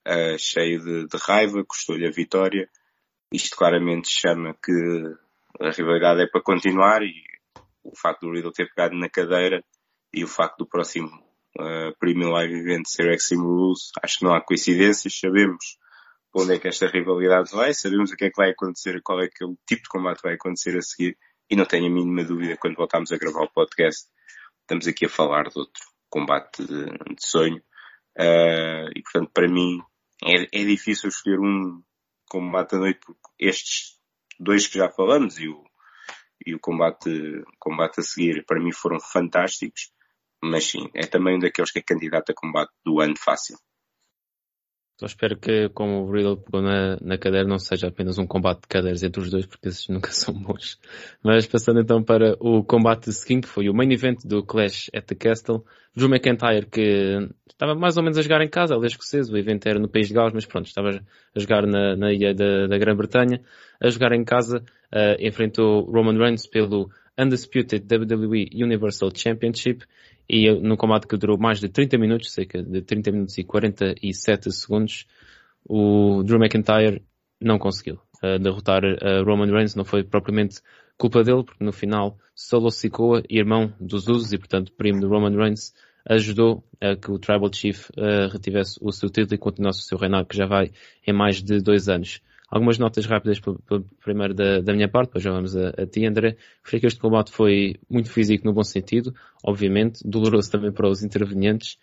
uh, 0.06 0.38
cheio 0.38 0.80
de, 0.80 1.06
de 1.08 1.16
raiva, 1.16 1.64
custou-lhe 1.64 2.06
a 2.06 2.10
vitória. 2.10 2.68
Isto 3.32 3.56
claramente 3.56 4.08
chama 4.08 4.54
que 4.62 4.72
a 5.60 5.70
rivalidade 5.70 6.22
é 6.22 6.26
para 6.26 6.42
continuar 6.42 7.02
e 7.02 7.12
o 7.82 7.96
facto 7.96 8.26
do 8.26 8.32
Riddle 8.32 8.52
ter 8.52 8.68
pegado 8.68 8.94
na 8.96 9.08
cadeira 9.08 9.64
e 10.14 10.22
o 10.22 10.28
facto 10.28 10.58
do 10.58 10.66
próximo 10.66 11.08
uh, 11.58 11.96
Premium 11.98 12.30
Live 12.30 12.54
Event 12.54 12.86
ser 12.86 13.12
Extreme 13.12 13.42
Rules, 13.42 13.90
acho 14.02 14.18
que 14.18 14.24
não 14.24 14.34
há 14.34 14.40
coincidências, 14.40 15.18
sabemos 15.18 15.78
onde 16.34 16.54
é 16.54 16.58
que 16.58 16.68
esta 16.68 16.86
rivalidade 16.86 17.50
vai, 17.52 17.74
sabemos 17.74 18.10
o 18.10 18.16
que 18.16 18.26
é 18.26 18.30
que 18.30 18.36
vai 18.36 18.50
acontecer, 18.50 19.00
qual 19.02 19.20
é 19.20 19.28
que 19.28 19.44
é 19.44 19.46
o 19.46 19.56
tipo 19.66 19.82
de 19.82 19.88
combate 19.88 20.22
vai 20.22 20.34
acontecer 20.34 20.76
a 20.76 20.82
seguir 20.82 21.16
e 21.52 21.56
não 21.56 21.66
tenho 21.66 21.86
a 21.86 21.90
mínima 21.90 22.24
dúvida 22.24 22.56
quando 22.56 22.76
voltarmos 22.76 23.12
a 23.12 23.18
gravar 23.18 23.42
o 23.42 23.52
podcast, 23.52 24.08
estamos 24.62 24.88
aqui 24.88 25.04
a 25.04 25.08
falar 25.10 25.50
de 25.50 25.58
outro 25.58 25.82
combate 26.08 26.64
de, 26.64 26.86
de 26.86 27.26
sonho 27.26 27.58
uh, 28.18 28.88
e 28.96 29.02
portanto 29.02 29.30
para 29.34 29.46
mim 29.46 29.78
é, 30.24 30.44
é 30.50 30.64
difícil 30.64 31.10
escolher 31.10 31.38
um 31.38 31.82
combate 32.26 32.74
à 32.74 32.78
noite 32.78 33.00
porque 33.04 33.20
estes 33.38 33.98
dois 34.40 34.66
que 34.66 34.78
já 34.78 34.88
falamos 34.88 35.38
e 35.38 35.46
o, 35.46 35.62
e 36.46 36.54
o 36.54 36.58
combate, 36.58 37.10
combate 37.58 38.00
a 38.00 38.02
seguir 38.02 38.46
para 38.46 38.58
mim 38.58 38.72
foram 38.72 38.98
fantásticos, 38.98 39.92
mas 40.42 40.64
sim, 40.64 40.88
é 40.94 41.06
também 41.06 41.36
um 41.36 41.38
daqueles 41.38 41.70
que 41.70 41.80
é 41.80 41.82
candidato 41.82 42.30
a 42.30 42.34
combate 42.34 42.72
do 42.82 42.98
ano 42.98 43.14
fácil. 43.18 43.58
Só 45.02 45.06
espero 45.06 45.36
que, 45.36 45.68
como 45.70 46.04
o 46.04 46.12
Riddle 46.12 46.36
pegou 46.36 46.62
na, 46.62 46.96
na 47.00 47.18
cadeira, 47.18 47.44
não 47.44 47.58
seja 47.58 47.88
apenas 47.88 48.18
um 48.18 48.26
combate 48.26 48.60
de 48.60 48.68
cadeiras 48.68 49.02
entre 49.02 49.20
os 49.20 49.30
dois, 49.32 49.44
porque 49.44 49.66
esses 49.66 49.88
nunca 49.88 50.10
são 50.14 50.32
bons. 50.32 50.78
Mas 51.24 51.44
passando 51.44 51.80
então 51.80 52.00
para 52.00 52.36
o 52.38 52.62
combate 52.62 53.12
seguinte, 53.12 53.48
foi 53.48 53.68
o 53.68 53.74
main 53.74 53.92
event 53.92 54.20
do 54.24 54.44
Clash 54.44 54.92
at 54.94 55.04
the 55.06 55.16
Castle. 55.16 55.64
Drew 55.96 56.08
McIntyre, 56.08 56.66
que 56.66 57.18
estava 57.50 57.74
mais 57.74 57.96
ou 57.96 58.04
menos 58.04 58.16
a 58.16 58.22
jogar 58.22 58.42
em 58.42 58.48
casa, 58.48 58.76
aliás, 58.76 58.92
escocês, 58.92 59.28
o 59.28 59.36
evento 59.36 59.66
era 59.66 59.80
no 59.80 59.88
País 59.88 60.06
de 60.06 60.14
Gales, 60.14 60.34
mas 60.34 60.46
pronto, 60.46 60.66
estava 60.66 60.90
a 60.90 61.40
jogar 61.40 61.66
na, 61.66 61.96
na 61.96 62.12
ilha 62.12 62.32
da, 62.32 62.68
da 62.68 62.78
Grã-Bretanha, 62.78 63.40
a 63.80 63.88
jogar 63.90 64.12
em 64.12 64.22
casa, 64.22 64.58
uh, 64.92 65.20
enfrentou 65.20 65.82
Roman 65.82 66.16
Reigns 66.16 66.46
pelo 66.46 66.88
Undisputed 67.18 67.84
WWE 67.92 68.50
Universal 68.54 69.10
Championship 69.16 69.84
e 70.28 70.50
no 70.50 70.76
combate 70.76 71.06
que 71.06 71.16
durou 71.16 71.38
mais 71.38 71.60
de 71.60 71.68
30 71.68 71.98
minutos, 71.98 72.32
cerca 72.32 72.62
de 72.62 72.82
30 72.82 73.10
minutos 73.12 73.38
e 73.38 73.44
47 73.44 74.52
segundos, 74.52 75.06
o 75.64 76.22
Drew 76.22 76.38
McIntyre 76.38 77.02
não 77.40 77.58
conseguiu 77.58 78.00
uh, 78.22 78.38
derrotar 78.38 78.82
uh, 78.84 79.24
Roman 79.24 79.50
Reigns, 79.50 79.74
não 79.74 79.84
foi 79.84 80.04
propriamente 80.04 80.60
culpa 80.96 81.22
dele, 81.22 81.44
porque 81.44 81.64
no 81.64 81.72
final 81.72 82.16
Solo 82.34 82.70
Sikoa, 82.70 83.22
irmão 83.28 83.72
dos 83.80 84.08
Usos 84.08 84.32
e 84.32 84.38
portanto 84.38 84.72
primo 84.72 85.00
de 85.00 85.06
Roman 85.06 85.36
Reigns, 85.36 85.72
ajudou 86.08 86.64
a 86.80 86.96
que 86.96 87.10
o 87.10 87.18
Tribal 87.18 87.52
Chief 87.52 87.90
uh, 87.90 88.28
retivesse 88.32 88.78
o 88.80 88.90
seu 88.92 89.08
título 89.08 89.34
e 89.34 89.38
continuasse 89.38 89.80
o 89.80 89.82
seu 89.82 89.98
reinado, 89.98 90.26
que 90.26 90.36
já 90.36 90.46
vai 90.46 90.70
em 91.06 91.12
mais 91.12 91.42
de 91.42 91.60
dois 91.60 91.88
anos. 91.88 92.20
Algumas 92.52 92.76
notas 92.76 93.06
rápidas 93.06 93.40
primeiro 94.04 94.34
da, 94.34 94.60
da, 94.60 94.74
minha 94.74 94.86
parte, 94.86 95.06
depois 95.06 95.24
já 95.24 95.30
vamos 95.30 95.56
a, 95.56 95.70
a 95.70 95.86
ti, 95.86 96.04
André. 96.04 96.36
Creio 96.62 96.82
que 96.82 96.86
este 96.86 97.00
combate 97.00 97.32
foi 97.32 97.76
muito 97.88 98.10
físico 98.10 98.44
no 98.44 98.52
bom 98.52 98.62
sentido, 98.62 99.14
obviamente, 99.42 100.06
doloroso 100.06 100.50
também 100.50 100.70
para 100.70 100.86
os 100.86 101.02
intervenientes. 101.02 101.78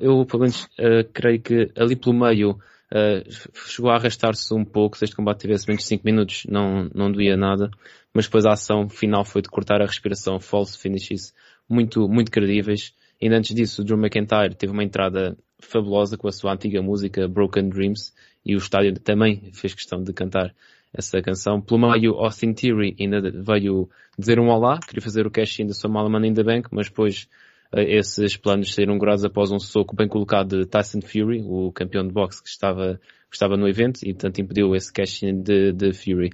Eu, 0.00 0.24
pelo 0.24 0.44
menos, 0.44 0.64
uh, 0.80 1.06
creio 1.12 1.42
que 1.42 1.70
ali 1.76 1.96
pelo 1.96 2.18
meio 2.18 2.52
uh, 2.52 3.30
chegou 3.68 3.90
a 3.90 3.96
arrastar-se 3.96 4.54
um 4.54 4.64
pouco. 4.64 4.96
Se 4.96 5.04
este 5.04 5.14
combate 5.14 5.40
tivesse 5.40 5.68
menos 5.68 5.82
de 5.82 5.88
5 5.88 6.02
minutos, 6.02 6.46
não, 6.48 6.88
não 6.94 7.12
doía 7.12 7.36
nada. 7.36 7.68
Mas 8.14 8.24
depois 8.24 8.46
a 8.46 8.52
ação 8.52 8.88
final 8.88 9.22
foi 9.22 9.42
de 9.42 9.50
cortar 9.50 9.82
a 9.82 9.86
respiração, 9.86 10.40
false 10.40 10.78
finishes 10.78 11.34
muito, 11.68 12.08
muito 12.08 12.30
credíveis. 12.30 12.94
E 13.20 13.28
antes 13.28 13.54
disso, 13.54 13.82
o 13.82 13.84
Drew 13.84 13.98
McIntyre 13.98 14.54
teve 14.54 14.72
uma 14.72 14.82
entrada 14.82 15.36
fabulosa 15.60 16.16
com 16.16 16.26
a 16.26 16.32
sua 16.32 16.54
antiga 16.54 16.80
música 16.80 17.28
Broken 17.28 17.68
Dreams 17.68 18.14
e 18.46 18.54
o 18.54 18.58
estádio 18.58 18.94
também 19.00 19.50
fez 19.52 19.74
questão 19.74 20.00
de 20.00 20.12
cantar 20.12 20.54
essa 20.96 21.20
canção. 21.20 21.60
Pelo 21.60 21.90
meio, 21.90 22.12
Austin 22.12 22.54
Theory 22.54 22.96
ainda 22.98 23.20
veio 23.20 23.90
dizer 24.16 24.38
um 24.38 24.48
olá, 24.48 24.78
queria 24.78 25.02
fazer 25.02 25.26
o 25.26 25.30
cash-in 25.30 25.66
da 25.66 25.74
sua 25.74 25.90
mala 25.90 26.08
Money 26.08 26.30
in 26.30 26.34
the 26.34 26.44
Bank, 26.44 26.68
mas 26.70 26.88
depois 26.88 27.28
uh, 27.74 27.80
esses 27.80 28.36
planos 28.36 28.72
saíram 28.72 28.96
graças 28.96 29.24
após 29.24 29.50
um 29.50 29.58
soco 29.58 29.96
bem 29.96 30.08
colocado 30.08 30.60
de 30.60 30.66
Tyson 30.66 31.00
Fury, 31.00 31.42
o 31.44 31.72
campeão 31.72 32.06
de 32.06 32.12
boxe 32.12 32.40
que 32.40 32.48
estava, 32.48 33.00
que 33.28 33.34
estava 33.34 33.56
no 33.56 33.68
evento, 33.68 34.00
e 34.04 34.12
portanto 34.12 34.38
impediu 34.40 34.74
esse 34.76 34.92
cash-in 34.92 35.42
de, 35.42 35.72
de 35.72 35.92
Fury. 35.92 36.30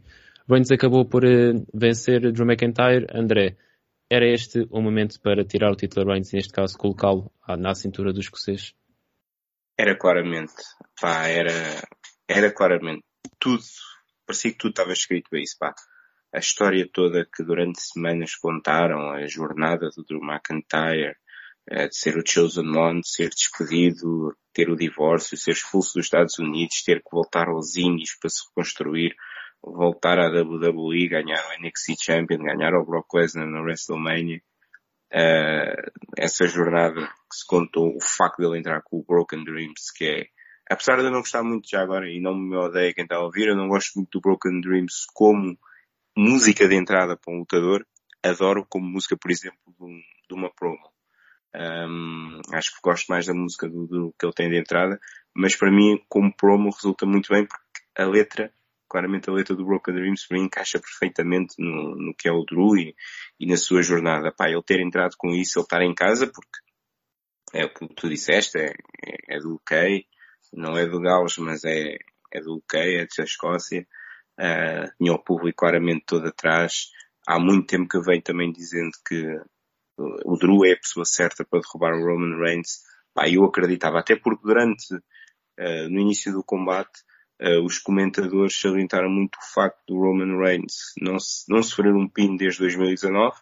Reigns 0.49 0.71
acabou 0.71 1.07
por 1.07 1.25
uh, 1.25 1.67
vencer 1.73 2.21
Drew 2.31 2.47
McIntyre. 2.47 3.07
André, 3.15 3.57
era 4.11 4.31
este 4.31 4.67
o 4.71 4.83
momento 4.83 5.19
para 5.21 5.45
tirar 5.45 5.73
o 5.73 5.77
título 5.77 6.07
a 6.07 6.13
Reigns 6.13 6.33
e 6.33 6.37
neste 6.37 6.53
caso 6.53 6.77
colocá-lo 6.77 7.33
na 7.59 7.75
cintura 7.75 8.13
do 8.13 8.21
escocês? 8.21 8.75
Era 9.79 9.97
claramente, 9.97 10.53
pá, 11.01 11.27
era, 11.29 11.51
era 12.29 12.53
claramente 12.53 13.05
tudo, 13.39 13.63
parecia 14.27 14.53
que 14.53 14.59
tudo 14.59 14.71
estava 14.71 14.93
escrito 14.93 15.35
a 15.35 15.39
isso, 15.39 15.57
pá. 15.59 15.75
A 16.33 16.39
história 16.39 16.89
toda 16.91 17.27
que 17.27 17.43
durante 17.43 17.83
semanas 17.83 18.35
contaram, 18.37 19.11
a 19.11 19.27
jornada 19.27 19.91
do 19.95 20.03
Drew 20.03 20.23
McIntyre, 20.23 21.15
eh, 21.69 21.89
de 21.89 21.97
ser 21.97 22.17
o 22.17 22.23
chosen 22.27 22.75
one, 22.75 23.03
de 23.03 23.09
ser 23.09 23.29
despedido, 23.29 24.35
ter 24.53 24.71
o 24.71 24.77
divórcio, 24.77 25.37
ser 25.37 25.53
expulso 25.53 25.95
dos 25.95 26.07
Estados 26.07 26.39
Unidos, 26.39 26.83
ter 26.83 27.01
que 27.03 27.11
voltar 27.11 27.49
aos 27.49 27.77
Indies 27.77 28.19
para 28.19 28.31
se 28.31 28.47
reconstruir, 28.49 29.15
voltar 29.63 30.19
à 30.19 30.29
WWE, 30.29 31.09
ganhar 31.09 31.45
o 31.47 31.63
NXT 31.63 32.03
Champion, 32.03 32.39
ganhar 32.39 32.75
o 32.75 32.85
Brock 32.85 33.15
Lesnar 33.15 33.47
na 33.47 33.61
WrestleMania. 33.61 34.43
Uh, 35.13 35.93
essa 36.17 36.47
jornada 36.47 37.07
que 37.07 37.37
se 37.37 37.47
contou, 37.47 37.95
o 37.95 38.01
facto 38.01 38.39
de 38.39 38.47
ele 38.47 38.59
entrar 38.59 38.81
com 38.83 38.99
o 38.99 39.05
Broken 39.05 39.45
Dreams, 39.45 39.93
que 39.95 40.05
é, 40.05 40.27
apesar 40.73 40.97
de 40.99 41.05
eu 41.05 41.11
não 41.11 41.21
gostar 41.21 41.43
muito 41.43 41.69
já 41.69 41.83
agora, 41.83 42.09
e 42.11 42.21
não 42.21 42.35
me 42.35 42.57
odeia 42.57 42.95
quem 42.95 43.05
está 43.05 43.17
a 43.17 43.25
ouvir, 43.25 43.49
eu 43.49 43.57
não 43.57 43.69
gosto 43.69 43.93
muito 43.97 44.11
do 44.11 44.21
Broken 44.21 44.61
Dreams 44.61 45.07
como 45.13 45.59
música 46.17 46.69
de 46.69 46.75
entrada 46.75 47.17
para 47.17 47.33
um 47.33 47.39
lutador, 47.41 47.87
adoro 48.23 48.67
como 48.69 48.87
música, 48.87 49.17
por 49.17 49.31
exemplo, 49.31 49.59
de, 49.67 49.85
um, 49.85 50.37
uma 50.37 50.51
promo. 50.51 50.91
Um, 51.55 52.41
acho 52.55 52.75
que 52.75 52.81
gosto 52.83 53.09
mais 53.09 53.27
da 53.27 53.35
música 53.35 53.69
do, 53.69 53.87
do, 53.87 54.15
que 54.19 54.25
ele 54.25 54.33
tem 54.33 54.49
de 54.49 54.59
entrada, 54.59 54.99
mas 55.35 55.55
para 55.55 55.71
mim, 55.71 56.03
como 56.09 56.35
promo, 56.35 56.71
resulta 56.71 57.05
muito 57.05 57.33
bem 57.33 57.47
porque 57.47 57.63
a 57.97 58.07
letra 58.07 58.53
claramente 58.89 59.31
a 59.31 59.33
letra 59.33 59.57
do 59.57 59.65
Broken 59.65 59.95
Dreams 59.95 60.27
para 60.29 60.37
mim 60.37 60.45
encaixa 60.45 60.79
perfeitamente 60.79 61.55
no, 61.59 61.97
no 61.97 62.15
que 62.15 62.29
é 62.29 62.33
o 62.33 62.45
Drew 62.45 62.77
e, 62.77 62.95
e, 63.41 63.47
na 63.47 63.57
sua 63.57 63.83
jornada. 63.83 64.31
Pá, 64.31 64.51
ele 64.51 64.63
ter 64.63 64.81
entrado 64.81 65.15
com 65.17 65.31
isso, 65.31 65.59
ele 65.59 65.65
estar 65.65 65.81
em 65.81 65.95
casa, 65.95 66.27
porque 66.27 66.59
é 67.55 67.65
o 67.65 67.73
que 67.73 67.89
tu 67.95 68.09
disseste, 68.11 68.59
é, 68.59 68.75
é, 69.03 69.37
é 69.37 69.39
do 69.39 69.55
UK, 69.55 70.07
não 70.53 70.77
é 70.77 70.87
do 70.87 71.01
Gauss, 71.01 71.39
mas 71.39 71.65
é, 71.65 71.99
é 72.33 72.41
do 72.41 72.57
UK, 72.57 72.79
é 72.79 73.07
da 73.07 73.25
Escócia. 73.25 73.87
Uh, 74.39 74.91
tinha 74.99 75.13
o 75.13 75.23
público 75.23 75.59
claramente 75.59 76.05
todo 76.07 76.27
atrás. 76.27 76.91
Há 77.27 77.39
muito 77.39 77.67
tempo 77.67 77.89
que 77.89 77.97
eu 77.97 78.03
venho 78.03 78.23
também 78.23 78.53
dizendo 78.53 78.93
que 79.07 79.41
o 79.99 80.37
Drew 80.37 80.65
é 80.65 80.73
a 80.73 80.79
pessoa 80.79 81.05
certa 81.05 81.45
para 81.45 81.61
derrubar 81.61 81.95
o 81.95 82.05
Roman 82.05 82.37
Reigns. 82.39 82.83
Pá, 83.15 83.29
eu 83.29 83.45
acreditava, 83.45 83.99
até 83.99 84.17
porque 84.17 84.43
durante, 84.43 84.95
uh, 84.95 85.89
no 85.89 86.01
início 86.01 86.33
do 86.33 86.43
combate, 86.43 87.03
Uh, 87.43 87.61
os 87.65 87.77
comentadores 87.77 88.55
salientaram 88.61 89.11
muito 89.11 89.35
o 89.35 89.53
facto 89.53 89.83
do 89.89 89.99
Roman 89.99 90.39
Reigns 90.39 90.93
não, 91.01 91.19
se, 91.19 91.45
não 91.49 91.61
sofrer 91.61 91.93
um 91.93 92.09
pin 92.09 92.37
desde 92.37 92.61
2019. 92.61 93.37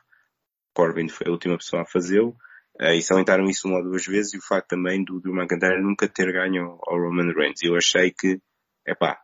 Corbin 0.74 1.06
foi 1.08 1.26
a 1.28 1.30
última 1.30 1.58
pessoa 1.58 1.82
a 1.82 1.84
fazê-lo. 1.84 2.34
Uh, 2.78 2.94
e 2.94 3.02
salientaram 3.02 3.44
isso 3.44 3.68
uma 3.68 3.78
ou 3.78 3.84
duas 3.84 4.06
vezes. 4.06 4.34
E 4.34 4.38
o 4.38 4.42
facto 4.42 4.68
também 4.68 5.04
do, 5.04 5.20
do 5.20 5.30
McIntyre 5.30 5.82
nunca 5.82 6.08
ter 6.08 6.32
ganho 6.32 6.78
ao 6.82 6.98
Roman 6.98 7.32
Reigns. 7.32 7.62
Eu 7.62 7.76
achei 7.76 8.10
que, 8.10 8.40
epá, 8.86 9.20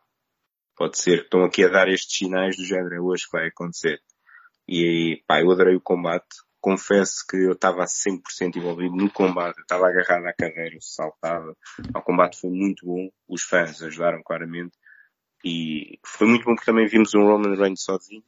pode 0.76 0.98
ser 0.98 1.18
que 1.18 1.24
estão 1.24 1.44
aqui 1.44 1.64
a 1.64 1.68
dar 1.68 1.88
estes 1.88 2.18
sinais 2.18 2.56
do 2.56 2.64
género, 2.64 2.94
é 2.94 3.00
hoje 3.00 3.24
que 3.24 3.32
vai 3.32 3.48
acontecer. 3.48 4.00
E, 4.68 5.22
pá, 5.26 5.40
eu 5.40 5.50
adorei 5.50 5.76
o 5.76 5.80
combate 5.80 6.26
confesso 6.66 7.24
que 7.30 7.36
eu 7.36 7.52
estava 7.52 7.84
a 7.84 7.86
100% 7.86 8.56
envolvido 8.56 8.96
no 8.96 9.08
combate, 9.08 9.58
eu 9.58 9.62
estava 9.62 9.86
agarrado 9.86 10.26
à 10.26 10.32
cadeira, 10.32 10.76
saltava. 10.80 11.56
O 11.94 12.02
combate 12.02 12.40
foi 12.40 12.50
muito 12.50 12.84
bom, 12.84 13.08
os 13.28 13.42
fãs 13.42 13.80
ajudaram 13.82 14.20
claramente 14.24 14.76
e 15.44 15.96
foi 16.04 16.26
muito 16.26 16.44
bom 16.44 16.56
porque 16.56 16.68
também 16.68 16.88
vimos 16.88 17.14
um 17.14 17.20
Roman 17.20 17.54
Reigns 17.54 17.84
sozinho. 17.84 18.24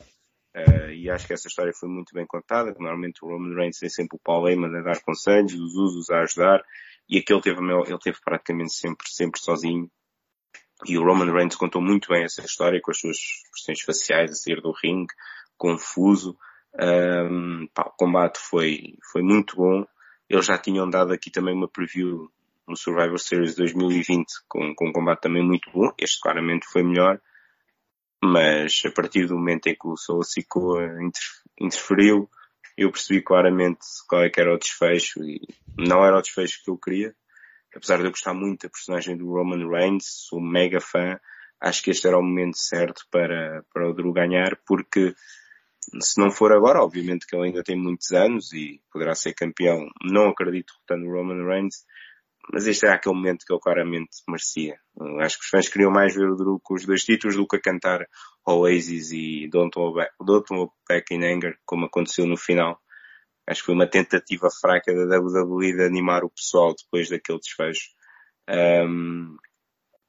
Uh, 0.59 0.91
e 0.91 1.09
acho 1.09 1.27
que 1.27 1.33
essa 1.33 1.47
história 1.47 1.73
foi 1.73 1.89
muito 1.89 2.13
bem 2.13 2.27
contada. 2.27 2.75
Normalmente 2.79 3.25
o 3.25 3.29
Roman 3.29 3.55
Reigns 3.55 3.79
tem 3.79 3.89
sempre 3.89 4.17
o 4.17 4.21
Paul 4.23 4.49
Heyman 4.49 4.77
a 4.77 4.83
dar 4.83 5.01
conselhos, 5.03 5.55
os 5.55 5.77
usos 5.77 6.11
a 6.11 6.23
ajudar, 6.23 6.65
e 7.09 7.19
aquele 7.19 7.41
teve, 7.41 7.61
ele 7.61 7.99
teve 7.99 8.19
praticamente 8.25 8.73
sempre, 8.73 9.09
sempre 9.09 9.41
sozinho. 9.41 9.91
E 10.87 10.99
o 10.99 11.05
Roman 11.05 11.33
Reigns 11.33 11.57
contou 11.57 11.81
muito 11.81 12.09
bem 12.09 12.25
essa 12.25 12.41
história 12.41 12.81
com 12.81 12.91
as 12.91 12.99
suas 12.99 13.17
expressões 13.17 13.81
faciais 13.83 14.31
a 14.31 14.35
sair 14.35 14.61
do 14.61 14.73
ringue, 14.73 15.13
confuso, 15.57 16.37
um, 16.81 17.67
pá, 17.75 17.83
o 17.87 17.97
combate 17.97 18.39
foi, 18.39 18.95
foi 19.13 19.23
muito 19.23 19.57
bom. 19.57 19.85
Eles 20.29 20.47
já 20.47 20.59
tinham 20.59 20.89
dado 20.89 21.13
aqui 21.13 21.31
também 21.31 21.55
uma 21.55 21.69
preview 21.69 22.31
no 22.67 22.77
Survivor 22.77 23.19
Series 23.19 23.55
2020 23.57 24.27
com, 24.47 24.75
com 24.75 24.89
um 24.89 24.93
combate 24.93 25.23
também 25.23 25.43
muito 25.43 25.71
bom. 25.73 25.91
Este 25.99 26.21
claramente 26.21 26.67
foi 26.67 26.83
melhor. 26.83 27.21
Mas 28.23 28.83
a 28.85 28.91
partir 28.91 29.27
do 29.27 29.37
momento 29.37 29.69
em 29.69 29.75
que 29.75 29.87
o 29.87 29.97
Solo 29.97 30.25
Sikoa 30.25 30.89
interferiu, 31.61 32.29
eu 32.77 32.91
percebi 32.91 33.23
claramente 33.23 33.81
qual 34.09 34.23
é 34.23 34.31
que 34.31 34.41
era 34.41 34.55
o 34.55 34.59
desfecho 34.59 35.23
e 35.25 35.41
não 35.77 36.05
era 36.05 36.19
o 36.19 36.23
desfecho 36.23 36.63
que 36.65 36.71
eu 36.71 36.79
queria. 36.79 37.15
Apesar 37.75 37.99
de 37.99 38.05
eu 38.05 38.11
gostar 38.11 38.35
muito 38.35 38.63
da 38.63 38.71
personagem 38.71 39.17
do 39.17 39.31
Roman 39.31 39.69
Reigns, 39.69 40.05
sou 40.29 40.41
mega 40.41 40.81
fã, 40.81 41.19
acho 41.61 41.83
que 41.83 41.91
este 41.91 42.07
era 42.07 42.19
o 42.19 42.23
momento 42.23 42.59
certo 42.59 43.07
para, 43.11 43.65
para 43.73 43.89
o 43.89 43.93
Drew 43.93 44.13
ganhar, 44.13 44.57
porque 44.67 45.15
se 46.01 46.21
não 46.21 46.31
for 46.31 46.53
agora, 46.53 46.83
obviamente 46.83 47.27
que 47.27 47.35
ele 47.35 47.47
ainda 47.47 47.63
tem 47.63 47.77
muitos 47.77 48.11
anos 48.13 48.53
e 48.53 48.81
poderá 48.93 49.15
ser 49.15 49.35
campeão. 49.35 49.89
Não 50.03 50.29
acredito 50.29 50.73
derrotando 50.73 51.11
o 51.11 51.13
Roman 51.13 51.47
Reigns, 51.47 51.85
mas 52.53 52.67
este 52.67 52.87
era 52.87 52.95
aquele 52.95 53.15
momento 53.15 53.45
que 53.45 53.53
ele 53.53 53.61
claramente 53.61 54.19
merecia. 54.29 54.79
Acho 55.21 55.39
que 55.39 55.45
os 55.45 55.51
fãs 55.51 55.69
queriam 55.69 55.91
mais 55.91 56.15
ver 56.15 56.29
o 56.29 56.37
Drew 56.37 56.61
com 56.63 56.75
os 56.75 56.85
dois 56.85 57.05
títulos 57.05 57.37
do 57.37 57.47
que 57.47 57.57
a 57.57 57.61
cantar 57.61 58.07
Oasis 58.47 59.11
e 59.13 59.49
Don't 59.49 59.77
Look 59.79 60.73
Back, 60.89 61.15
in 61.15 61.25
Anger, 61.25 61.59
como 61.65 61.87
aconteceu 61.87 62.27
no 62.27 62.37
final. 62.37 62.81
Acho 63.47 63.61
que 63.61 63.67
foi 63.67 63.75
uma 63.75 63.87
tentativa 63.87 64.49
fraca 64.51 64.93
da 64.95 65.19
WWE 65.19 65.73
de 65.73 65.85
animar 65.85 66.25
o 66.25 66.31
pessoal 66.31 66.75
depois 66.75 67.09
daquele 67.09 67.39
desfecho. 67.39 67.89
Um, 68.49 69.37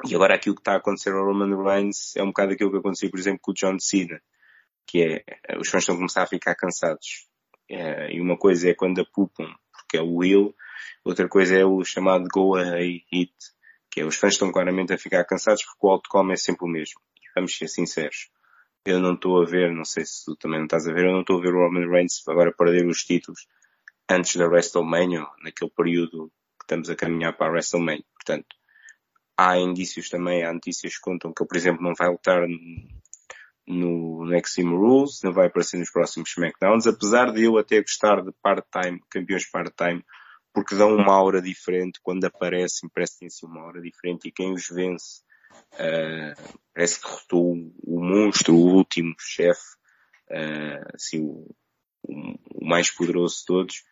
e 0.07 0.15
agora 0.15 0.35
aquilo 0.35 0.55
que 0.55 0.61
está 0.61 0.73
a 0.73 0.77
acontecer 0.77 1.13
ao 1.13 1.25
Roman 1.25 1.61
Reigns 1.63 2.15
é 2.15 2.23
um 2.23 2.27
bocado 2.27 2.53
aquilo 2.53 2.71
que 2.71 2.77
aconteceu, 2.77 3.09
por 3.09 3.19
exemplo, 3.19 3.39
com 3.41 3.51
o 3.51 3.53
John 3.53 3.77
Cena 3.79 4.21
que 4.89 5.03
é, 5.03 5.57
os 5.59 5.69
fãs 5.69 5.83
estão 5.83 5.93
a 5.93 5.97
começar 5.99 6.23
a 6.23 6.27
ficar 6.27 6.55
cansados. 6.55 7.27
É, 7.69 8.11
e 8.11 8.19
uma 8.19 8.35
coisa 8.35 8.69
é 8.69 8.73
quando 8.73 9.01
apupam, 9.01 9.53
porque 9.71 9.97
é 9.97 10.01
o 10.01 10.15
will, 10.15 10.55
outra 11.03 11.27
coisa 11.27 11.57
é 11.57 11.65
o 11.65 11.83
chamado 11.83 12.27
go 12.33 12.55
away 12.55 13.03
hit, 13.11 13.33
que 13.89 14.01
é 14.01 14.05
os 14.05 14.15
fãs 14.15 14.33
estão 14.33 14.51
claramente 14.51 14.93
a 14.93 14.97
ficar 14.97 15.23
cansados 15.25 15.63
porque 15.63 15.87
o 15.87 15.89
outcome 15.89 16.33
é 16.33 16.35
sempre 16.35 16.65
o 16.65 16.69
mesmo. 16.69 16.99
E 17.17 17.27
vamos 17.35 17.57
ser 17.57 17.67
sinceros. 17.67 18.29
Eu 18.85 18.99
não 18.99 19.13
estou 19.13 19.41
a 19.41 19.45
ver, 19.45 19.71
não 19.73 19.85
sei 19.85 20.05
se 20.05 20.25
tu 20.25 20.35
também 20.35 20.59
não 20.59 20.65
estás 20.65 20.87
a 20.87 20.93
ver, 20.93 21.05
eu 21.05 21.11
não 21.11 21.21
estou 21.21 21.37
a 21.37 21.41
ver 21.41 21.53
o 21.53 21.59
Roman 21.59 21.89
Reigns 21.89 22.27
agora 22.27 22.53
perder 22.53 22.87
os 22.87 23.03
títulos 23.03 23.47
antes 24.09 24.35
da 24.35 24.47
WrestleMania, 24.47 25.25
naquele 25.43 25.71
período 25.71 26.31
que 26.57 26.63
estamos 26.63 26.89
a 26.89 26.95
caminhar 26.95 27.35
para 27.37 27.47
a 27.47 27.51
WrestleMania. 27.51 28.03
Portanto, 28.13 28.55
há 29.37 29.57
indícios 29.57 30.09
também, 30.09 30.43
há 30.43 30.53
notícias 30.53 30.95
que 30.95 31.01
contam 31.01 31.33
que 31.33 31.41
ele, 31.41 31.47
por 31.47 31.57
exemplo, 31.57 31.83
não 31.83 31.93
vai 31.93 32.09
lutar 32.09 32.47
no, 33.67 34.25
no 34.25 34.35
Extreme 34.35 34.75
Rules, 34.75 35.21
não 35.23 35.31
vai 35.31 35.47
aparecer 35.47 35.77
nos 35.77 35.91
próximos 35.91 36.31
SmackDowns, 36.31 36.87
apesar 36.87 37.31
de 37.31 37.43
eu 37.43 37.57
até 37.57 37.79
gostar 37.79 38.21
de 38.23 38.31
part-time, 38.41 38.99
campeões 39.09 39.49
part-time, 39.49 40.03
porque 40.53 40.75
dão 40.75 40.95
uma 40.95 41.13
aura 41.13 41.41
diferente, 41.41 41.99
quando 42.01 42.25
aparecem 42.25 42.89
parece 42.93 43.19
que 43.19 43.25
assim 43.25 43.45
uma 43.45 43.61
aura 43.61 43.81
diferente 43.81 44.27
e 44.27 44.31
quem 44.31 44.53
os 44.53 44.67
vence 44.67 45.21
uh, 45.73 46.59
parece 46.73 46.99
que 46.99 47.07
derrotou 47.07 47.53
o, 47.83 48.03
monstro, 48.03 48.55
o 48.55 48.75
último 48.75 49.15
chefe, 49.19 49.75
uh, 50.31 50.95
assim, 50.95 51.21
o, 51.21 51.55
o, 52.03 52.65
mais 52.65 52.89
poderoso 52.89 53.39
de 53.39 53.45
todos. 53.45 53.83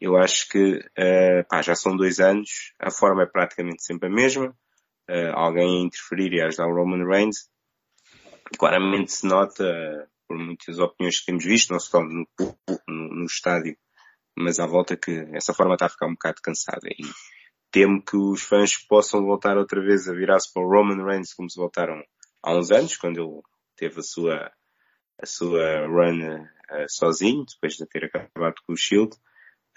Eu 0.00 0.16
acho 0.16 0.48
que 0.48 0.76
uh, 0.78 1.48
pá, 1.48 1.62
já 1.62 1.74
são 1.74 1.96
dois 1.96 2.20
anos, 2.20 2.74
a 2.78 2.90
forma 2.90 3.22
é 3.22 3.26
praticamente 3.26 3.82
sempre 3.82 4.08
a 4.08 4.12
mesma, 4.12 4.56
alguém 5.34 5.82
a 5.82 5.86
interferir 5.86 6.32
e 6.32 6.42
a 6.42 6.48
ajudar 6.48 6.66
o 6.66 6.74
Roman 6.74 7.06
Reigns, 7.06 7.48
claramente 8.58 9.12
se 9.12 9.24
nota, 9.24 10.10
por 10.26 10.36
muitas 10.36 10.80
opiniões 10.80 11.20
que 11.20 11.26
temos 11.26 11.44
visto, 11.44 11.72
não 11.72 11.78
só 11.78 12.00
no, 12.02 12.26
no, 12.88 13.08
no 13.14 13.24
estádio, 13.24 13.76
mas 14.36 14.58
à 14.58 14.66
volta 14.66 14.96
que 14.96 15.26
essa 15.32 15.54
forma 15.54 15.74
está 15.74 15.86
a 15.86 15.90
ficar 15.90 16.06
um 16.06 16.12
bocado 16.12 16.40
cansada. 16.42 16.88
E 16.88 17.04
temo 17.70 18.02
que 18.02 18.16
os 18.16 18.42
fãs 18.42 18.76
possam 18.76 19.24
voltar 19.24 19.56
outra 19.56 19.80
vez 19.80 20.08
a 20.08 20.12
virar-se 20.12 20.52
para 20.52 20.62
o 20.62 20.68
Roman 20.68 21.04
Reigns 21.04 21.34
como 21.34 21.50
se 21.50 21.58
voltaram 21.58 22.02
há 22.42 22.56
uns 22.56 22.70
anos, 22.70 22.96
quando 22.96 23.20
ele 23.20 23.42
teve 23.76 24.00
a 24.00 24.02
sua, 24.02 24.52
a 25.20 25.26
sua 25.26 25.86
run 25.86 26.22
uh, 26.22 26.86
sozinho, 26.88 27.44
depois 27.44 27.74
de 27.74 27.86
ter 27.86 28.04
acabado 28.04 28.56
com 28.66 28.72
o 28.72 28.76
Shield. 28.76 29.14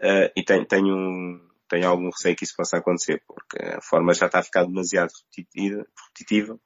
Uh, 0.01 0.31
e 0.35 0.43
tenho, 0.43 0.65
tenho, 0.65 1.49
tenho 1.67 1.87
algum 1.87 2.09
receio 2.09 2.35
que 2.35 2.43
isso 2.43 2.55
possa 2.55 2.77
acontecer, 2.77 3.21
porque 3.27 3.57
a 3.65 3.81
forma 3.81 4.13
já 4.13 4.27
está 4.27 4.39
a 4.39 4.43
ficar 4.43 4.65
demasiado 4.65 5.11
repetitiva, 5.11 5.85
repetitiva 5.97 6.59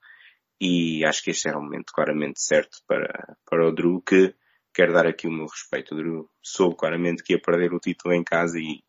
e 0.65 1.03
acho 1.05 1.21
que 1.21 1.31
este 1.31 1.49
era 1.49 1.57
o 1.57 1.61
momento 1.61 1.91
claramente 1.93 2.41
certo 2.41 2.77
para, 2.87 3.35
para 3.45 3.67
o 3.67 3.71
Drew, 3.73 4.01
que 4.01 4.33
quero 4.73 4.93
dar 4.93 5.05
aqui 5.05 5.27
o 5.27 5.31
meu 5.31 5.45
respeito. 5.45 5.93
O 5.93 5.97
Drew 5.97 6.29
soube 6.41 6.75
claramente 6.75 7.23
que 7.23 7.33
ia 7.33 7.41
perder 7.41 7.73
o 7.73 7.79
título 7.79 8.13
em 8.13 8.23
casa 8.23 8.59
e 8.59 8.83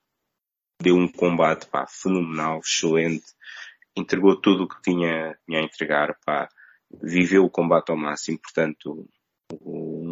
deu 0.80 0.96
um 0.96 1.08
combate 1.08 1.66
pá, 1.66 1.86
fenomenal, 1.86 2.60
excelente, 2.60 3.26
entregou 3.96 4.40
tudo 4.40 4.64
o 4.64 4.68
que 4.68 4.80
tinha, 4.82 5.38
tinha 5.46 5.60
a 5.60 5.62
entregar, 5.62 6.18
pá, 6.24 6.48
viveu 7.02 7.44
o 7.44 7.50
combate 7.50 7.90
ao 7.90 7.96
máximo, 7.96 8.38
portanto, 8.38 9.08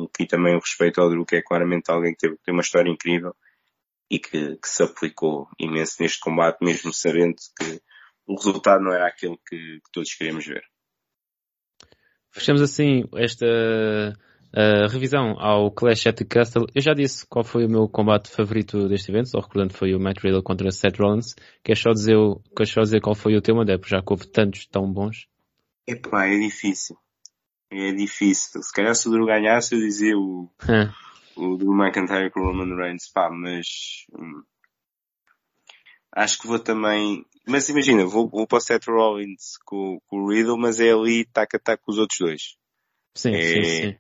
aqui 0.04 0.26
também 0.26 0.54
o 0.54 0.60
respeito 0.60 1.00
ao 1.00 1.10
Drew, 1.10 1.26
que 1.26 1.36
é 1.36 1.42
claramente 1.42 1.90
alguém 1.90 2.12
que 2.12 2.18
teve, 2.18 2.36
tem 2.44 2.54
uma 2.54 2.62
história 2.62 2.90
incrível 2.90 3.34
e 4.10 4.18
que, 4.18 4.56
que, 4.56 4.68
se 4.68 4.82
aplicou 4.82 5.48
imenso 5.58 5.96
neste 6.00 6.20
combate, 6.20 6.62
mesmo 6.62 6.92
sabendo 6.92 7.36
que 7.58 7.80
o 8.26 8.36
resultado 8.36 8.84
não 8.84 8.92
era 8.92 9.08
aquele 9.08 9.36
que, 9.48 9.56
que 9.56 9.92
todos 9.92 10.14
queríamos 10.14 10.46
ver. 10.46 10.62
Fechamos 12.30 12.62
assim 12.62 13.04
esta 13.14 13.46
uh, 14.56 14.86
revisão 14.88 15.38
ao 15.38 15.70
Clash 15.70 16.06
at 16.06 16.16
the 16.16 16.24
Castle. 16.24 16.66
Eu 16.74 16.82
já 16.82 16.94
disse 16.94 17.26
qual 17.26 17.44
foi 17.44 17.64
o 17.64 17.68
meu 17.68 17.88
combate 17.88 18.30
favorito 18.30 18.88
deste 18.88 19.10
evento, 19.10 19.30
só 19.30 19.40
recordando 19.40 19.74
foi 19.74 19.94
o 19.94 20.00
Matt 20.00 20.22
Riddle 20.22 20.42
contra 20.42 20.70
Seth 20.70 20.98
Rollins. 20.98 21.34
Quer 21.62 21.76
só 21.76 21.92
dizer, 21.92 22.16
quer 22.56 22.66
só 22.66 22.82
dizer 22.82 23.00
qual 23.00 23.14
foi 23.14 23.36
o 23.36 23.42
teu 23.42 23.58
André, 23.58 23.78
já 23.84 24.02
que 24.02 24.12
houve 24.12 24.26
tantos 24.26 24.66
tão 24.66 24.90
bons. 24.90 25.26
Epá, 25.86 26.26
é 26.26 26.38
difícil. 26.38 26.96
É 27.70 27.92
difícil. 27.92 28.62
Se 28.62 28.72
calhar 28.72 28.94
se 28.94 29.08
o 29.08 29.12
Drew 29.12 29.26
ganhasse 29.26 29.74
eu 29.74 29.80
dizia 29.80 30.16
o, 30.16 30.48
o 31.36 31.56
do 31.56 31.72
McIntyre 31.72 32.30
com 32.30 32.40
o 32.40 32.44
Roman 32.44 32.76
Reigns, 32.76 33.10
pá, 33.12 33.30
mas 33.30 34.06
hum, 34.12 34.42
acho 36.14 36.38
que 36.38 36.46
vou 36.46 36.58
também, 36.58 37.24
mas 37.48 37.68
imagina, 37.68 38.04
vou, 38.04 38.28
vou 38.28 38.46
para 38.46 38.58
o 38.58 38.60
Seth 38.60 38.86
Rollins 38.86 39.56
com, 39.64 39.98
com 40.06 40.22
o 40.22 40.30
Riddle, 40.30 40.58
mas 40.58 40.78
é 40.80 40.92
ali 40.92 41.24
taca 41.24 41.58
taca 41.58 41.82
com 41.82 41.92
os 41.92 41.98
outros 41.98 42.18
dois. 42.18 42.56
Sim, 43.14 43.34
é, 43.34 43.42
sim, 43.42 43.64
sim. 43.64 43.96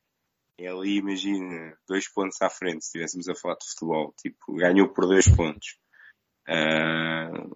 É 0.62 0.68
ali, 0.68 0.98
imagina, 0.98 1.76
dois 1.88 2.08
pontos 2.08 2.40
à 2.40 2.48
frente, 2.48 2.84
se 2.84 2.90
estivéssemos 2.90 3.28
a 3.28 3.34
falar 3.34 3.56
de 3.56 3.68
futebol. 3.68 4.14
Tipo, 4.16 4.54
ganhou 4.54 4.88
por 4.88 5.06
dois 5.06 5.26
pontos. 5.26 5.76
Uh, 6.48 7.52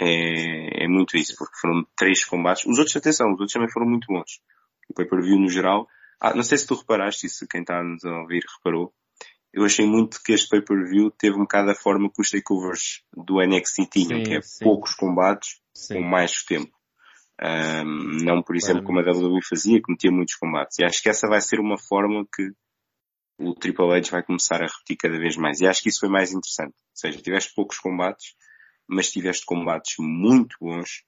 é, 0.00 0.84
é 0.84 0.88
muito 0.88 1.16
isso, 1.16 1.34
porque 1.36 1.58
foram 1.60 1.84
três 1.96 2.24
combates. 2.24 2.64
Os 2.64 2.78
outros, 2.78 2.94
atenção, 2.94 3.26
os 3.26 3.40
outros 3.40 3.52
também 3.52 3.68
foram 3.68 3.88
muito 3.88 4.06
bons. 4.06 4.40
O 4.88 4.94
pay-per-view 4.94 5.40
no 5.40 5.48
geral. 5.48 5.88
Ah, 6.20 6.34
não 6.34 6.44
sei 6.44 6.56
se 6.58 6.68
tu 6.68 6.76
reparaste, 6.76 7.28
se 7.28 7.48
quem 7.48 7.62
está 7.62 7.80
a 7.80 7.82
nos 7.82 8.04
ouvir 8.04 8.44
reparou, 8.56 8.94
eu 9.52 9.64
achei 9.64 9.84
muito 9.84 10.22
que 10.22 10.32
este 10.32 10.48
pay-per-view 10.48 11.10
teve 11.10 11.34
um 11.34 11.40
bocado 11.40 11.72
a 11.72 11.74
forma 11.74 12.08
que 12.12 12.20
os 12.20 12.30
takeovers 12.30 13.02
do 13.12 13.40
NXT 13.42 13.86
tinham, 13.90 14.18
sim, 14.18 14.22
que 14.22 14.34
é 14.36 14.40
sim. 14.40 14.64
poucos 14.64 14.94
combates 14.94 15.60
sim. 15.74 15.94
com 15.94 16.02
mais 16.02 16.44
tempo. 16.44 16.75
Um, 17.42 18.24
não, 18.24 18.42
por 18.42 18.56
exemplo, 18.56 18.82
como 18.82 18.98
a 18.98 19.02
WWE 19.02 19.40
fazia, 19.42 19.80
que 19.80 19.90
metia 19.90 20.10
muitos 20.10 20.34
combates. 20.36 20.78
E 20.78 20.84
acho 20.84 21.02
que 21.02 21.08
essa 21.08 21.28
vai 21.28 21.40
ser 21.40 21.60
uma 21.60 21.78
forma 21.78 22.26
que 22.34 22.50
o 23.38 23.54
Triple 23.54 23.92
H 23.92 24.10
vai 24.10 24.22
começar 24.22 24.62
a 24.62 24.66
repetir 24.66 24.96
cada 24.96 25.18
vez 25.18 25.36
mais. 25.36 25.60
E 25.60 25.66
acho 25.66 25.82
que 25.82 25.88
isso 25.88 26.00
foi 26.00 26.08
mais 26.08 26.30
interessante. 26.32 26.74
Ou 26.74 26.96
seja, 26.96 27.20
tiveste 27.20 27.52
poucos 27.54 27.78
combates, 27.78 28.34
mas 28.88 29.10
tiveste 29.10 29.44
combates 29.44 29.94
muito 29.98 30.56
bons. 30.60 31.04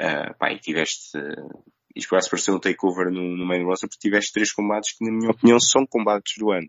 Uh, 0.00 0.36
pá, 0.38 0.52
e 0.52 0.58
tiveste, 0.58 1.16
uh, 1.18 1.64
isto 1.94 2.08
quase 2.08 2.28
parecer 2.28 2.50
um 2.52 2.58
takeover 2.58 3.10
no, 3.10 3.36
no 3.36 3.46
main 3.46 3.64
roster, 3.64 3.88
porque 3.88 4.08
tiveste 4.08 4.32
três 4.32 4.52
combates 4.52 4.96
que, 4.96 5.04
na 5.04 5.12
minha 5.12 5.30
opinião, 5.30 5.58
são 5.60 5.86
combates 5.86 6.34
do 6.38 6.50
ano 6.50 6.68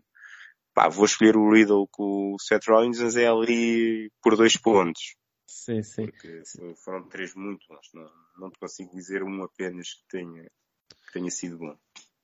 pá, 0.74 0.88
vou 0.88 1.04
escolher 1.04 1.36
o 1.36 1.50
Riddle 1.50 1.86
com 1.90 2.34
o 2.34 2.40
Seth 2.40 2.66
Rollins, 2.68 3.00
mas 3.00 3.16
é 3.16 3.26
ali 3.26 4.10
por 4.22 4.36
dois 4.36 4.56
pontos. 4.56 5.16
Sim, 5.52 5.82
sim. 5.82 6.06
Porque 6.06 6.42
foram 6.82 7.06
três 7.08 7.34
muito 7.34 7.66
bons. 7.68 7.86
Não, 7.92 8.10
não 8.38 8.50
te 8.50 8.58
consigo 8.58 8.90
dizer 8.90 9.22
um 9.22 9.44
apenas 9.44 9.92
que 9.92 10.08
tenha, 10.08 10.44
que 10.44 11.12
tenha 11.12 11.30
sido 11.30 11.58
bom. 11.58 11.76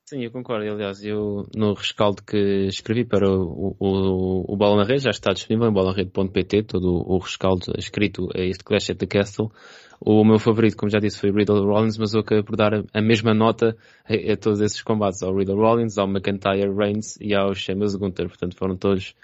Sim, 0.09 0.25
eu 0.25 0.31
concordo. 0.31 0.65
Aliás, 0.67 1.05
eu 1.05 1.47
no 1.55 1.75
rescaldo 1.75 2.23
que 2.23 2.67
escrevi 2.67 3.05
para 3.05 3.29
o, 3.31 3.77
o, 3.79 4.55
o 4.55 4.57
Bola 4.57 4.77
na 4.77 4.85
Rede, 4.85 5.05
já 5.05 5.11
está 5.11 5.35
disponível 5.35 5.69
em 5.69 5.73
bolanarede.pt, 5.73 6.63
todo 6.63 7.05
o 7.07 7.19
rescaldo 7.19 7.75
escrito 7.77 8.31
a 8.35 8.41
este 8.41 8.65
Clash 8.65 8.89
at 8.91 8.97
the 8.97 9.07
Castle. 9.07 9.53
O 10.01 10.25
meu 10.25 10.39
favorito, 10.39 10.79
como 10.79 10.91
já 10.91 10.99
disse, 10.99 11.21
foi 11.21 11.31
Riddle 11.31 11.67
Rollins, 11.67 11.99
mas 11.99 12.15
eu 12.15 12.21
acabei 12.21 12.43
por 12.43 12.57
dar 12.57 12.73
a 12.95 13.03
mesma 13.03 13.35
nota 13.35 13.77
a, 14.07 14.33
a 14.33 14.37
todos 14.39 14.63
esses 14.63 14.81
combates, 14.81 15.23
ao 15.23 15.37
Riddle 15.37 15.59
Rollins, 15.61 15.99
ao 15.99 16.09
McIntyre 16.09 16.75
Reigns 16.75 17.19
e 17.21 17.35
ao 17.35 17.55
Sheamus 17.55 17.95
Gunther. 17.95 18.29
Portanto, 18.29 18.57
foram 18.57 18.79
todos 18.79 19.15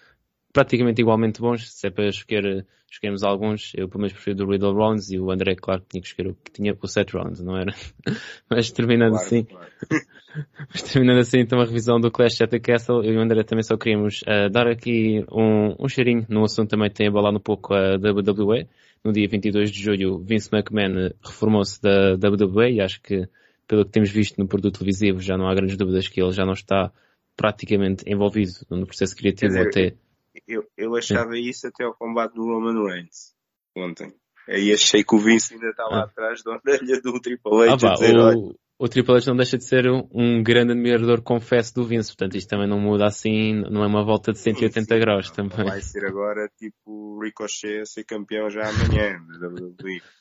praticamente 0.54 1.02
igualmente 1.02 1.40
bons. 1.40 1.70
Se 1.70 1.88
é 1.88 1.90
para 1.90 2.08
escolher, 2.08 2.64
escolhermos 2.90 3.24
alguns, 3.24 3.72
eu 3.74 3.88
pelo 3.88 4.00
menos 4.00 4.14
prefiro 4.14 4.36
do 4.36 4.46
Riddle 4.46 4.72
Rollins 4.72 5.10
e 5.10 5.18
o 5.18 5.30
André, 5.30 5.56
claro, 5.56 5.82
tinha 5.86 6.00
que 6.00 6.06
escolher 6.06 6.30
o 6.30 6.34
que 6.34 6.52
tinha 6.52 6.74
o 6.80 6.88
Seth 6.88 7.12
Rollins, 7.12 7.40
não 7.40 7.58
era? 7.58 7.74
mas 8.48 8.70
terminando 8.70 9.10
claro, 9.10 9.26
assim, 9.26 9.44
claro. 9.44 9.66
mas 10.70 10.82
terminando 10.82 11.18
assim 11.18 11.40
então 11.40 11.60
a 11.60 11.64
revisão 11.64 12.00
do 12.00 12.10
Clash 12.10 12.40
at 12.40 12.50
the 12.50 12.60
Castle, 12.60 13.04
eu 13.04 13.12
e 13.12 13.16
o 13.18 13.20
André 13.20 13.42
também 13.42 13.64
só 13.64 13.76
queríamos 13.76 14.22
uh, 14.22 14.48
dar 14.48 14.68
aqui 14.68 15.24
um, 15.30 15.74
um 15.78 15.88
cheirinho 15.88 16.24
no 16.28 16.44
assunto 16.44 16.70
também 16.70 16.88
tem 16.88 17.08
abalado 17.08 17.36
um 17.36 17.40
pouco 17.40 17.74
a 17.74 17.96
WWE 17.96 18.68
no 19.04 19.12
dia 19.12 19.28
22 19.28 19.70
de 19.70 19.82
julho, 19.82 20.18
Vince 20.18 20.48
McMahon 20.50 21.10
reformou-se 21.22 21.80
da 21.82 22.14
WWE 22.14 22.72
e 22.72 22.80
acho 22.80 23.02
que, 23.02 23.28
pelo 23.68 23.84
que 23.84 23.90
temos 23.90 24.10
visto 24.10 24.38
no 24.38 24.48
produto 24.48 24.78
televisivo, 24.78 25.20
já 25.20 25.36
não 25.36 25.46
há 25.46 25.54
grandes 25.54 25.76
dúvidas 25.76 26.08
que 26.08 26.22
ele 26.22 26.32
já 26.32 26.46
não 26.46 26.54
está 26.54 26.90
praticamente 27.36 28.04
envolvido 28.06 28.52
no 28.70 28.86
processo 28.86 29.14
criativo 29.14 29.52
dizer, 29.52 29.68
até. 29.68 29.94
Eu, 30.46 30.64
eu 30.76 30.96
achava 30.96 31.38
isso 31.38 31.66
até 31.66 31.84
ao 31.84 31.94
combate 31.94 32.34
do 32.34 32.44
Roman 32.44 32.84
Reigns, 32.86 33.34
ontem. 33.76 34.12
Aí 34.48 34.72
achei 34.72 35.02
que 35.02 35.14
o 35.14 35.18
Vince 35.18 35.54
ainda 35.54 35.70
estava 35.70 35.94
ah. 35.94 36.04
atrás 36.04 36.42
da 36.42 36.52
orelha 36.52 37.00
do 37.00 37.20
Triple 37.20 37.62
H. 37.62 37.72
Ah, 37.72 37.78
pá, 37.78 37.94
dizer, 37.94 38.16
o, 38.18 38.54
o 38.78 38.88
Triple 38.88 39.14
H 39.14 39.26
não 39.26 39.36
deixa 39.36 39.56
de 39.56 39.64
ser 39.64 39.88
um, 39.88 40.06
um, 40.12 40.42
grande 40.42 40.72
admirador, 40.72 41.22
confesso, 41.22 41.74
do 41.74 41.84
Vince. 41.84 42.10
Portanto, 42.10 42.36
isto 42.36 42.48
também 42.48 42.68
não 42.68 42.78
muda 42.78 43.06
assim, 43.06 43.62
não 43.70 43.82
é 43.82 43.86
uma 43.86 44.04
volta 44.04 44.32
de 44.32 44.38
180 44.38 44.80
sim, 44.80 44.86
sim, 44.86 45.00
graus 45.00 45.28
não, 45.28 45.34
também. 45.34 45.66
Vai 45.66 45.80
ser 45.80 46.04
agora 46.04 46.50
tipo 46.58 47.18
Ricochet 47.22 47.80
a 47.80 47.86
ser 47.86 48.04
campeão 48.04 48.50
já 48.50 48.68
amanhã 48.68 49.18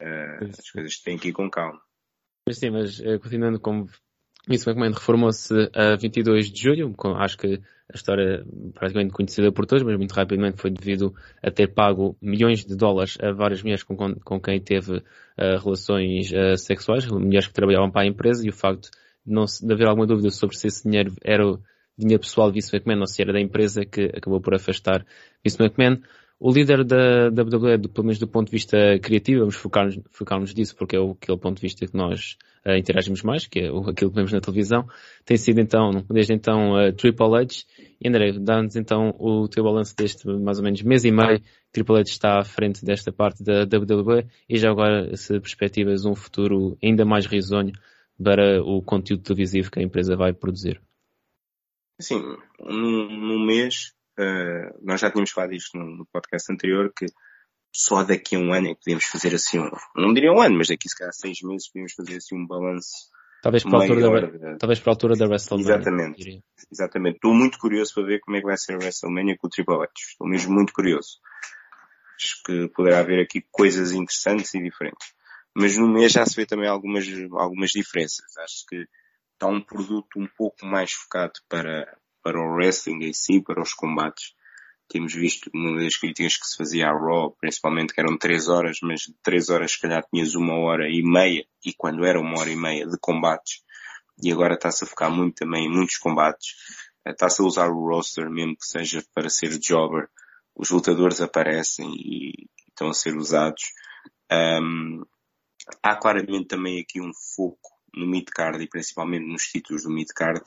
Uh, 0.00 0.48
as 0.48 0.70
coisas 0.70 0.98
têm 1.00 1.18
que 1.18 1.28
ir 1.28 1.32
com 1.32 1.50
calma. 1.50 1.78
Mas 2.46 2.58
sim, 2.58 2.70
mas 2.70 2.98
uh, 3.00 3.20
continuando 3.20 3.60
como 3.60 3.86
Vince 4.48 4.68
McMahon 4.68 4.92
reformou-se 4.92 5.54
a 5.74 5.96
22 5.96 6.50
de 6.50 6.62
julho, 6.62 6.94
acho 7.16 7.36
que 7.36 7.60
a 7.92 7.96
história 7.96 8.44
praticamente 8.74 9.12
conhecida 9.12 9.50
por 9.52 9.66
todos, 9.66 9.82
mas 9.84 9.96
muito 9.96 10.12
rapidamente 10.12 10.60
foi 10.60 10.70
devido 10.70 11.14
a 11.42 11.50
ter 11.50 11.68
pago 11.68 12.16
milhões 12.22 12.64
de 12.64 12.76
dólares 12.76 13.18
a 13.20 13.32
várias 13.32 13.62
mulheres 13.62 13.82
com, 13.82 13.96
com 13.96 14.40
quem 14.40 14.60
teve 14.60 14.98
uh, 14.98 15.02
relações 15.62 16.30
uh, 16.30 16.56
sexuais, 16.56 17.06
mulheres 17.06 17.48
que 17.48 17.52
trabalhavam 17.52 17.90
para 17.90 18.02
a 18.02 18.06
empresa, 18.06 18.46
e 18.46 18.50
o 18.50 18.52
facto 18.52 18.90
de 19.26 19.32
não 19.32 19.44
de 19.44 19.72
haver 19.72 19.88
alguma 19.88 20.06
dúvida 20.06 20.30
sobre 20.30 20.56
se 20.56 20.68
esse 20.68 20.88
dinheiro 20.88 21.12
era 21.22 21.44
dinheiro 21.98 22.22
pessoal 22.22 22.48
de 22.48 22.54
Vince 22.54 22.74
McMahon 22.74 23.00
ou 23.00 23.06
se 23.06 23.20
era 23.20 23.32
da 23.32 23.40
empresa 23.40 23.84
que 23.84 24.04
acabou 24.16 24.40
por 24.40 24.54
afastar 24.54 25.04
Vince 25.44 25.62
McMahon. 25.62 26.00
O 26.42 26.50
líder 26.50 26.84
da 26.84 27.28
WWE, 27.28 27.76
do, 27.76 27.90
pelo 27.90 28.06
menos 28.06 28.18
do 28.18 28.26
ponto 28.26 28.46
de 28.46 28.52
vista 28.52 28.98
criativo, 29.02 29.40
vamos 29.40 29.56
focar-nos 29.56 30.00
focar 30.10 30.42
disso 30.44 30.74
porque 30.74 30.96
é 30.96 30.98
o, 30.98 31.10
aquele 31.10 31.36
ponto 31.36 31.56
de 31.56 31.60
vista 31.60 31.86
que 31.86 31.94
nós 31.94 32.38
uh, 32.66 32.74
interagimos 32.78 33.22
mais, 33.22 33.46
que 33.46 33.60
é 33.60 33.70
o, 33.70 33.90
aquilo 33.90 34.10
que 34.10 34.16
vemos 34.16 34.32
na 34.32 34.40
televisão, 34.40 34.88
tem 35.22 35.36
sido 35.36 35.60
então, 35.60 36.02
desde 36.08 36.32
então, 36.32 36.72
uh, 36.72 36.94
Triple 36.94 37.26
H. 37.26 37.66
E 38.00 38.08
André, 38.08 38.32
dá-nos 38.40 38.74
então 38.74 39.14
o 39.18 39.46
teu 39.48 39.62
balanço 39.62 39.94
deste 39.94 40.26
mais 40.26 40.56
ou 40.56 40.64
menos 40.64 40.80
mês 40.80 41.04
e 41.04 41.10
meio. 41.10 41.42
Triple 41.70 41.96
H 41.96 42.08
está 42.08 42.38
à 42.38 42.44
frente 42.44 42.82
desta 42.86 43.12
parte 43.12 43.44
da 43.44 43.64
WWE 43.64 44.26
e 44.48 44.56
já 44.56 44.70
agora 44.70 45.14
se 45.18 45.38
perspectivas 45.38 46.06
um 46.06 46.14
futuro 46.14 46.78
ainda 46.82 47.04
mais 47.04 47.26
risonho 47.26 47.72
para 48.22 48.62
o 48.62 48.80
conteúdo 48.80 49.22
televisivo 49.22 49.70
que 49.70 49.78
a 49.78 49.82
empresa 49.82 50.16
vai 50.16 50.32
produzir. 50.32 50.80
Sim, 52.00 52.22
num, 52.58 53.10
num 53.10 53.44
mês 53.44 53.92
uh, 54.20 54.78
nós 54.82 55.00
já 55.00 55.10
tínhamos 55.10 55.30
falado 55.30 55.54
isto 55.54 55.76
no, 55.78 55.84
no, 55.96 56.06
podcast 56.06 56.52
anterior, 56.52 56.92
que 56.96 57.06
só 57.74 58.02
daqui 58.02 58.36
a 58.36 58.38
um 58.38 58.52
ano 58.52 58.68
é 58.68 58.74
que 58.74 58.80
podíamos 58.80 59.04
fazer 59.04 59.34
assim 59.34 59.58
um, 59.58 59.70
não 59.96 60.12
diria 60.12 60.32
um 60.32 60.40
ano, 60.40 60.58
mas 60.58 60.68
daqui 60.68 60.88
se 60.88 60.96
calhar 60.96 61.12
seis 61.12 61.38
meses 61.42 61.68
podíamos 61.68 61.92
fazer 61.94 62.16
assim 62.16 62.36
um 62.36 62.46
balanço. 62.46 63.10
Talvez 63.42 63.62
para, 63.62 63.78
a 63.78 63.82
altura 63.82 64.38
da, 64.38 64.58
talvez 64.58 64.80
para 64.80 64.90
a 64.90 64.94
altura 64.94 65.16
da 65.16 65.26
WrestleMania. 65.26 65.74
Exatamente. 65.76 66.44
Exatamente. 66.70 67.14
Estou 67.14 67.32
muito 67.32 67.58
curioso 67.58 67.94
para 67.94 68.04
ver 68.04 68.20
como 68.20 68.36
é 68.36 68.40
que 68.40 68.46
vai 68.46 68.56
ser 68.58 68.74
a 68.74 68.78
WrestleMania 68.78 69.36
com 69.38 69.46
o 69.46 69.50
Triple 69.50 69.74
H. 69.76 69.92
Estou 70.10 70.28
mesmo 70.28 70.52
muito 70.52 70.74
curioso. 70.74 71.18
Acho 72.16 72.42
que 72.44 72.68
poderá 72.68 72.98
haver 72.98 73.18
aqui 73.20 73.42
coisas 73.50 73.92
interessantes 73.92 74.52
e 74.52 74.62
diferentes. 74.62 75.14
Mas 75.56 75.78
no 75.78 75.88
mês 75.88 76.12
já 76.12 76.26
se 76.26 76.36
vê 76.36 76.44
também 76.44 76.68
algumas, 76.68 77.06
algumas 77.32 77.70
diferenças. 77.70 78.36
Acho 78.36 78.66
que 78.68 78.86
está 79.32 79.46
um 79.46 79.60
produto 79.62 80.18
um 80.18 80.26
pouco 80.36 80.66
mais 80.66 80.92
focado 80.92 81.32
para, 81.48 81.96
para 82.22 82.38
o 82.38 82.54
wrestling 82.54 83.04
em 83.04 83.12
si, 83.12 83.40
para 83.40 83.62
os 83.62 83.72
combates. 83.74 84.34
Temos 84.88 85.14
visto 85.14 85.50
uma 85.54 85.80
das 85.80 85.96
críticas 85.96 86.36
que 86.36 86.46
se 86.46 86.56
fazia 86.56 86.88
à 86.88 86.92
Raw, 86.92 87.30
principalmente 87.40 87.94
que 87.94 88.00
eram 88.00 88.18
três 88.18 88.48
horas, 88.48 88.78
mas 88.82 89.00
de 89.02 89.14
três 89.22 89.48
horas 89.48 89.72
se 89.72 89.80
calhar 89.80 90.04
tinhas 90.12 90.34
uma 90.34 90.54
hora 90.58 90.88
e 90.88 91.02
meia, 91.02 91.44
e 91.64 91.72
quando 91.72 92.04
era 92.04 92.20
uma 92.20 92.40
hora 92.40 92.50
e 92.50 92.56
meia 92.56 92.86
de 92.86 92.98
combates, 92.98 93.62
e 94.22 94.32
agora 94.32 94.54
está-se 94.54 94.84
a 94.84 94.86
focar 94.86 95.10
muito 95.10 95.36
também 95.36 95.66
em 95.66 95.70
muitos 95.70 95.96
combates, 95.96 96.56
está-se 97.06 97.40
a 97.40 97.44
usar 97.44 97.70
o 97.70 97.88
roster 97.88 98.28
mesmo 98.28 98.56
que 98.56 98.66
seja 98.66 99.04
para 99.14 99.30
ser 99.30 99.58
jobber, 99.58 100.08
os 100.54 100.70
lutadores 100.70 101.20
aparecem 101.20 101.88
e 101.94 102.48
estão 102.68 102.88
a 102.88 102.94
ser 102.94 103.16
usados. 103.16 103.62
Um, 104.30 105.02
há 105.82 105.96
claramente 105.96 106.48
também 106.48 106.80
aqui 106.80 107.00
um 107.00 107.12
foco 107.34 107.79
no 107.94 108.06
midcard 108.06 108.62
e 108.62 108.68
principalmente 108.68 109.26
nos 109.26 109.44
títulos 109.44 109.82
do 109.82 109.90
midcard. 109.90 110.40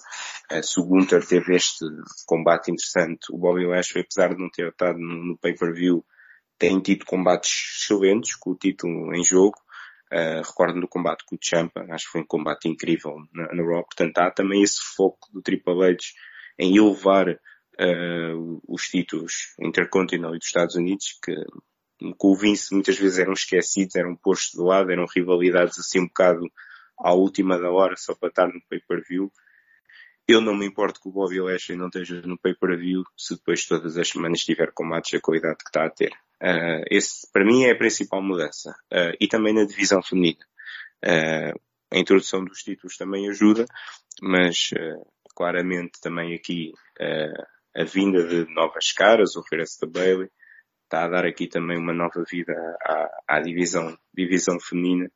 Uh, 0.52 0.64
se 0.64 0.80
o 0.80 0.84
Gunther 0.84 1.26
teve 1.26 1.56
este 1.56 1.86
combate 2.26 2.72
interessante, 2.72 3.32
o 3.32 3.38
Bobby 3.38 3.66
Lashley, 3.66 4.04
apesar 4.04 4.34
de 4.34 4.42
não 4.42 4.50
ter 4.50 4.70
estado 4.70 4.98
no, 5.00 5.24
no 5.24 5.38
pay-per-view, 5.38 6.06
tem 6.58 6.80
tido 6.80 7.06
combates 7.06 7.82
excelentes 7.82 8.36
com 8.36 8.52
o 8.52 8.56
título 8.56 9.14
em 9.16 9.24
jogo. 9.24 9.58
Uh, 10.12 10.46
recordo 10.46 10.80
do 10.80 10.88
combate 10.88 11.26
com 11.26 11.36
o 11.36 11.40
Champa, 11.42 11.86
acho 11.90 12.06
que 12.06 12.12
foi 12.12 12.22
um 12.22 12.28
combate 12.28 12.70
incrível 12.70 13.16
na, 13.34 13.52
na 13.54 13.64
Raw. 13.64 13.84
Portanto, 13.84 14.18
há 14.20 14.30
também 14.30 14.62
esse 14.62 14.80
foco 14.96 15.28
do 15.34 15.42
Triple 15.42 15.84
H 15.84 15.98
em 16.60 16.78
elevar 16.78 17.30
uh, 17.30 18.62
os 18.68 18.84
títulos 18.84 19.56
Intercontinental 19.60 20.36
e 20.36 20.38
dos 20.38 20.48
Estados 20.48 20.76
Unidos, 20.76 21.18
que 21.24 21.34
com 22.18 22.32
o 22.32 22.36
Vince 22.36 22.74
muitas 22.74 22.98
vezes 22.98 23.20
eram 23.20 23.34
esquecidos, 23.34 23.96
eram 23.96 24.16
postos 24.16 24.60
de 24.60 24.66
lado, 24.66 24.92
eram 24.92 25.06
rivalidades 25.06 25.80
assim 25.80 26.02
um 26.02 26.08
bocado 26.08 26.42
à 27.04 27.14
última 27.14 27.60
da 27.60 27.70
hora 27.70 27.96
só 27.98 28.16
para 28.16 28.30
estar 28.30 28.48
no 28.48 28.62
pay-per-view. 28.70 29.32
Eu 30.28 30.40
não 30.40 30.56
me 30.56 30.66
importo 30.66 31.02
que 31.02 31.10
o 31.10 31.12
Bobby 31.12 31.42
Lashley 31.42 31.78
não 31.78 31.88
esteja 31.88 32.22
no 32.22 32.40
pay-per-view 32.40 33.04
se 33.18 33.36
depois 33.36 33.66
todas 33.66 33.98
as 33.98 34.08
semanas 34.08 34.40
tiver 34.40 34.72
combates 34.74 35.14
a 35.14 35.22
qualidade 35.22 35.58
que 35.58 35.70
está 35.70 35.86
a 35.86 35.90
ter. 35.90 36.14
Uh, 36.42 36.84
esse, 36.90 37.30
para 37.32 37.46
mim, 37.46 37.66
é 37.66 37.72
a 37.72 37.78
principal 37.78 38.22
mudança. 38.22 38.72
Uh, 38.92 39.16
e 39.20 39.28
também 39.28 39.54
na 39.54 39.66
divisão 39.66 40.02
feminina. 40.02 40.46
Uh, 41.04 41.60
a 41.92 42.00
introdução 42.00 42.44
dos 42.44 42.64
títulos 42.64 42.96
também 42.96 43.30
ajuda, 43.30 43.66
mas 44.22 44.72
claramente 45.36 46.02
também 46.02 46.34
aqui 46.34 46.72
a 47.76 47.84
vinda 47.84 48.28
de 48.28 48.52
novas 48.52 48.92
caras, 48.92 49.36
o 49.36 49.42
regresso 49.42 49.80
da 49.82 49.88
Bailey, 49.88 50.28
está 50.86 51.06
a 51.06 51.08
dar 51.08 51.26
aqui 51.26 51.48
também 51.48 51.78
uma 51.78 51.94
nova 51.94 52.24
vida 52.28 52.54
à, 52.84 53.38
à 53.38 53.40
divisão, 53.42 53.96
divisão 54.12 54.60
feminina. 54.60 55.12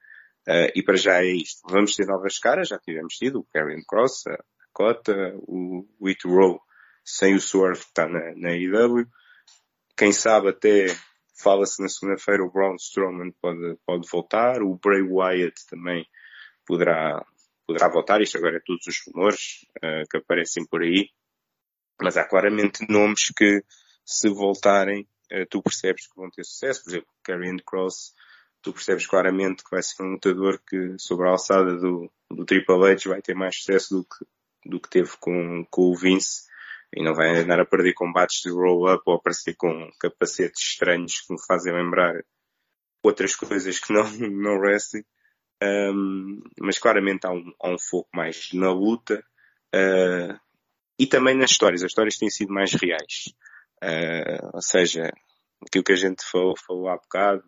Uh, 0.47 0.71
e 0.73 0.81
para 0.81 0.95
já 0.95 1.21
é 1.21 1.27
isto. 1.27 1.61
Vamos 1.69 1.95
ter 1.95 2.05
novas 2.05 2.39
caras, 2.39 2.69
já 2.69 2.79
tivemos 2.79 3.15
tido 3.15 3.39
o 3.39 3.47
Karrion 3.53 3.81
Cross, 3.85 4.27
a 4.27 4.37
Cota, 4.71 5.33
o 5.41 5.85
It 6.07 6.25
Row 6.25 6.61
sem 7.07 7.35
o 7.35 7.39
Swerve 7.39 7.79
que 7.79 7.87
está 7.87 8.07
na, 8.07 8.33
na 8.35 8.53
IW. 8.53 9.07
Quem 9.97 10.11
sabe 10.11 10.49
até 10.49 10.87
fala-se 11.41 11.81
na 11.81 11.87
segunda-feira 11.87 12.43
o 12.43 12.51
Braun 12.51 12.75
Strowman 12.75 13.31
pode, 13.41 13.77
pode 13.85 14.07
voltar, 14.09 14.61
o 14.61 14.75
Bray 14.75 15.01
Wyatt 15.01 15.65
também 15.69 16.05
poderá, 16.65 17.25
poderá 17.65 17.87
voltar, 17.89 18.21
isto 18.21 18.37
agora 18.37 18.57
é 18.57 18.61
todos 18.65 18.85
os 18.87 19.01
rumores 19.07 19.65
uh, 19.77 20.07
que 20.09 20.17
aparecem 20.17 20.65
por 20.65 20.81
aí, 20.81 21.09
mas 22.01 22.17
há 22.17 22.27
claramente 22.27 22.85
nomes 22.89 23.31
que 23.35 23.63
se 24.05 24.29
voltarem, 24.29 25.07
uh, 25.31 25.45
tu 25.49 25.61
percebes 25.61 26.07
que 26.07 26.15
vão 26.15 26.29
ter 26.29 26.43
sucesso, 26.43 26.83
por 26.83 26.89
exemplo, 26.89 27.09
Karrion 27.23 27.57
Cross 27.65 28.13
tu 28.67 28.73
percebes 28.73 29.07
claramente 29.07 29.63
que 29.63 29.71
vai 29.71 29.81
ser 29.81 30.03
um 30.03 30.11
lutador 30.11 30.59
que, 30.59 30.99
sobre 30.99 31.25
a 31.25 31.31
alçada 31.31 31.77
do, 31.77 32.11
do 32.29 32.43
Triple 32.43 32.91
H, 32.91 33.09
vai 33.09 33.21
ter 33.21 33.33
mais 33.33 33.55
sucesso 33.55 33.95
do 33.95 34.03
que, 34.03 34.25
do 34.69 34.81
que 34.81 34.89
teve 34.89 35.11
com, 35.21 35.65
com 35.71 35.83
o 35.83 35.95
Vince 35.95 36.43
e 36.93 37.01
não 37.01 37.13
vai 37.13 37.29
andar 37.29 37.61
a 37.61 37.65
perder 37.65 37.93
combates 37.93 38.41
de 38.41 38.51
roll-up 38.51 39.01
ou 39.05 39.15
aparecer 39.15 39.55
com 39.55 39.89
capacetes 39.97 40.61
estranhos 40.61 41.21
que 41.21 41.31
me 41.31 41.39
fazem 41.47 41.73
lembrar 41.73 42.21
outras 43.01 43.35
coisas 43.37 43.79
que 43.79 43.93
não, 43.93 44.03
não 44.27 44.59
wrestling. 44.59 45.05
Um, 45.63 46.41
mas 46.59 46.77
claramente 46.77 47.25
há 47.25 47.31
um, 47.31 47.53
há 47.61 47.69
um 47.69 47.79
foco 47.79 48.09
mais 48.13 48.51
na 48.51 48.71
luta 48.71 49.23
uh, 49.73 50.37
e 50.99 51.07
também 51.07 51.37
nas 51.37 51.51
histórias. 51.51 51.83
As 51.83 51.91
histórias 51.91 52.17
têm 52.17 52.29
sido 52.29 52.53
mais 52.53 52.73
reais. 52.73 53.33
Uh, 53.81 54.49
ou 54.53 54.61
seja, 54.61 55.09
aquilo 55.65 55.85
que 55.85 55.93
a 55.93 55.97
gente 55.97 56.21
falou, 56.29 56.55
falou 56.57 56.89
há 56.89 56.97
bocado, 56.97 57.45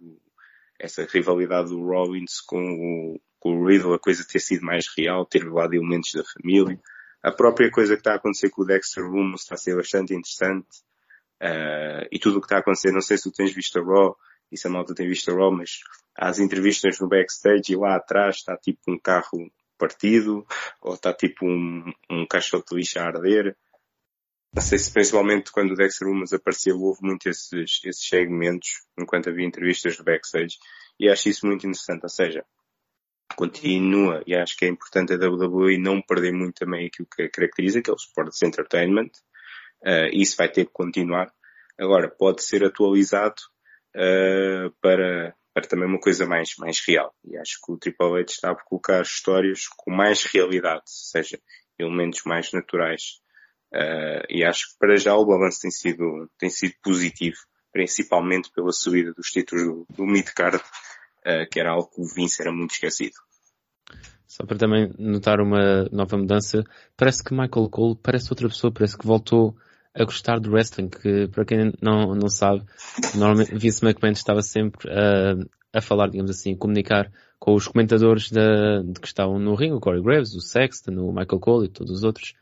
essa 0.79 1.05
rivalidade 1.05 1.69
do 1.69 1.83
Rollins 1.83 2.39
com 2.39 2.57
o, 2.57 3.21
com 3.39 3.59
o 3.59 3.67
Riddle, 3.67 3.93
a 3.93 3.99
coisa 3.99 4.25
ter 4.25 4.39
sido 4.39 4.65
mais 4.65 4.87
real, 4.97 5.25
ter 5.25 5.43
levado 5.43 5.73
elementos 5.73 6.13
da 6.13 6.23
família. 6.23 6.79
A 7.21 7.31
própria 7.31 7.69
coisa 7.69 7.95
que 7.95 7.99
está 7.99 8.13
a 8.13 8.15
acontecer 8.15 8.49
com 8.49 8.61
o 8.61 8.65
Dexter 8.65 9.03
Lumis 9.03 9.41
está 9.41 9.55
a 9.55 9.57
ser 9.57 9.75
bastante 9.75 10.13
interessante. 10.13 10.67
Uh, 11.41 12.07
e 12.11 12.17
tudo 12.19 12.37
o 12.37 12.41
que 12.41 12.45
está 12.45 12.57
a 12.57 12.59
acontecer, 12.59 12.91
não 12.91 13.01
sei 13.01 13.17
se 13.17 13.23
tu 13.23 13.31
tens 13.31 13.53
visto 13.53 13.77
a 13.77 13.83
Raw, 13.83 14.15
e 14.51 14.57
se 14.57 14.67
a 14.67 14.69
malta 14.69 14.95
tem 14.95 15.07
visto 15.07 15.29
a 15.29 15.33
Raw, 15.33 15.51
mas 15.51 15.79
as 16.15 16.39
entrevistas 16.39 16.99
no 16.99 17.07
backstage 17.07 17.71
e 17.71 17.75
lá 17.75 17.95
atrás 17.95 18.37
está 18.37 18.57
tipo 18.57 18.79
um 18.87 18.97
carro 18.97 19.51
partido, 19.77 20.45
ou 20.81 20.95
está 20.95 21.13
tipo 21.13 21.45
um, 21.45 21.91
um 22.09 22.25
caixote 22.25 22.69
de 22.69 22.75
lixo 22.77 22.99
a 22.99 23.03
arder. 23.03 23.55
Principalmente 24.53 25.51
quando 25.51 25.71
o 25.71 25.75
Dexter 25.75 26.07
Lumis 26.07 26.33
apareceu 26.33 26.79
houve 26.79 26.99
muito 27.03 27.29
esses, 27.29 27.83
esses 27.83 28.07
segmentos 28.07 28.81
enquanto 28.97 29.29
havia 29.29 29.45
entrevistas 29.45 29.95
do 29.95 30.03
backstage 30.03 30.57
e 30.99 31.07
acho 31.07 31.29
isso 31.29 31.45
muito 31.45 31.65
interessante, 31.67 32.03
ou 32.03 32.09
seja, 32.09 32.43
continua 33.35 34.21
e 34.25 34.35
acho 34.35 34.57
que 34.57 34.65
é 34.65 34.67
importante 34.67 35.13
a 35.13 35.17
WWE 35.17 35.77
não 35.77 36.01
perder 36.01 36.33
muito 36.33 36.55
também 36.55 36.87
aquilo 36.87 37.07
que 37.07 37.29
caracteriza, 37.29 37.81
que 37.81 37.89
é 37.89 37.93
o 37.93 37.95
Sports 37.95 38.41
Entertainment, 38.41 39.11
uh, 39.85 40.09
isso 40.11 40.35
vai 40.35 40.49
ter 40.49 40.65
que 40.65 40.73
continuar. 40.73 41.31
Agora, 41.77 42.09
pode 42.09 42.43
ser 42.43 42.65
atualizado 42.65 43.41
uh, 43.95 44.69
para, 44.81 45.33
para 45.53 45.67
também 45.67 45.87
uma 45.87 45.99
coisa 45.99 46.25
mais, 46.25 46.55
mais 46.57 46.83
real. 46.85 47.15
E 47.23 47.37
acho 47.37 47.59
que 47.63 47.71
o 47.71 47.77
Triple 47.77 48.19
H 48.19 48.31
está 48.31 48.51
a 48.51 48.55
colocar 48.55 49.01
histórias 49.01 49.67
com 49.77 49.91
mais 49.91 50.23
realidade, 50.23 50.81
ou 50.81 50.83
seja, 50.87 51.39
elementos 51.77 52.23
mais 52.25 52.51
naturais 52.51 53.21
Uh, 53.73 54.25
e 54.29 54.43
acho 54.43 54.71
que 54.71 54.79
para 54.79 54.97
já 54.97 55.15
o 55.15 55.25
balanço 55.25 55.61
tem 55.61 55.71
sido, 55.71 56.29
tem 56.39 56.49
sido 56.49 56.73
positivo, 56.83 57.37
principalmente 57.71 58.51
pela 58.51 58.71
subida 58.71 59.13
dos 59.13 59.27
títulos 59.27 59.63
do, 59.63 59.85
do 59.95 60.05
midcard, 60.05 60.57
uh, 60.57 61.49
que 61.51 61.59
era 61.59 61.71
algo 61.71 61.89
que 61.89 62.01
o 62.01 62.05
Vince 62.05 62.41
era 62.41 62.51
muito 62.51 62.71
esquecido. 62.71 63.13
Só 64.25 64.45
para 64.45 64.57
também 64.57 64.91
notar 64.97 65.39
uma 65.39 65.85
nova 65.91 66.17
mudança, 66.17 66.63
parece 66.95 67.23
que 67.23 67.33
Michael 67.33 67.69
Cole 67.69 67.99
parece 68.01 68.31
outra 68.31 68.47
pessoa, 68.47 68.73
parece 68.73 68.97
que 68.97 69.05
voltou 69.05 69.55
a 69.93 70.03
gostar 70.03 70.39
do 70.39 70.51
wrestling, 70.51 70.89
que 70.89 71.27
para 71.27 71.45
quem 71.45 71.73
não, 71.81 72.15
não 72.15 72.29
sabe, 72.29 72.63
normalmente 73.15 73.55
Vince 73.55 73.83
McMahon 73.83 74.11
estava 74.11 74.41
sempre 74.41 74.89
a, 74.89 75.35
a 75.77 75.81
falar, 75.81 76.09
digamos 76.09 76.31
assim, 76.31 76.55
comunicar 76.55 77.11
com 77.39 77.55
os 77.55 77.67
comentadores 77.67 78.29
de, 78.29 78.83
de 78.83 78.99
que 78.99 79.07
estavam 79.07 79.39
no 79.39 79.55
ringue, 79.55 79.75
o 79.75 79.79
Corey 79.79 80.01
Graves, 80.01 80.35
o 80.35 80.41
Sexton, 80.41 80.91
o 80.91 81.11
Michael 81.11 81.39
Cole 81.39 81.65
e 81.65 81.69
todos 81.69 81.91
os 81.91 82.03
outros. 82.03 82.33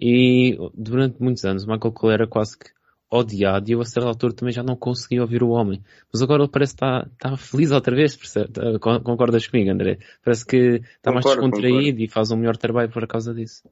E 0.00 0.56
durante 0.74 1.20
muitos 1.20 1.44
anos 1.44 1.64
o 1.64 1.70
Michael 1.70 1.92
Cole 1.92 2.14
era 2.14 2.26
quase 2.26 2.56
que 2.56 2.70
odiado 3.10 3.70
e 3.70 3.72
eu 3.72 3.80
a 3.80 3.84
certa 3.84 4.08
altura 4.08 4.34
também 4.34 4.52
já 4.52 4.62
não 4.62 4.76
conseguia 4.76 5.22
ouvir 5.22 5.42
o 5.42 5.48
homem. 5.48 5.82
Mas 6.12 6.22
agora 6.22 6.42
ele 6.42 6.50
parece 6.50 6.74
que 6.74 6.84
está, 6.84 7.08
está 7.12 7.36
feliz 7.36 7.70
outra 7.70 7.96
vez, 7.96 8.14
percebe? 8.14 8.52
Tá, 8.52 8.78
concordas 9.00 9.46
comigo, 9.46 9.70
André? 9.70 9.98
Parece 10.22 10.44
que 10.44 10.82
está 10.96 11.10
mais 11.10 11.24
descontraído 11.24 11.76
concordo. 11.76 12.02
e 12.02 12.08
faz 12.08 12.30
um 12.30 12.36
melhor 12.36 12.56
trabalho 12.56 12.90
por 12.90 13.06
causa 13.06 13.34
disso. 13.34 13.68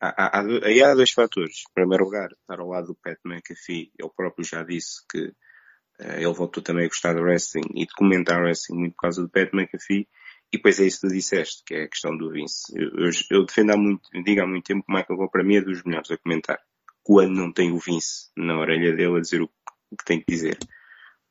há, 0.00 0.38
há, 0.38 0.40
aí 0.64 0.82
há 0.82 0.94
dois 0.94 1.10
fatores. 1.10 1.64
Em 1.68 1.74
primeiro 1.74 2.04
lugar, 2.04 2.30
estar 2.32 2.58
ao 2.58 2.68
lado 2.68 2.88
do 2.88 2.94
Pat 2.94 3.18
McAfee, 3.24 3.92
ele 3.98 4.10
próprio 4.16 4.44
já 4.44 4.62
disse 4.62 5.06
que 5.08 5.26
uh, 5.26 6.16
ele 6.16 6.32
voltou 6.32 6.62
também 6.62 6.86
a 6.86 6.88
gostar 6.88 7.14
do 7.14 7.22
wrestling 7.22 7.68
e 7.74 7.84
de 7.84 7.92
comentar 7.94 8.40
wrestling 8.40 8.78
muito 8.78 8.94
por 8.94 9.02
causa 9.02 9.22
do 9.22 9.28
Pat 9.28 9.50
McAfee. 9.52 10.08
E 10.52 10.56
depois 10.56 10.80
é 10.80 10.86
isso 10.86 11.00
que 11.00 11.08
tu 11.08 11.14
disseste, 11.14 11.62
que 11.64 11.74
é 11.74 11.84
a 11.84 11.88
questão 11.88 12.16
do 12.16 12.30
Vince. 12.30 12.72
Eu, 12.74 13.06
eu, 13.06 13.10
eu 13.30 13.46
defendo 13.46 13.70
há 13.70 13.76
muito, 13.76 14.02
digo 14.24 14.42
há 14.42 14.46
muito 14.46 14.64
tempo 14.64 14.84
que 14.84 14.92
o 14.92 14.94
Michael 14.94 15.16
Cole 15.16 15.30
para 15.30 15.44
mim 15.44 15.56
é 15.56 15.60
dos 15.60 15.82
melhores 15.84 16.10
a 16.10 16.18
comentar. 16.18 16.58
Quando 17.02 17.34
não 17.34 17.52
tem 17.52 17.70
o 17.70 17.78
Vince 17.78 18.30
na 18.36 18.58
orelha 18.58 18.94
dele 18.94 19.16
a 19.16 19.20
dizer 19.20 19.42
o, 19.42 19.50
o 19.90 19.96
que 19.96 20.04
tem 20.04 20.20
que 20.20 20.30
dizer. 20.30 20.58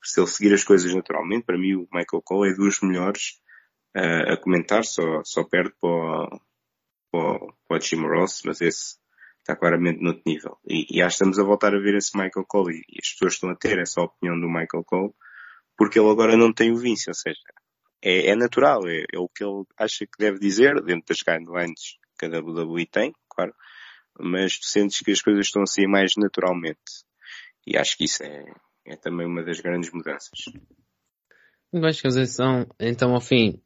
Se 0.02 0.22
ele 0.22 0.28
seguir 0.28 0.54
as 0.54 0.64
coisas 0.64 0.94
naturalmente, 0.94 1.46
para 1.46 1.58
mim 1.58 1.76
o 1.76 1.88
Michael 1.92 2.22
Cole 2.24 2.52
é 2.52 2.56
dos 2.56 2.80
melhores 2.82 3.42
uh, 3.96 4.34
a 4.34 4.38
comentar, 4.38 4.86
só, 4.86 5.22
só 5.26 5.44
perde 5.44 5.74
para 5.82 5.90
o, 5.90 6.42
para, 7.12 7.40
para 7.68 7.78
o 7.78 7.82
Jim 7.82 8.02
Ross, 8.08 8.42
mas 8.46 8.62
esse 8.62 8.98
está 9.40 9.56
claramente 9.56 10.02
no 10.02 10.10
outro 10.10 10.24
nível. 10.26 10.58
E, 10.66 10.98
e 10.98 11.06
estamos 11.06 11.38
a 11.38 11.44
voltar 11.44 11.76
a 11.76 11.80
ver 11.80 11.96
esse 11.96 12.16
Michael 12.16 12.46
Cole 12.48 12.76
e, 12.76 12.96
e 12.96 13.00
as 13.04 13.12
pessoas 13.12 13.34
estão 13.34 13.50
a 13.50 13.56
ter 13.56 13.80
essa 13.80 14.02
opinião 14.02 14.40
do 14.40 14.48
Michael 14.48 14.86
Cole 14.86 15.14
porque 15.78 15.98
ele 15.98 16.10
agora 16.10 16.36
não 16.36 16.52
tem 16.54 16.74
o 16.74 16.78
Vince, 16.78 17.10
ou 17.10 17.14
seja, 17.14 17.40
é, 18.02 18.30
é 18.30 18.36
natural, 18.36 18.88
é, 18.88 19.04
é, 19.14 19.20
o 19.20 19.28
que 19.28 19.44
ele 19.44 19.64
acha 19.78 20.06
que 20.06 20.18
deve 20.18 20.40
dizer 20.40 20.76
dentro 20.84 21.06
das 21.08 21.22
guidelines 21.22 21.98
que 22.18 22.26
a 22.26 22.30
WWE 22.30 22.86
tem, 22.86 23.14
claro, 23.30 23.54
mas 24.20 24.58
tu 24.60 24.66
sentes 24.66 25.00
que 25.00 25.12
as 25.12 25.22
coisas 25.22 25.46
estão 25.46 25.64
a 25.64 25.68
sair 25.68 25.88
mais 25.88 26.12
naturalmente. 26.18 26.80
E 27.66 27.78
acho 27.78 27.98
que 27.98 28.06
isso 28.06 28.24
é, 28.24 28.46
é 28.86 28.96
também 28.98 29.26
uma 29.26 29.44
das 29.44 29.60
grandes 29.60 29.92
mudanças. 29.92 30.40
Bem, 31.72 31.94
chegamos 31.94 32.38
então 32.80 33.14
ao 33.14 33.22
fim 33.22 33.62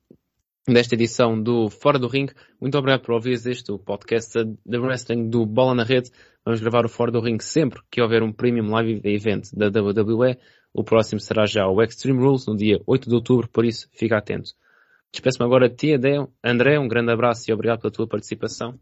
desta 0.67 0.95
edição 0.95 1.41
do 1.41 1.69
Fora 1.69 1.99
do 1.99 2.07
Ring. 2.07 2.27
Muito 2.59 2.77
obrigado 2.77 3.01
por 3.01 3.13
ouvir 3.13 3.33
este 3.33 3.77
podcast 3.79 4.33
de 4.43 4.77
wrestling 4.77 5.29
do 5.29 5.45
Bola 5.45 5.75
na 5.75 5.83
Rede. 5.83 6.11
Vamos 6.45 6.61
gravar 6.61 6.85
o 6.85 6.89
Fora 6.89 7.11
do 7.11 7.21
Ring 7.21 7.39
sempre 7.39 7.81
que 7.89 8.01
houver 8.01 8.23
um 8.23 8.31
Premium 8.31 8.69
Live 8.71 9.01
Event 9.05 9.49
da 9.53 9.67
WWE. 9.67 10.37
O 10.73 10.83
próximo 10.83 11.19
será 11.19 11.45
já 11.45 11.67
o 11.67 11.81
Extreme 11.81 12.19
Rules 12.19 12.47
no 12.47 12.57
dia 12.57 12.81
8 12.87 13.07
de 13.07 13.15
outubro, 13.15 13.47
por 13.47 13.63
isso 13.63 13.87
fica 13.91 14.17
atento. 14.17 14.51
Despeço-me 15.11 15.45
agora 15.45 15.69
de 15.69 15.75
ti, 15.75 15.93
André, 16.43 16.79
um 16.79 16.87
grande 16.87 17.11
abraço 17.11 17.49
e 17.49 17.53
obrigado 17.53 17.81
pela 17.81 17.93
tua 17.93 18.07
participação. 18.07 18.79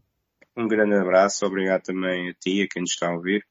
Um 0.56 0.66
grande 0.66 0.94
abraço, 0.94 1.44
obrigado 1.44 1.82
também 1.82 2.30
a 2.30 2.34
ti 2.34 2.60
e 2.60 2.62
a 2.62 2.68
quem 2.68 2.80
nos 2.80 2.92
está 2.92 3.08
a 3.08 3.14
ouvir. 3.14 3.44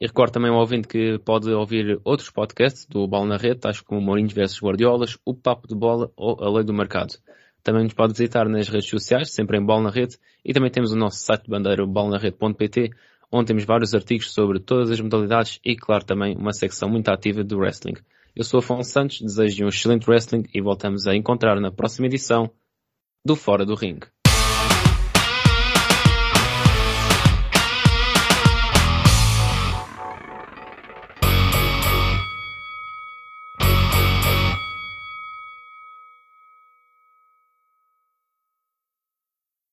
E 0.00 0.06
recordo 0.06 0.34
também 0.34 0.50
ao 0.50 0.58
ouvinte 0.58 0.86
que 0.86 1.18
pode 1.18 1.50
ouvir 1.50 2.00
outros 2.04 2.30
podcasts 2.30 2.86
do 2.86 3.08
Bola 3.08 3.26
na 3.26 3.36
Rede, 3.36 3.58
tais 3.58 3.80
como 3.80 4.00
Mourinho 4.00 4.28
vs 4.28 4.60
Guardiolas, 4.60 5.18
O 5.24 5.34
Papo 5.34 5.66
de 5.66 5.74
Bola 5.74 6.12
ou 6.16 6.40
A 6.40 6.48
Lei 6.48 6.64
do 6.64 6.72
Mercado. 6.72 7.14
Também 7.64 7.82
nos 7.82 7.94
pode 7.94 8.12
visitar 8.12 8.48
nas 8.48 8.68
redes 8.68 8.88
sociais, 8.88 9.34
sempre 9.34 9.58
em 9.58 9.64
Bola 9.64 9.82
na 9.82 9.90
Rede, 9.90 10.16
e 10.44 10.52
também 10.52 10.70
temos 10.70 10.92
o 10.92 10.96
nosso 10.96 11.18
site 11.18 11.42
de 11.42 11.50
bandeira 11.50 11.84
bolanarede.pt, 11.84 12.90
onde 13.30 13.46
temos 13.46 13.64
vários 13.64 13.94
artigos 13.94 14.32
sobre 14.32 14.58
todas 14.58 14.90
as 14.90 15.00
modalidades 15.00 15.60
e, 15.64 15.76
claro, 15.76 16.04
também 16.04 16.36
uma 16.36 16.52
secção 16.52 16.88
muito 16.88 17.08
ativa 17.08 17.44
do 17.44 17.58
wrestling. 17.58 17.96
Eu 18.34 18.44
sou 18.44 18.58
Afonso 18.58 18.90
Santos, 18.90 19.20
desejo 19.20 19.64
um 19.64 19.68
excelente 19.68 20.08
wrestling 20.08 20.44
e 20.54 20.60
voltamos 20.60 21.06
a 21.06 21.14
encontrar 21.14 21.60
na 21.60 21.70
próxima 21.70 22.06
edição 22.06 22.50
do 23.24 23.34
Fora 23.34 23.66
do 23.66 23.74
Ring. 23.74 23.98